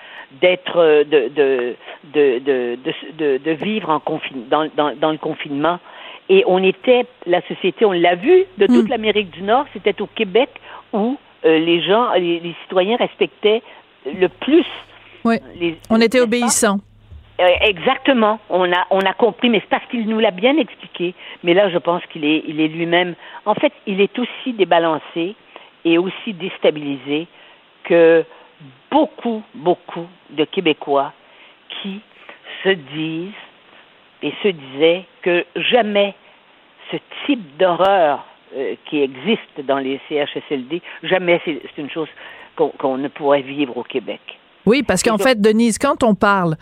d'être 0.41 0.77
euh, 0.77 1.03
de 1.03 1.29
de, 1.35 1.75
de, 2.13 2.79
de, 3.17 3.37
de, 3.37 3.51
vivre 3.51 3.89
en 3.89 4.01
dans, 4.49 4.69
dans, 4.75 4.95
dans, 4.95 5.11
le 5.11 5.17
confinement. 5.17 5.79
Et 6.29 6.43
on 6.47 6.63
était, 6.63 7.05
la 7.25 7.41
société, 7.47 7.83
on 7.83 7.91
l'a 7.91 8.15
vu, 8.15 8.45
de 8.57 8.65
toute 8.67 8.85
hmm. 8.85 8.89
l'Amérique 8.89 9.31
du 9.31 9.41
Nord, 9.41 9.65
c'était 9.73 10.01
au 10.01 10.07
Québec 10.07 10.49
où 10.93 11.17
euh, 11.45 11.59
les 11.59 11.81
gens, 11.81 12.13
les, 12.13 12.55
citoyens 12.63 12.95
respectaient 12.95 13.61
le 14.05 14.29
plus. 14.29 14.65
Oui. 15.25 15.37
on 15.89 15.99
était 15.99 16.21
obéissants. 16.21 16.79
Euh, 17.39 17.47
exactement. 17.61 18.39
On 18.49 18.71
a, 18.71 18.85
on 18.91 18.99
a 18.99 19.13
compris, 19.13 19.49
mais 19.49 19.59
c'est 19.59 19.69
parce 19.69 19.85
qu'il 19.87 20.07
nous 20.07 20.19
l'a 20.19 20.31
bien 20.31 20.57
expliqué. 20.57 21.15
Mais 21.43 21.53
là, 21.53 21.69
je 21.69 21.77
pense 21.77 22.01
qu'il 22.11 22.23
est, 22.23 22.43
il 22.47 22.61
est 22.61 22.67
lui-même. 22.67 23.15
En 23.45 23.55
fait, 23.55 23.73
il 23.87 23.99
est 23.99 24.17
aussi 24.19 24.53
débalancé 24.53 25.35
et 25.83 25.97
aussi 25.97 26.33
déstabilisé 26.33 27.27
que 27.83 28.23
beaucoup, 28.89 29.41
beaucoup 29.53 30.07
de 30.29 30.45
Québécois 30.45 31.13
qui 31.81 32.01
se 32.63 32.69
disent 32.69 33.31
et 34.21 34.33
se 34.43 34.49
disaient 34.49 35.05
que 35.21 35.45
jamais 35.55 36.15
ce 36.91 36.97
type 37.25 37.57
d'horreur 37.57 38.25
euh, 38.55 38.75
qui 38.85 39.01
existe 39.01 39.65
dans 39.65 39.77
les 39.77 39.99
CHSLD, 40.09 40.81
jamais 41.03 41.41
c'est 41.45 41.61
une 41.77 41.89
chose 41.89 42.09
qu'on 42.57 42.97
ne 42.97 43.07
pourrait 43.07 43.41
vivre 43.41 43.77
au 43.77 43.83
Québec. 43.83 44.19
Oui, 44.65 44.83
parce 44.83 45.01
qu'en 45.01 45.17
fait, 45.17 45.41
Denise, 45.41 45.79
quand 45.79 46.03
on 46.03 46.13
parle, 46.13 46.55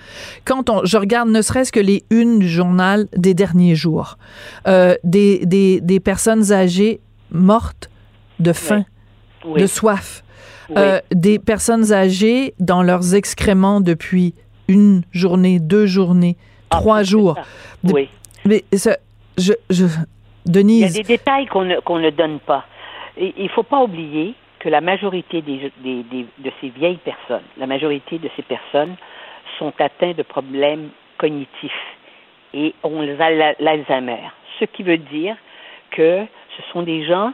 quand 0.45 0.69
on, 0.69 0.85
je 0.85 0.97
regarde 0.97 1.29
ne 1.29 1.41
serait-ce 1.41 1.71
que 1.71 1.79
les 1.79 2.03
unes 2.09 2.39
du 2.39 2.47
journal 2.47 3.07
des 3.13 3.33
derniers 3.33 3.75
jours, 3.75 4.17
euh, 4.67 4.95
des, 5.03 5.45
des, 5.45 5.81
des, 5.81 5.99
personnes 5.99 6.53
âgées 6.53 7.01
mortes 7.31 7.89
de 8.39 8.53
faim, 8.53 8.85
de 9.43 9.65
soif, 9.65 10.23
euh, 10.77 10.99
des 11.11 11.39
personnes 11.39 11.91
âgées 11.91 12.53
dans 12.59 12.83
leurs 12.83 13.15
excréments 13.15 13.81
depuis 13.81 14.33
une 14.67 15.01
journée, 15.11 15.59
deux 15.59 15.85
journées, 15.85 16.37
ah, 16.69 16.77
trois 16.77 17.03
jours. 17.03 17.35
Oui. 17.83 18.09
Mais 18.45 18.63
ça, 18.73 18.97
je, 19.37 19.53
je, 19.69 19.85
Denise. 20.45 20.95
Il 20.95 20.97
y 20.97 20.99
a 20.99 21.03
des 21.03 21.17
détails 21.17 21.45
qu'on 21.47 21.65
ne, 21.65 21.79
qu'on 21.79 21.99
ne 21.99 22.09
donne 22.09 22.39
pas. 22.39 22.65
il 23.17 23.33
ne 23.43 23.49
faut 23.49 23.63
pas 23.63 23.83
oublier 23.83 24.35
que 24.59 24.69
la 24.69 24.81
majorité 24.81 25.41
des, 25.41 25.71
des, 25.83 26.03
des, 26.03 26.25
de 26.37 26.51
ces 26.59 26.69
vieilles 26.69 26.99
personnes, 27.03 27.45
la 27.57 27.65
majorité 27.65 28.19
de 28.19 28.29
ces 28.35 28.43
personnes 28.43 28.95
sont 29.57 29.73
atteintes 29.79 30.17
de 30.17 30.23
problèmes 30.23 30.89
cognitifs 31.17 31.71
et 32.53 32.73
ont 32.83 33.01
l'Alzheimer. 33.01 34.19
Ce 34.59 34.65
qui 34.65 34.83
veut 34.83 34.97
dire 34.97 35.35
que 35.91 36.25
ce 36.57 36.63
sont 36.71 36.83
des 36.83 37.05
gens 37.05 37.33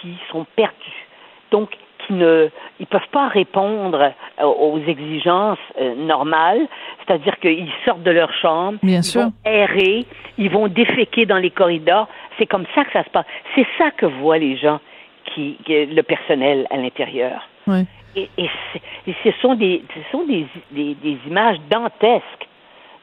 qui 0.00 0.16
sont 0.30 0.46
perdus. 0.56 1.06
Donc, 1.50 1.76
qui 2.06 2.12
ne 2.14 2.48
ils 2.78 2.86
peuvent 2.86 3.08
pas 3.12 3.28
répondre 3.28 4.12
euh, 4.40 4.44
aux 4.44 4.78
exigences 4.86 5.58
euh, 5.80 5.94
normales, 5.94 6.66
c'est-à-dire 6.98 7.38
qu'ils 7.40 7.68
sortent 7.84 8.02
de 8.02 8.10
leur 8.10 8.32
chambre, 8.34 8.78
ils 8.82 9.00
vont 9.14 9.32
errer, 9.44 10.04
ils 10.38 10.50
vont 10.50 10.68
déféquer 10.68 11.26
dans 11.26 11.38
les 11.38 11.50
corridors. 11.50 12.08
C'est 12.38 12.46
comme 12.46 12.66
ça 12.74 12.84
que 12.84 12.92
ça 12.92 13.04
se 13.04 13.10
passe. 13.10 13.26
C'est 13.54 13.66
ça 13.78 13.90
que 13.90 14.06
voient 14.06 14.38
les 14.38 14.56
gens, 14.56 14.80
qui, 15.26 15.56
le 15.68 16.02
personnel 16.02 16.66
à 16.70 16.76
l'intérieur. 16.76 17.48
Et, 18.14 18.30
et, 18.38 18.48
ce 19.24 19.30
sont 19.42 19.54
des, 19.54 19.82
ce 19.94 20.00
sont 20.10 20.24
des, 20.24 20.46
des, 20.70 20.94
des 20.94 21.18
images 21.26 21.58
dantesques 21.70 22.48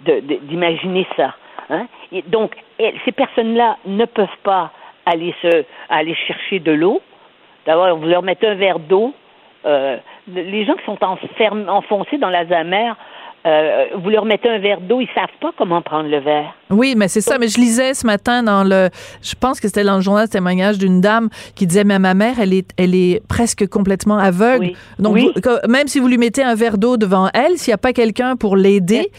d'imaginer 0.02 1.08
ça. 1.16 1.36
Hein? 1.70 1.88
Et 2.12 2.24
donc, 2.24 2.56
ces 2.78 3.12
personnes-là 3.12 3.78
ne 3.86 4.06
peuvent 4.06 4.28
pas 4.44 4.72
aller 5.06 5.34
se 5.42 5.66
aller 5.90 6.16
chercher 6.16 6.60
de 6.60 6.72
l'eau 6.72 7.02
D'abord, 7.66 7.98
vous 7.98 8.08
leur 8.08 8.24
mettez 8.24 8.48
un 8.48 8.56
verre 8.56 8.80
d'eau. 8.80 9.14
Euh, 9.66 9.98
les 10.28 10.66
gens 10.66 10.76
qui 10.76 10.86
sont 10.86 10.98
enfoncés 11.04 12.18
dans 12.18 12.30
la 12.30 12.44
mer, 12.64 12.98
euh, 13.46 13.86
vous 13.96 14.10
leur 14.10 14.24
mettez 14.24 14.50
un 14.50 14.60
verre 14.60 14.80
d'eau, 14.80 15.02
ils 15.02 15.10
savent 15.14 15.28
pas 15.42 15.52
comment 15.58 15.82
prendre 15.82 16.10
le 16.10 16.20
verre. 16.20 16.54
Oui, 16.70 16.96
mais 16.98 17.10
c'est 17.10 17.22
ça. 17.22 17.38
Mais 17.38 17.50
je 17.50 17.58
lisais 17.58 17.94
ce 17.94 18.06
matin 18.06 18.42
dans 18.44 18.64
le, 18.64 18.90
je 19.22 19.36
pense 19.36 19.60
que 19.60 19.68
c'était 19.68 19.84
dans 19.84 19.96
le 19.96 20.02
journal 20.02 20.30
témoignage 20.30 20.78
d'une 20.78 21.02
dame 21.02 21.30
qui 21.56 21.68
disait, 21.68 21.84
mais 21.84 22.00
ma 22.00 22.14
mère, 22.14 22.36
elle 22.42 22.54
est, 22.54 22.70
elle 22.78 22.96
est 22.96 23.22
presque 23.28 23.68
complètement 23.68 24.18
aveugle. 24.18 24.72
Donc, 25.00 25.18
même 25.68 25.88
si 25.88 26.00
vous 26.00 26.08
lui 26.08 26.18
mettez 26.18 26.44
un 26.44 26.56
verre 26.56 26.78
d'eau 26.78 26.96
devant 26.96 27.30
elle, 27.34 27.58
s'il 27.58 27.72
n'y 27.72 27.76
a 27.76 27.78
pas 27.78 27.94
quelqu'un 27.94 28.38
pour 28.38 28.56
l'aider, 28.56 29.12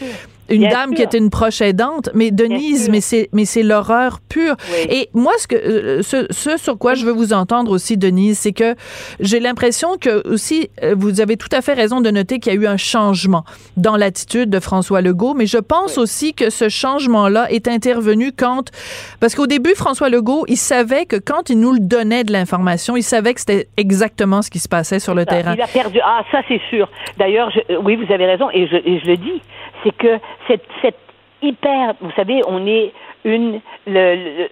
une 0.49 0.67
dame 0.67 0.93
qui 0.93 1.01
était 1.01 1.17
une 1.17 1.29
proche 1.29 1.61
aidante, 1.61 2.09
mais 2.13 2.31
Denise, 2.31 2.89
mais 2.89 3.01
c'est 3.01 3.29
mais 3.33 3.45
c'est 3.45 3.63
l'horreur 3.63 4.19
pure. 4.27 4.55
Et 4.89 5.09
moi, 5.13 5.33
ce 5.37 5.47
que 5.47 5.55
euh, 5.55 6.01
ce, 6.01 6.27
ce, 6.29 6.57
sur 6.57 6.77
quoi 6.77 6.93
je 6.93 7.05
veux 7.05 7.11
vous 7.11 7.33
entendre 7.33 7.71
aussi, 7.71 7.97
Denise, 7.97 8.39
c'est 8.39 8.53
que 8.53 8.75
j'ai 9.19 9.39
l'impression 9.39 9.97
que 9.97 10.27
aussi 10.27 10.69
euh, 10.83 10.95
vous 10.97 11.21
avez 11.21 11.37
tout 11.37 11.49
à 11.51 11.61
fait 11.61 11.73
raison 11.73 12.01
de 12.01 12.09
noter 12.11 12.39
qu'il 12.39 12.53
y 12.53 12.57
a 12.57 12.59
eu 12.59 12.67
un 12.67 12.77
changement 12.77 13.43
dans 13.77 13.97
l'attitude 13.97 14.49
de 14.49 14.59
François 14.59 15.01
Legault, 15.01 15.33
mais 15.33 15.45
je 15.45 15.57
pense 15.57 15.97
aussi 15.97 16.33
que 16.33 16.49
ce 16.49 16.69
changement-là 16.69 17.51
est 17.51 17.67
intervenu 17.67 18.31
quand 18.31 18.71
parce 19.19 19.35
qu'au 19.35 19.47
début, 19.47 19.73
François 19.75 20.09
Legault, 20.09 20.45
il 20.47 20.57
savait 20.57 21.05
que 21.05 21.15
quand 21.15 21.49
il 21.49 21.59
nous 21.59 21.73
le 21.73 21.79
donnait 21.79 22.23
de 22.23 22.31
l'information, 22.31 22.95
il 22.95 23.03
savait 23.03 23.33
que 23.33 23.39
c'était 23.39 23.67
exactement 23.77 24.41
ce 24.41 24.49
qui 24.49 24.59
se 24.59 24.69
passait 24.69 24.99
sur 24.99 25.15
le 25.15 25.25
terrain. 25.25 25.53
Il 25.55 25.61
a 25.61 25.67
perdu. 25.67 25.99
Ah, 26.03 26.23
ça 26.31 26.41
c'est 26.47 26.61
sûr. 26.69 26.89
D'ailleurs, 27.17 27.51
oui, 27.83 27.95
vous 27.95 28.11
avez 28.13 28.25
raison, 28.25 28.49
et 28.51 28.67
je, 28.67 28.75
et 28.75 28.99
je 28.99 29.07
le 29.07 29.17
dis, 29.17 29.41
c'est 29.85 29.95
que 29.95 30.19
cette, 30.47 30.67
cette 30.81 30.99
hyper, 31.41 31.93
vous 32.01 32.11
savez, 32.15 32.41
on 32.47 32.65
est 32.65 32.91
une, 33.23 33.61
le, 33.87 34.47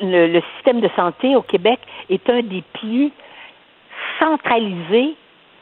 le, 0.00 0.26
le, 0.26 0.42
système 0.56 0.80
de 0.80 0.88
santé 0.96 1.36
au 1.36 1.42
Québec 1.42 1.78
est 2.10 2.28
un 2.28 2.42
des 2.42 2.62
plus 2.72 3.12
centralisés 4.18 5.14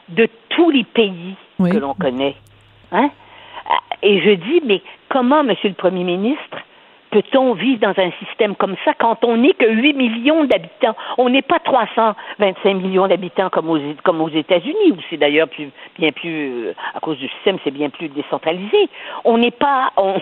de 0.09 0.27
tous 0.49 0.69
les 0.69 0.83
pays 0.83 1.35
que 1.59 1.77
l'on 1.77 1.93
connaît. 1.93 2.35
Hein? 2.91 3.09
Et 4.01 4.21
je 4.21 4.31
dis, 4.31 4.61
mais 4.65 4.81
comment, 5.09 5.43
Monsieur 5.43 5.69
le 5.69 5.75
Premier 5.75 6.03
ministre, 6.03 6.57
peut-on 7.11 7.53
vivre 7.53 7.79
dans 7.79 8.01
un 8.01 8.11
système 8.23 8.55
comme 8.55 8.75
ça 8.85 8.93
quand 8.93 9.23
on 9.23 9.37
n'est 9.37 9.53
que 9.53 9.69
8 9.69 9.93
millions 9.93 10.43
d'habitants? 10.45 10.95
On 11.17 11.29
n'est 11.29 11.41
pas 11.41 11.59
325 11.59 12.73
millions 12.73 13.07
d'habitants 13.07 13.49
comme 13.49 13.69
aux, 13.69 13.79
comme 14.03 14.21
aux 14.21 14.29
États-Unis, 14.29 14.91
où 14.91 14.97
c'est 15.09 15.17
d'ailleurs 15.17 15.47
plus, 15.47 15.69
bien 15.97 16.11
plus, 16.11 16.67
euh, 16.67 16.73
à 16.93 16.99
cause 16.99 17.17
du 17.17 17.27
système, 17.29 17.57
c'est 17.63 17.71
bien 17.71 17.89
plus 17.89 18.09
décentralisé. 18.09 18.89
On 19.23 19.37
n'est 19.37 19.51
pas, 19.51 19.91
on, 19.97 20.21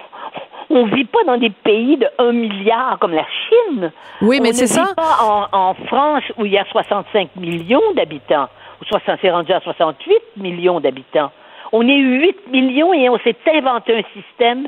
on 0.69 0.85
vit 0.85 1.05
pas 1.05 1.23
dans 1.25 1.37
des 1.37 1.49
pays 1.49 1.97
de 1.97 2.07
1 2.17 2.31
milliard 2.31 2.97
comme 2.99 3.13
la 3.13 3.25
Chine. 3.25 3.91
Oui, 4.21 4.39
mais 4.41 4.53
c'est 4.53 4.67
ça. 4.67 4.87
On 4.91 4.95
pas 4.95 5.49
en, 5.51 5.69
en, 5.69 5.73
France 5.85 6.23
où 6.37 6.45
il 6.45 6.53
y 6.53 6.57
a 6.57 6.65
65 6.65 7.35
millions 7.35 7.93
d'habitants, 7.95 8.47
ou 8.81 8.85
c'est 9.21 9.29
rendu 9.31 9.51
à 9.51 9.59
68 9.59 10.15
millions 10.37 10.79
d'habitants. 10.79 11.31
On 11.71 11.87
est 11.87 11.97
8 11.97 12.47
millions 12.51 12.93
et 12.93 13.09
on 13.09 13.17
s'est 13.19 13.35
inventé 13.53 13.97
un 13.97 14.21
système 14.21 14.67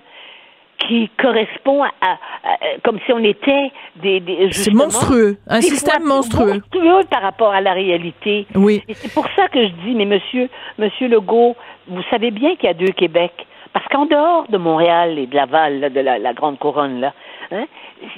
qui 0.80 1.10
correspond 1.22 1.84
à, 1.84 1.90
à- 2.02 2.12
à- 2.44 2.58
comme 2.84 3.00
si 3.06 3.12
on 3.12 3.24
était 3.24 3.72
des, 3.96 4.20
des 4.20 4.52
C'est 4.52 4.74
monstrueux, 4.74 5.38
un 5.48 5.62
système 5.62 6.04
monstrueux. 6.04 6.54
monstrueux 6.54 7.04
par 7.10 7.22
rapport 7.24 7.52
à 7.52 7.62
la 7.62 7.74
réalité. 7.74 8.46
Oui. 8.56 8.84
Et 8.88 8.94
c'est 8.94 9.14
pour 9.14 9.28
ça 9.36 9.48
que 9.48 9.62
je 9.64 9.72
dis, 9.86 9.96
mais 9.96 10.06
monsieur, 10.06 10.50
monsieur 10.78 11.08
Legault, 11.08 11.56
vous 11.88 12.04
savez 12.10 12.32
bien 12.32 12.56
qu'il 12.56 12.68
y 12.68 12.70
a 12.70 12.74
deux 12.74 12.92
Québec. 12.94 13.32
Parce 13.74 13.88
qu'en 13.90 14.06
dehors 14.06 14.48
de 14.50 14.58
Montréal 14.58 15.20
et 15.20 15.28
de 15.28 15.36
Laval, 15.36 15.80
là, 15.80 15.90
de 15.90 16.00
la, 16.00 16.18
la 16.18 16.34
Grande 16.34 16.58
Couronne, 16.58 17.00
là, 17.00 17.14
hein, 17.52 17.66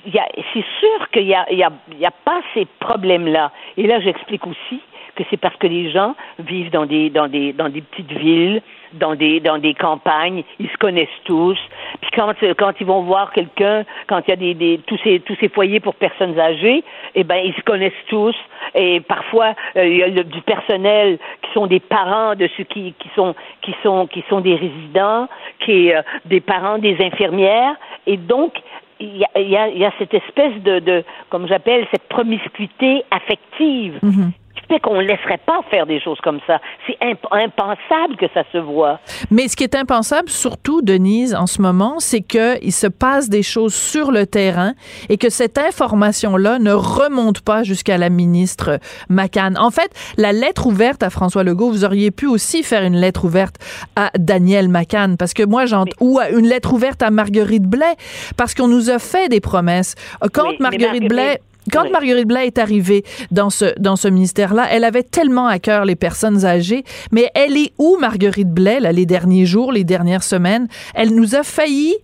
c'est 0.05 0.66
sûr 0.80 1.10
qu'il 1.12 1.28
y 1.28 1.34
a, 1.34 1.51
y, 1.51 1.64
a, 1.64 1.72
y 1.97 2.05
a 2.05 2.12
pas 2.12 2.41
ces 2.53 2.66
problèmes-là. 2.80 3.51
Et 3.78 3.86
là, 3.88 3.99
j'explique 3.99 4.45
aussi 4.47 4.80
que 5.16 5.24
c'est 5.30 5.38
parce 5.38 5.55
que 5.57 5.68
les 5.68 5.91
gens 5.91 6.16
vivent 6.39 6.72
dans 6.72 6.86
des, 6.86 7.10
dans 7.10 7.28
des, 7.28 7.53
dans 7.53 7.70
des 7.70 7.82
petites 7.82 8.12
villes, 8.12 8.62
dans 8.93 9.16
des, 9.16 9.39
dans 9.39 9.57
des 9.57 9.74
campagnes, 9.74 10.43
ils 10.60 10.70
se 10.70 10.78
connaissent 10.78 11.07
tous. 11.26 11.57
Puis 12.01 12.12
quand, 12.16 12.34
euh, 12.43 12.53
quand 12.57 12.74
ils 12.80 12.88
vont 12.88 13.01
voir 13.03 13.32
quelqu'un, 13.32 13.84
quand 14.07 14.22
il 14.28 14.30
y 14.30 14.34
a 14.34 14.36
des, 14.36 14.53
des, 14.53 14.80
tous 14.86 14.99
ces, 15.03 15.20
tous 15.20 15.36
ces 15.39 15.49
foyers 15.49 15.80
pour 15.80 15.95
personnes 15.95 16.39
âgées, 16.39 16.84
eh 17.16 17.24
ben, 17.24 17.38
ils 17.43 17.53
se 17.53 17.62
connaissent 17.62 17.93
tous. 18.07 18.36
Et 18.76 18.99
parfois, 19.01 19.53
euh, 19.76 19.86
il 19.86 19.97
y 19.97 20.03
a 20.20 20.24
du 20.24 20.41
personnel 20.41 21.20
qui 21.41 21.51
sont 21.53 21.68
des 21.68 21.80
parents 21.80 22.36
de 22.36 22.49
ceux 22.57 22.64
qui, 22.64 22.93
qui 22.99 23.10
sont, 23.16 23.36
qui 23.62 23.76
sont, 23.84 24.07
qui 24.07 24.24
sont 24.30 24.41
des 24.41 24.55
résidents, 24.55 25.28
qui 25.66 25.93
euh, 25.93 26.01
des 26.26 26.41
parents 26.41 26.78
des 26.78 26.97
infirmières. 27.03 27.76
Et 28.07 28.18
donc, 28.18 28.53
il 28.99 29.18
y 29.18 29.24
a, 29.24 29.68
il 29.70 29.78
y 29.78 29.86
a, 29.86 29.91
cette 29.97 30.14
espèce 30.14 30.62
de, 30.62 30.80
de 30.80 31.03
comme 31.30 31.47
j'appelle, 31.47 31.88
cette 31.91 32.07
promiscuité 32.10 33.03
affective 33.12 33.97
qui 34.01 34.48
qu'on 34.78 34.97
ne 35.01 35.07
laisserait 35.07 35.39
pas 35.45 35.61
faire 35.72 35.88
des 35.88 35.99
choses 35.99 36.20
comme 36.24 36.39
ça. 36.45 36.59
C'est 36.86 36.97
imp- 37.01 37.26
impensable 37.32 38.15
que 38.20 38.28
ça 38.34 38.43
se 38.51 38.59
voit. 38.59 38.99
Mais 39.32 39.47
ce 39.47 39.55
qui 39.55 39.63
est 39.63 39.74
impensable, 39.76 40.30
surtout, 40.30 40.82
Denise, 40.84 41.34
en 41.34 41.47
ce 41.47 41.61
moment, 41.61 41.95
c'est 41.99 42.22
qu'il 42.22 42.72
se 42.72 42.86
passe 42.88 43.30
des 43.30 43.41
choses 43.41 43.74
sur 43.74 44.11
le 44.11 44.28
terrain 44.28 44.74
et 45.09 45.17
que 45.17 45.30
cette 45.32 45.57
information-là 45.57 46.59
ne 46.59 46.72
remonte 46.74 47.41
pas 47.41 47.63
jusqu'à 47.63 47.97
la 47.97 48.09
ministre 48.09 48.80
McCann. 49.09 49.57
En 49.57 49.72
fait, 49.72 49.89
la 50.17 50.32
lettre 50.34 50.67
ouverte 50.67 51.01
à 51.01 51.09
François 51.09 51.43
Legault, 51.43 51.70
vous 51.72 51.86
auriez 51.86 52.11
pu 52.11 52.28
aussi 52.28 52.61
faire 52.61 52.84
une 52.84 52.95
lettre 52.97 53.26
ouverte 53.26 53.55
à 53.95 54.11
Daniel 54.20 54.70
McCann, 54.70 55.17
parce 55.17 55.34
que 55.34 55.43
moi, 55.43 55.65
j'entends, 55.65 55.91
ou 56.01 56.20
à 56.20 56.30
une 56.30 56.45
lettre 56.47 56.74
ouverte 56.74 57.01
à 57.01 57.09
Marguerite 57.09 57.63
Blais, 57.63 57.95
parce 58.38 58.53
qu'on 58.53 58.67
nous 58.67 58.89
a 58.89 58.99
fait 58.99 59.30
des 59.30 59.39
promesses. 59.39 59.95
Quand 60.34 60.49
Oui, 60.49 60.57
Marguerite- 60.59 61.07
Blais 61.07 61.39
quand 61.72 61.84
Oui. 61.84 61.91
Marguerite 61.91 62.28
Blais 62.28 62.47
est 62.47 62.57
arrivée 62.57 63.03
dans 63.32 63.49
ce, 63.49 63.65
dans 63.80 63.95
ce 63.95 64.07
ministère-là, 64.07 64.67
elle 64.72 64.84
avait 64.84 65.03
tellement 65.03 65.47
à 65.47 65.59
cœur 65.59 65.86
les 65.86 65.95
personnes 65.95 66.45
âgées, 66.45 66.84
mais 67.11 67.30
elle 67.36 67.57
est 67.57 67.72
où, 67.78 67.97
Marguerite 67.99 68.49
Blais, 68.53 68.80
là, 68.80 68.91
les 68.91 69.05
derniers 69.05 69.45
jours, 69.45 69.72
les 69.72 69.84
dernières 69.84 70.24
semaines? 70.24 70.67
Elle 70.93 71.15
nous 71.15 71.36
a 71.36 71.43
failli? 71.43 71.95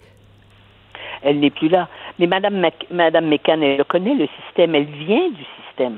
Elle 1.24 1.40
n'est 1.40 1.50
plus 1.50 1.70
là. 1.70 1.88
Mais 2.20 2.28
Madame, 2.28 2.60
Mac- 2.60 2.86
Madame 2.92 3.28
McCann, 3.28 3.62
elle 3.64 3.84
connaît 3.86 4.14
le 4.16 4.28
système. 4.46 4.76
Elle 4.76 4.86
vient 4.86 5.30
du 5.30 5.44
système. 5.68 5.98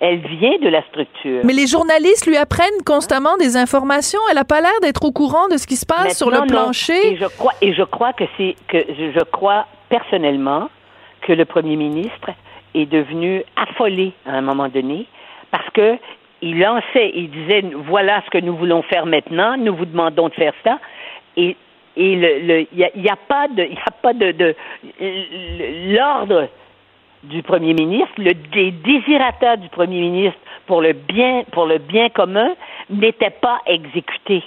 Elle 0.00 0.18
vient 0.18 0.58
de 0.60 0.68
la 0.68 0.82
structure. 0.88 1.40
Mais 1.44 1.52
les 1.52 1.66
journalistes 1.68 2.26
lui 2.26 2.36
apprennent 2.36 2.82
constamment 2.84 3.36
des 3.38 3.56
informations. 3.56 4.18
Elle 4.28 4.36
n'a 4.36 4.44
pas 4.44 4.60
l'air 4.60 4.78
d'être 4.82 5.04
au 5.04 5.12
courant 5.12 5.46
de 5.48 5.56
ce 5.56 5.66
qui 5.66 5.76
se 5.76 5.86
passe 5.86 6.18
sur 6.18 6.30
le 6.30 6.38
non. 6.38 6.46
plancher. 6.46 7.12
Et 7.12 7.16
je 7.16 7.26
crois, 7.26 7.52
et 7.62 7.72
je 7.72 7.82
crois 7.84 8.12
que 8.12 8.24
c'est 8.36 8.56
que 8.68 8.78
je 8.98 9.24
crois 9.24 9.66
personnellement 9.88 10.68
que 11.22 11.32
le 11.32 11.44
premier 11.44 11.76
ministre 11.76 12.30
est 12.74 12.86
devenu 12.86 13.42
affolé 13.56 14.12
à 14.26 14.32
un 14.32 14.40
moment 14.40 14.68
donné 14.68 15.06
parce 15.50 15.68
que 15.70 15.96
il 16.42 16.58
lançait, 16.58 17.12
il 17.14 17.30
disait 17.30 17.62
voilà 17.86 18.22
ce 18.26 18.30
que 18.30 18.44
nous 18.44 18.56
voulons 18.56 18.82
faire 18.82 19.06
maintenant, 19.06 19.56
nous 19.56 19.74
vous 19.74 19.86
demandons 19.86 20.28
de 20.28 20.34
faire 20.34 20.52
ça 20.64 20.78
et 21.36 21.56
il 21.96 22.66
y 22.74 23.08
a, 23.08 23.16
pas 23.16 23.46
de 23.48 24.54
l'ordre 25.96 26.48
du 27.22 27.42
premier 27.42 27.72
ministre, 27.72 28.12
le 28.18 28.34
des 28.34 28.70
du 28.72 29.68
premier 29.68 30.00
ministre 30.00 30.38
pour 30.66 30.82
le 30.82 30.92
bien 30.92 31.44
pour 31.52 31.66
le 31.66 31.78
bien 31.78 32.08
commun 32.08 32.50
n'était 32.90 33.30
pas 33.30 33.60
exécuté. 33.66 34.42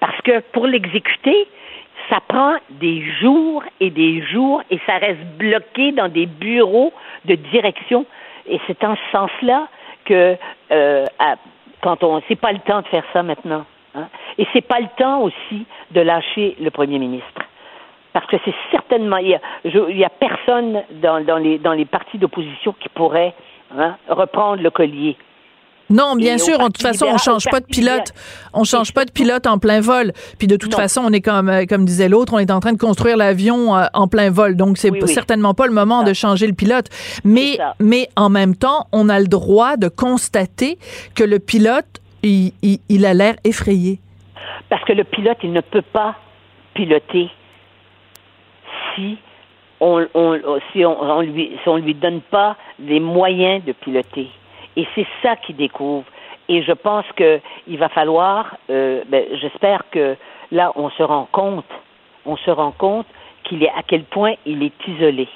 Parce 0.00 0.20
que 0.22 0.40
pour 0.52 0.66
l'exécuter, 0.66 1.46
ça 2.10 2.20
prend 2.26 2.56
des 2.70 3.02
jours 3.20 3.62
et 3.80 3.90
des 3.90 4.22
jours 4.22 4.62
et 4.70 4.78
ça 4.86 4.98
reste 4.98 5.24
bloqué 5.38 5.92
dans 5.92 6.08
des 6.08 6.26
bureaux 6.26 6.92
de 7.24 7.34
direction. 7.34 8.06
Et 8.46 8.60
c'est 8.66 8.82
en 8.84 8.94
ce 8.96 9.02
sens-là 9.12 9.68
que 10.04 10.36
euh, 10.70 11.04
quand 11.82 12.02
on 12.04 12.22
c'est 12.28 12.40
pas 12.40 12.52
le 12.52 12.60
temps 12.60 12.82
de 12.82 12.86
faire 12.88 13.04
ça 13.12 13.22
maintenant. 13.22 13.64
hein. 13.94 14.08
Et 14.38 14.46
c'est 14.52 14.66
pas 14.66 14.80
le 14.80 14.88
temps 14.96 15.22
aussi 15.22 15.66
de 15.90 16.00
lâcher 16.00 16.56
le 16.60 16.70
premier 16.70 16.98
ministre. 16.98 17.42
Parce 18.12 18.26
que 18.26 18.36
c'est 18.44 18.54
certainement 18.70 19.18
il 19.18 19.28
y 19.28 20.04
a, 20.04 20.08
personne 20.08 20.82
dans, 21.02 21.22
dans 21.24 21.36
les 21.38 21.58
dans 21.58 21.72
les 21.72 21.84
partis 21.84 22.18
d'opposition 22.18 22.74
qui 22.80 22.88
pourrait 22.88 23.34
hein, 23.76 23.96
reprendre 24.08 24.62
le 24.62 24.70
collier. 24.70 25.16
Non, 25.88 26.16
bien 26.16 26.36
sûr, 26.38 26.58
de 26.58 26.64
toute 26.64 26.82
façon, 26.82 27.06
on 27.08 27.16
change 27.18 27.44
pas 27.50 27.60
de 27.60 27.66
pilote. 27.66 28.12
On 28.52 28.64
change 28.64 28.92
pas 28.92 29.04
de 29.04 29.10
pilote 29.12 29.46
en 29.46 29.58
plein 29.58 29.80
vol. 29.80 30.12
Puis 30.38 30.48
de 30.48 30.56
toute 30.56 30.74
façon, 30.74 31.02
on 31.04 31.12
est 31.12 31.20
comme 31.20 31.48
euh, 31.48 31.64
comme 31.66 31.84
disait 31.84 32.08
l'autre, 32.08 32.32
on 32.34 32.38
est 32.38 32.50
en 32.50 32.58
train 32.60 32.72
de 32.72 32.78
construire 32.78 33.16
l'avion 33.16 33.76
euh, 33.76 33.84
en 33.94 34.08
plein 34.08 34.30
vol. 34.30 34.56
Donc 34.56 34.78
c'est 34.78 34.90
Oui, 34.90 34.98
oui. 35.02 35.08
certainement 35.14 35.54
pas 35.54 35.66
le 35.66 35.72
moment 35.72 36.02
de 36.02 36.12
changer 36.12 36.46
le 36.48 36.54
pilote. 36.54 36.86
Mais 37.24 37.58
mais 37.78 38.08
en 38.16 38.28
même 38.30 38.56
temps, 38.56 38.86
on 38.92 39.08
a 39.08 39.20
le 39.20 39.26
droit 39.28 39.76
de 39.76 39.88
constater 39.88 40.78
que 41.14 41.22
le 41.22 41.38
pilote 41.38 41.86
il, 42.22 42.52
il- 42.62 42.80
il 42.88 43.06
a 43.06 43.14
l'air 43.14 43.36
effrayé. 43.44 44.00
Parce 44.68 44.82
que 44.84 44.92
le 44.92 45.04
pilote, 45.04 45.36
il 45.44 45.52
ne 45.52 45.60
peut 45.60 45.82
pas 45.82 46.16
piloter 46.74 47.30
si 48.94 49.18
on, 49.80 50.04
on- 50.14 50.58
si 50.72 50.84
on, 50.84 51.00
on 51.00 51.20
lui 51.20 51.52
si 51.62 51.68
on 51.68 51.76
lui 51.76 51.94
donne 51.94 52.20
pas 52.22 52.56
les 52.78 52.98
moyens 53.00 53.64
de 53.64 53.72
piloter. 53.72 54.28
Et 54.76 54.86
c'est 54.94 55.06
ça 55.22 55.36
qu'il 55.36 55.56
découvre. 55.56 56.06
Et 56.48 56.62
je 56.62 56.72
pense 56.72 57.04
que 57.16 57.40
il 57.66 57.78
va 57.78 57.88
falloir, 57.88 58.56
euh, 58.70 59.02
ben, 59.08 59.24
j'espère 59.40 59.82
que 59.90 60.16
là 60.52 60.72
on 60.76 60.90
se 60.90 61.02
rend 61.02 61.28
compte, 61.32 61.64
on 62.24 62.36
se 62.36 62.50
rend 62.50 62.72
compte 62.72 63.06
qu'il 63.44 63.62
est 63.62 63.70
à 63.70 63.82
quel 63.86 64.04
point 64.04 64.34
il 64.44 64.62
est 64.62 64.88
isolé. 64.88 65.28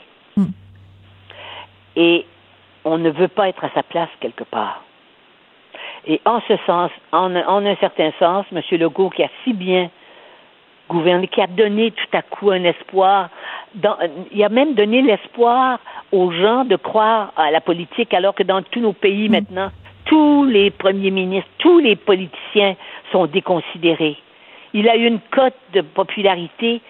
Et 1.97 2.25
on 2.85 2.99
ne 2.99 3.11
veut 3.11 3.29
pas 3.29 3.49
être 3.49 3.65
à 3.65 3.71
sa 3.71 3.83
place 3.83 4.09
quelque 4.21 4.45
part. 4.45 4.83
Et 6.07 6.21
en 6.25 6.41
ce 6.49 6.57
sens, 6.67 6.91
en, 7.13 7.35
en 7.35 7.67
un 7.67 7.77
certain 7.77 8.11
sens, 8.19 8.47
M. 8.53 8.63
Legault, 8.79 9.11
qui 9.11 9.23
a 9.23 9.29
si 9.45 9.53
bien 9.53 9.91
qui 11.31 11.41
a 11.41 11.47
donné 11.47 11.91
tout 11.93 12.17
à 12.17 12.23
coup 12.23 12.51
un 12.51 12.65
espoir, 12.65 13.29
dans- 13.75 13.97
il 14.33 14.43
a 14.43 14.49
même 14.49 14.75
donné 14.75 15.03
l'espoir 15.03 15.79
aux 16.13 16.31
gens 16.33 16.65
de 16.65 16.77
croire 16.77 17.33
à 17.37 17.51
la 17.51 17.61
politique, 17.61 18.13
alors 18.15 18.35
que 18.35 18.43
dans 18.43 18.63
tous 18.63 18.81
nos 18.81 18.93
pays 18.93 19.29
maintenant, 19.29 19.71
tous 20.07 20.45
les 20.45 20.71
premiers 20.71 21.11
ministres, 21.11 21.51
tous 21.59 21.79
les 21.79 21.95
politiciens 21.97 22.75
sont 23.13 23.27
déconsidérés. 23.27 24.17
Il 24.73 24.89
a 24.89 24.97
eu 24.97 25.07
une 25.07 25.21
cote 25.31 25.55
de 25.73 25.83
popularité 25.83 26.81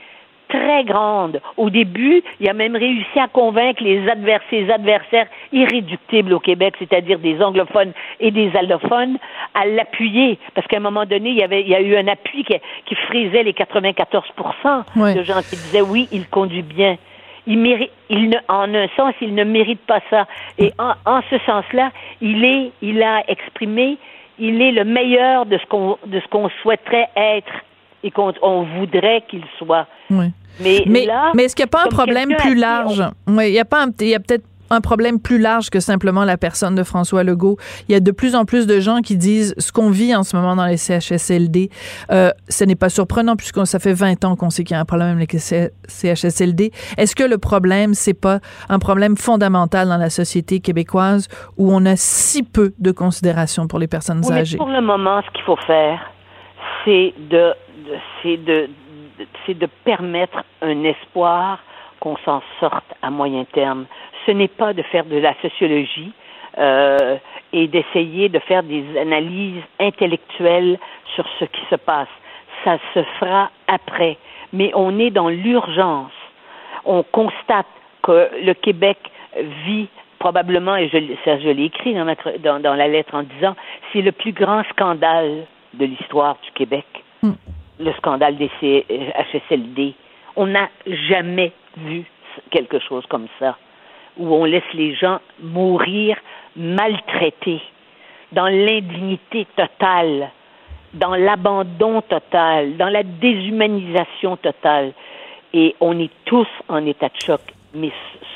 très 0.50 0.84
grande. 0.84 1.40
Au 1.56 1.70
début, 1.70 2.22
il 2.40 2.48
a 2.48 2.52
même 2.52 2.76
réussi 2.76 3.18
à 3.18 3.28
convaincre 3.28 3.82
les 3.82 4.08
adversaires, 4.08 4.40
ses 4.50 4.70
adversaires 4.70 5.26
irréductibles 5.52 6.32
au 6.32 6.40
Québec, 6.40 6.74
c'est-à-dire 6.78 7.18
des 7.18 7.40
anglophones 7.42 7.92
et 8.20 8.30
des 8.30 8.50
allophones, 8.56 9.16
à 9.54 9.66
l'appuyer. 9.66 10.38
Parce 10.54 10.66
qu'à 10.66 10.76
un 10.78 10.80
moment 10.80 11.04
donné, 11.06 11.30
il 11.30 11.38
y, 11.38 11.42
avait, 11.42 11.62
il 11.62 11.68
y 11.68 11.74
a 11.74 11.80
eu 11.80 11.96
un 11.96 12.06
appui 12.08 12.44
qui, 12.44 12.54
qui 12.86 12.94
frisait 12.94 13.42
les 13.42 13.52
94 13.54 14.24
Ouais. 14.96 15.14
de 15.14 15.22
gens 15.22 15.40
qui 15.40 15.56
disaient 15.56 15.80
oui, 15.82 16.08
il 16.12 16.26
conduit 16.28 16.62
bien. 16.62 16.96
Il 17.46 17.58
mérite, 17.58 17.90
il 18.10 18.28
ne, 18.28 18.36
en 18.48 18.72
un 18.74 18.86
sens, 18.96 19.14
il 19.20 19.34
ne 19.34 19.44
mérite 19.44 19.80
pas 19.86 20.00
ça. 20.10 20.26
Et 20.58 20.72
en, 20.78 20.92
en 21.06 21.20
ce 21.30 21.38
sens-là, 21.46 21.90
il 22.20 22.44
est, 22.44 22.72
il 22.82 23.02
a 23.02 23.22
exprimé, 23.28 23.96
il 24.38 24.60
est 24.60 24.72
le 24.72 24.84
meilleur 24.84 25.46
de 25.46 25.58
ce 25.58 25.66
qu'on, 25.66 25.96
de 26.06 26.20
ce 26.20 26.26
qu'on 26.28 26.48
souhaiterait 26.62 27.08
être 27.16 27.52
et 28.02 28.10
qu'on 28.10 28.32
on 28.42 28.64
voudrait 28.78 29.24
qu'il 29.28 29.44
soit. 29.58 29.86
Oui. 30.10 30.26
Mais, 30.60 30.82
Mais, 30.86 31.06
là, 31.06 31.30
mais 31.34 31.44
est-ce 31.44 31.56
qu'il 31.56 31.64
n'y 31.64 31.68
a 31.70 31.76
pas 31.78 31.84
un 31.84 31.88
problème 31.88 32.34
plus 32.36 32.54
large? 32.54 33.02
Oui, 33.28 33.48
il 33.48 33.54
y 33.54 33.60
a 33.60 33.64
pas 33.64 33.86
il 34.00 34.08
y 34.08 34.14
a 34.14 34.20
peut-être 34.20 34.44
un 34.72 34.80
problème 34.80 35.18
plus 35.18 35.38
large 35.40 35.68
que 35.68 35.80
simplement 35.80 36.24
la 36.24 36.36
personne 36.36 36.76
de 36.76 36.84
François 36.84 37.24
Legault. 37.24 37.56
Il 37.88 37.92
y 37.92 37.94
a 37.96 38.00
de 38.00 38.12
plus 38.12 38.36
en 38.36 38.44
plus 38.44 38.68
de 38.68 38.78
gens 38.78 39.00
qui 39.00 39.16
disent 39.16 39.52
ce 39.58 39.72
qu'on 39.72 39.90
vit 39.90 40.14
en 40.14 40.22
ce 40.22 40.36
moment 40.36 40.54
dans 40.54 40.66
les 40.66 40.76
CHSLD. 40.76 41.70
Euh, 42.12 42.30
ce 42.48 42.62
n'est 42.62 42.76
pas 42.76 42.88
surprenant 42.88 43.34
puisque 43.34 43.66
ça 43.66 43.80
fait 43.80 43.92
20 43.94 44.24
ans 44.24 44.36
qu'on 44.36 44.48
sait 44.50 44.62
qu'il 44.62 44.74
y 44.74 44.78
a 44.78 44.80
un 44.80 44.84
problème 44.84 45.16
avec 45.16 45.32
les 45.32 45.40
CHSLD. 45.40 46.70
Est-ce 46.98 47.16
que 47.16 47.24
le 47.24 47.38
problème, 47.38 47.94
c'est 47.94 48.14
pas 48.14 48.38
un 48.68 48.78
problème 48.78 49.16
fondamental 49.16 49.88
dans 49.88 49.96
la 49.96 50.10
société 50.10 50.60
québécoise 50.60 51.26
où 51.56 51.72
on 51.72 51.84
a 51.86 51.96
si 51.96 52.42
peu 52.44 52.72
de 52.78 52.92
considération 52.92 53.66
pour 53.66 53.78
les 53.78 53.88
personnes 53.88 54.20
Oui, 54.22 54.30
mais 54.32 54.40
âgées? 54.40 54.56
pour 54.58 54.68
le 54.68 54.80
moment, 54.80 55.20
ce 55.26 55.30
qu'il 55.32 55.44
faut 55.44 55.58
faire, 55.66 55.98
c'est 56.84 57.12
de- 57.30 57.54
c'est 58.22 58.36
de, 58.36 58.68
c'est 59.44 59.58
de 59.58 59.66
permettre 59.84 60.44
un 60.62 60.84
espoir 60.84 61.58
qu'on 62.00 62.16
s'en 62.24 62.42
sorte 62.60 62.84
à 63.02 63.10
moyen 63.10 63.44
terme. 63.44 63.86
Ce 64.26 64.30
n'est 64.30 64.48
pas 64.48 64.72
de 64.72 64.82
faire 64.82 65.04
de 65.04 65.16
la 65.16 65.34
sociologie 65.42 66.12
euh, 66.58 67.16
et 67.52 67.66
d'essayer 67.68 68.28
de 68.28 68.38
faire 68.38 68.62
des 68.62 68.84
analyses 68.98 69.62
intellectuelles 69.78 70.78
sur 71.14 71.26
ce 71.38 71.44
qui 71.44 71.60
se 71.68 71.76
passe. 71.76 72.08
Ça 72.64 72.78
se 72.94 73.02
fera 73.18 73.50
après. 73.66 74.16
Mais 74.52 74.72
on 74.74 74.98
est 74.98 75.10
dans 75.10 75.28
l'urgence 75.28 76.12
on 76.84 77.02
constate 77.02 77.66
que 78.02 78.30
le 78.44 78.54
Québec 78.54 78.98
vit 79.64 79.88
probablement, 80.18 80.76
et 80.76 80.88
je, 80.88 80.98
l'ai 80.98 81.64
écrit 81.64 81.94
dans, 81.94 82.74
la 82.74 82.88
lettre 82.88 83.14
en 83.14 83.22
disant, 83.22 83.56
c'est 83.92 84.02
le 84.02 84.12
plus 84.12 84.32
grand 84.32 84.62
scandale 84.70 85.46
de 85.74 85.86
l'histoire 85.86 86.36
du 86.44 86.50
Québec, 86.52 86.86
Hmm. 87.22 87.32
Le 87.80 87.92
scandale 87.94 88.36
des 88.36 88.50
HSLD. 89.32 89.94
On 90.36 90.46
n'a 90.46 90.68
jamais 91.08 91.52
vu 91.76 92.04
quelque 92.50 92.78
chose 92.78 93.04
comme 93.08 93.26
ça, 93.38 93.56
où 94.16 94.34
on 94.34 94.44
laisse 94.44 94.62
les 94.74 94.94
gens 94.94 95.20
mourir 95.40 96.16
maltraités, 96.56 97.60
dans 98.32 98.46
l'indignité 98.46 99.46
totale, 99.56 100.30
dans 100.94 101.14
l'abandon 101.14 102.02
total, 102.02 102.76
dans 102.76 102.88
la 102.88 103.02
déshumanisation 103.02 104.36
totale. 104.36 104.92
Et 105.52 105.74
on 105.80 105.98
est 105.98 106.10
tous 106.24 106.46
en 106.68 106.84
état 106.86 107.08
de 107.08 107.20
choc. 107.24 107.40
Mais 107.74 107.90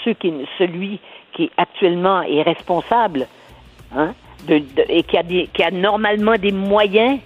ceux 0.05 0.15
qui, 0.15 0.33
celui 0.59 0.99
qui 1.33 1.51
actuellement 1.57 2.23
est 2.23 2.43
responsable 2.43 3.27
hein, 3.97 4.15
et 4.49 5.03
qui 5.05 5.17
a, 5.17 5.23
des, 5.23 5.49
qui 5.53 5.63
a 5.63 5.71
normalement 5.71 6.35
des 6.35 6.53
moyens, 6.53 7.21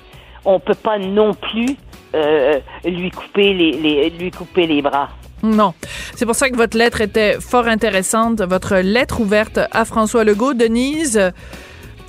on 0.45 0.61
peut 0.61 0.75
pas 0.75 0.99
non 0.99 1.35
plus 1.35 1.77
euh, 2.15 2.59
lui 2.85 3.11
couper 3.11 3.53
les, 3.55 3.73
les- 3.73 4.11
lui 4.11 4.31
couper 4.31 4.67
les 4.67 4.83
bras. 4.83 5.09
Non. 5.43 5.73
C'est 6.17 6.27
pour 6.27 6.35
ça 6.35 6.51
que 6.51 6.57
votre 6.57 6.77
lettre 6.77 7.01
était 7.01 7.39
fort 7.41 7.67
intéressante, 7.69 8.41
votre 8.43 8.77
lettre 8.79 9.21
ouverte 9.21 9.61
à 9.71 9.85
François 9.85 10.25
Legault. 10.25 10.55
Denise, 10.55 11.21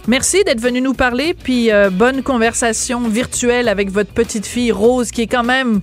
merci 0.07 0.43
d'être 0.43 0.59
venue 0.61 0.81
nous 0.81 0.93
parler, 0.95 1.35
puis 1.35 1.71
euh, 1.71 1.89
bonne 1.91 2.23
conversation 2.23 3.01
virtuelle 3.07 3.67
avec 3.67 3.91
votre 3.91 4.11
petite 4.11 4.47
fille 4.47 4.71
Rose, 4.71 5.11
qui 5.11 5.21
est 5.21 5.27
quand 5.27 5.43
même, 5.43 5.81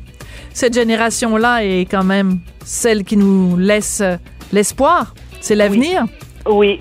cette 0.52 0.74
génération-là 0.74 1.64
est 1.64 1.86
quand 1.88 2.04
même 2.04 2.40
celle 2.64 3.04
qui 3.04 3.16
nous 3.16 3.56
laisse 3.56 4.00
euh, 4.00 4.16
l'espoir. 4.52 5.14
C'est 5.40 5.54
l'avenir. 5.54 6.02
Oui, 6.04 6.25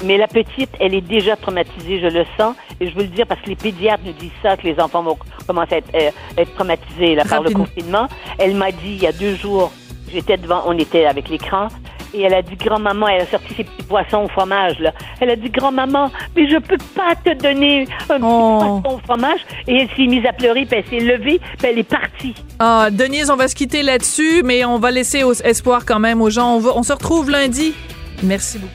mais 0.04 0.18
la 0.18 0.28
petite, 0.28 0.70
elle 0.80 0.94
est 0.94 1.02
déjà 1.02 1.36
traumatisée, 1.36 2.00
je 2.02 2.08
le 2.08 2.26
sens, 2.38 2.56
et 2.80 2.88
je 2.90 2.96
veux 2.96 3.04
le 3.04 3.08
dire 3.10 3.26
parce 3.28 3.42
que 3.42 3.50
les 3.50 3.56
pédiatres 3.56 4.04
nous 4.06 4.14
disent 4.14 4.32
ça, 4.44 4.58
que 4.58 4.64
les 4.68 4.80
enfants 4.80 5.04
vont 5.04 5.18
commencer 5.48 5.76
à 5.76 5.78
être, 5.78 5.90
euh, 5.96 6.12
être 6.42 6.54
traumatisés 6.56 7.16
là, 7.16 7.24
par 7.26 7.42
le 7.44 7.52
confinement. 7.52 8.08
Elle 8.38 8.56
m'a 8.56 8.72
dit 8.72 8.78
il 8.96 9.02
y 9.04 9.08
a 9.08 9.12
deux 9.12 9.36
jours, 9.36 9.72
j'étais 10.12 10.38
devant, 10.38 10.64
on 10.66 10.78
était 10.78 11.06
avec 11.06 11.30
l'écran, 11.30 11.68
et 12.14 12.22
elle 12.22 12.34
a 12.34 12.42
dit 12.42 12.56
grand-maman, 12.56 13.10
elle 13.10 13.22
a 13.24 13.26
sorti 13.26 13.54
ses 13.56 13.64
petits 13.66 13.84
poissons 13.84 14.24
au 14.24 14.28
fromage, 14.30 14.80
là. 14.80 14.94
Elle 15.20 15.32
a 15.32 15.36
dit 15.36 15.50
grand-maman, 15.50 16.10
mais 16.34 16.48
je 16.50 16.58
peux 16.60 16.78
pas 16.96 17.14
te 17.16 17.34
donner 17.42 17.82
un 18.10 18.20
petit 18.20 18.22
poisson 18.82 18.82
au 18.96 18.98
fromage. 19.00 19.40
Et 19.68 19.82
elle 19.82 19.90
s'est 19.98 20.08
mise 20.08 20.26
à 20.26 20.32
pleurer, 20.32 20.66
puis 20.66 20.80
elle 20.80 20.86
s'est 21.00 21.06
levée, 21.06 21.42
puis 21.58 21.68
elle 21.68 21.80
est 21.80 21.84
partie. 21.84 22.34
Ah, 22.60 22.88
Denise, 22.90 23.30
on 23.30 23.36
va 23.36 23.50
se 23.50 23.56
quitter 23.56 23.84
là-dessus, 23.84 24.44
mais 24.46 24.64
on 24.64 24.80
va 24.80 24.92
laisser 24.92 25.24
espoir 25.44 25.86
quand 25.86 26.00
même 26.00 26.22
aux 26.22 26.30
gens. 26.30 26.56
On, 26.56 26.60
va- 26.60 26.72
on 26.78 26.84
se 26.84 26.94
retrouve 26.94 27.30
lundi. 27.30 27.74
Merci 28.24 28.60
beaucoup. 28.60 28.72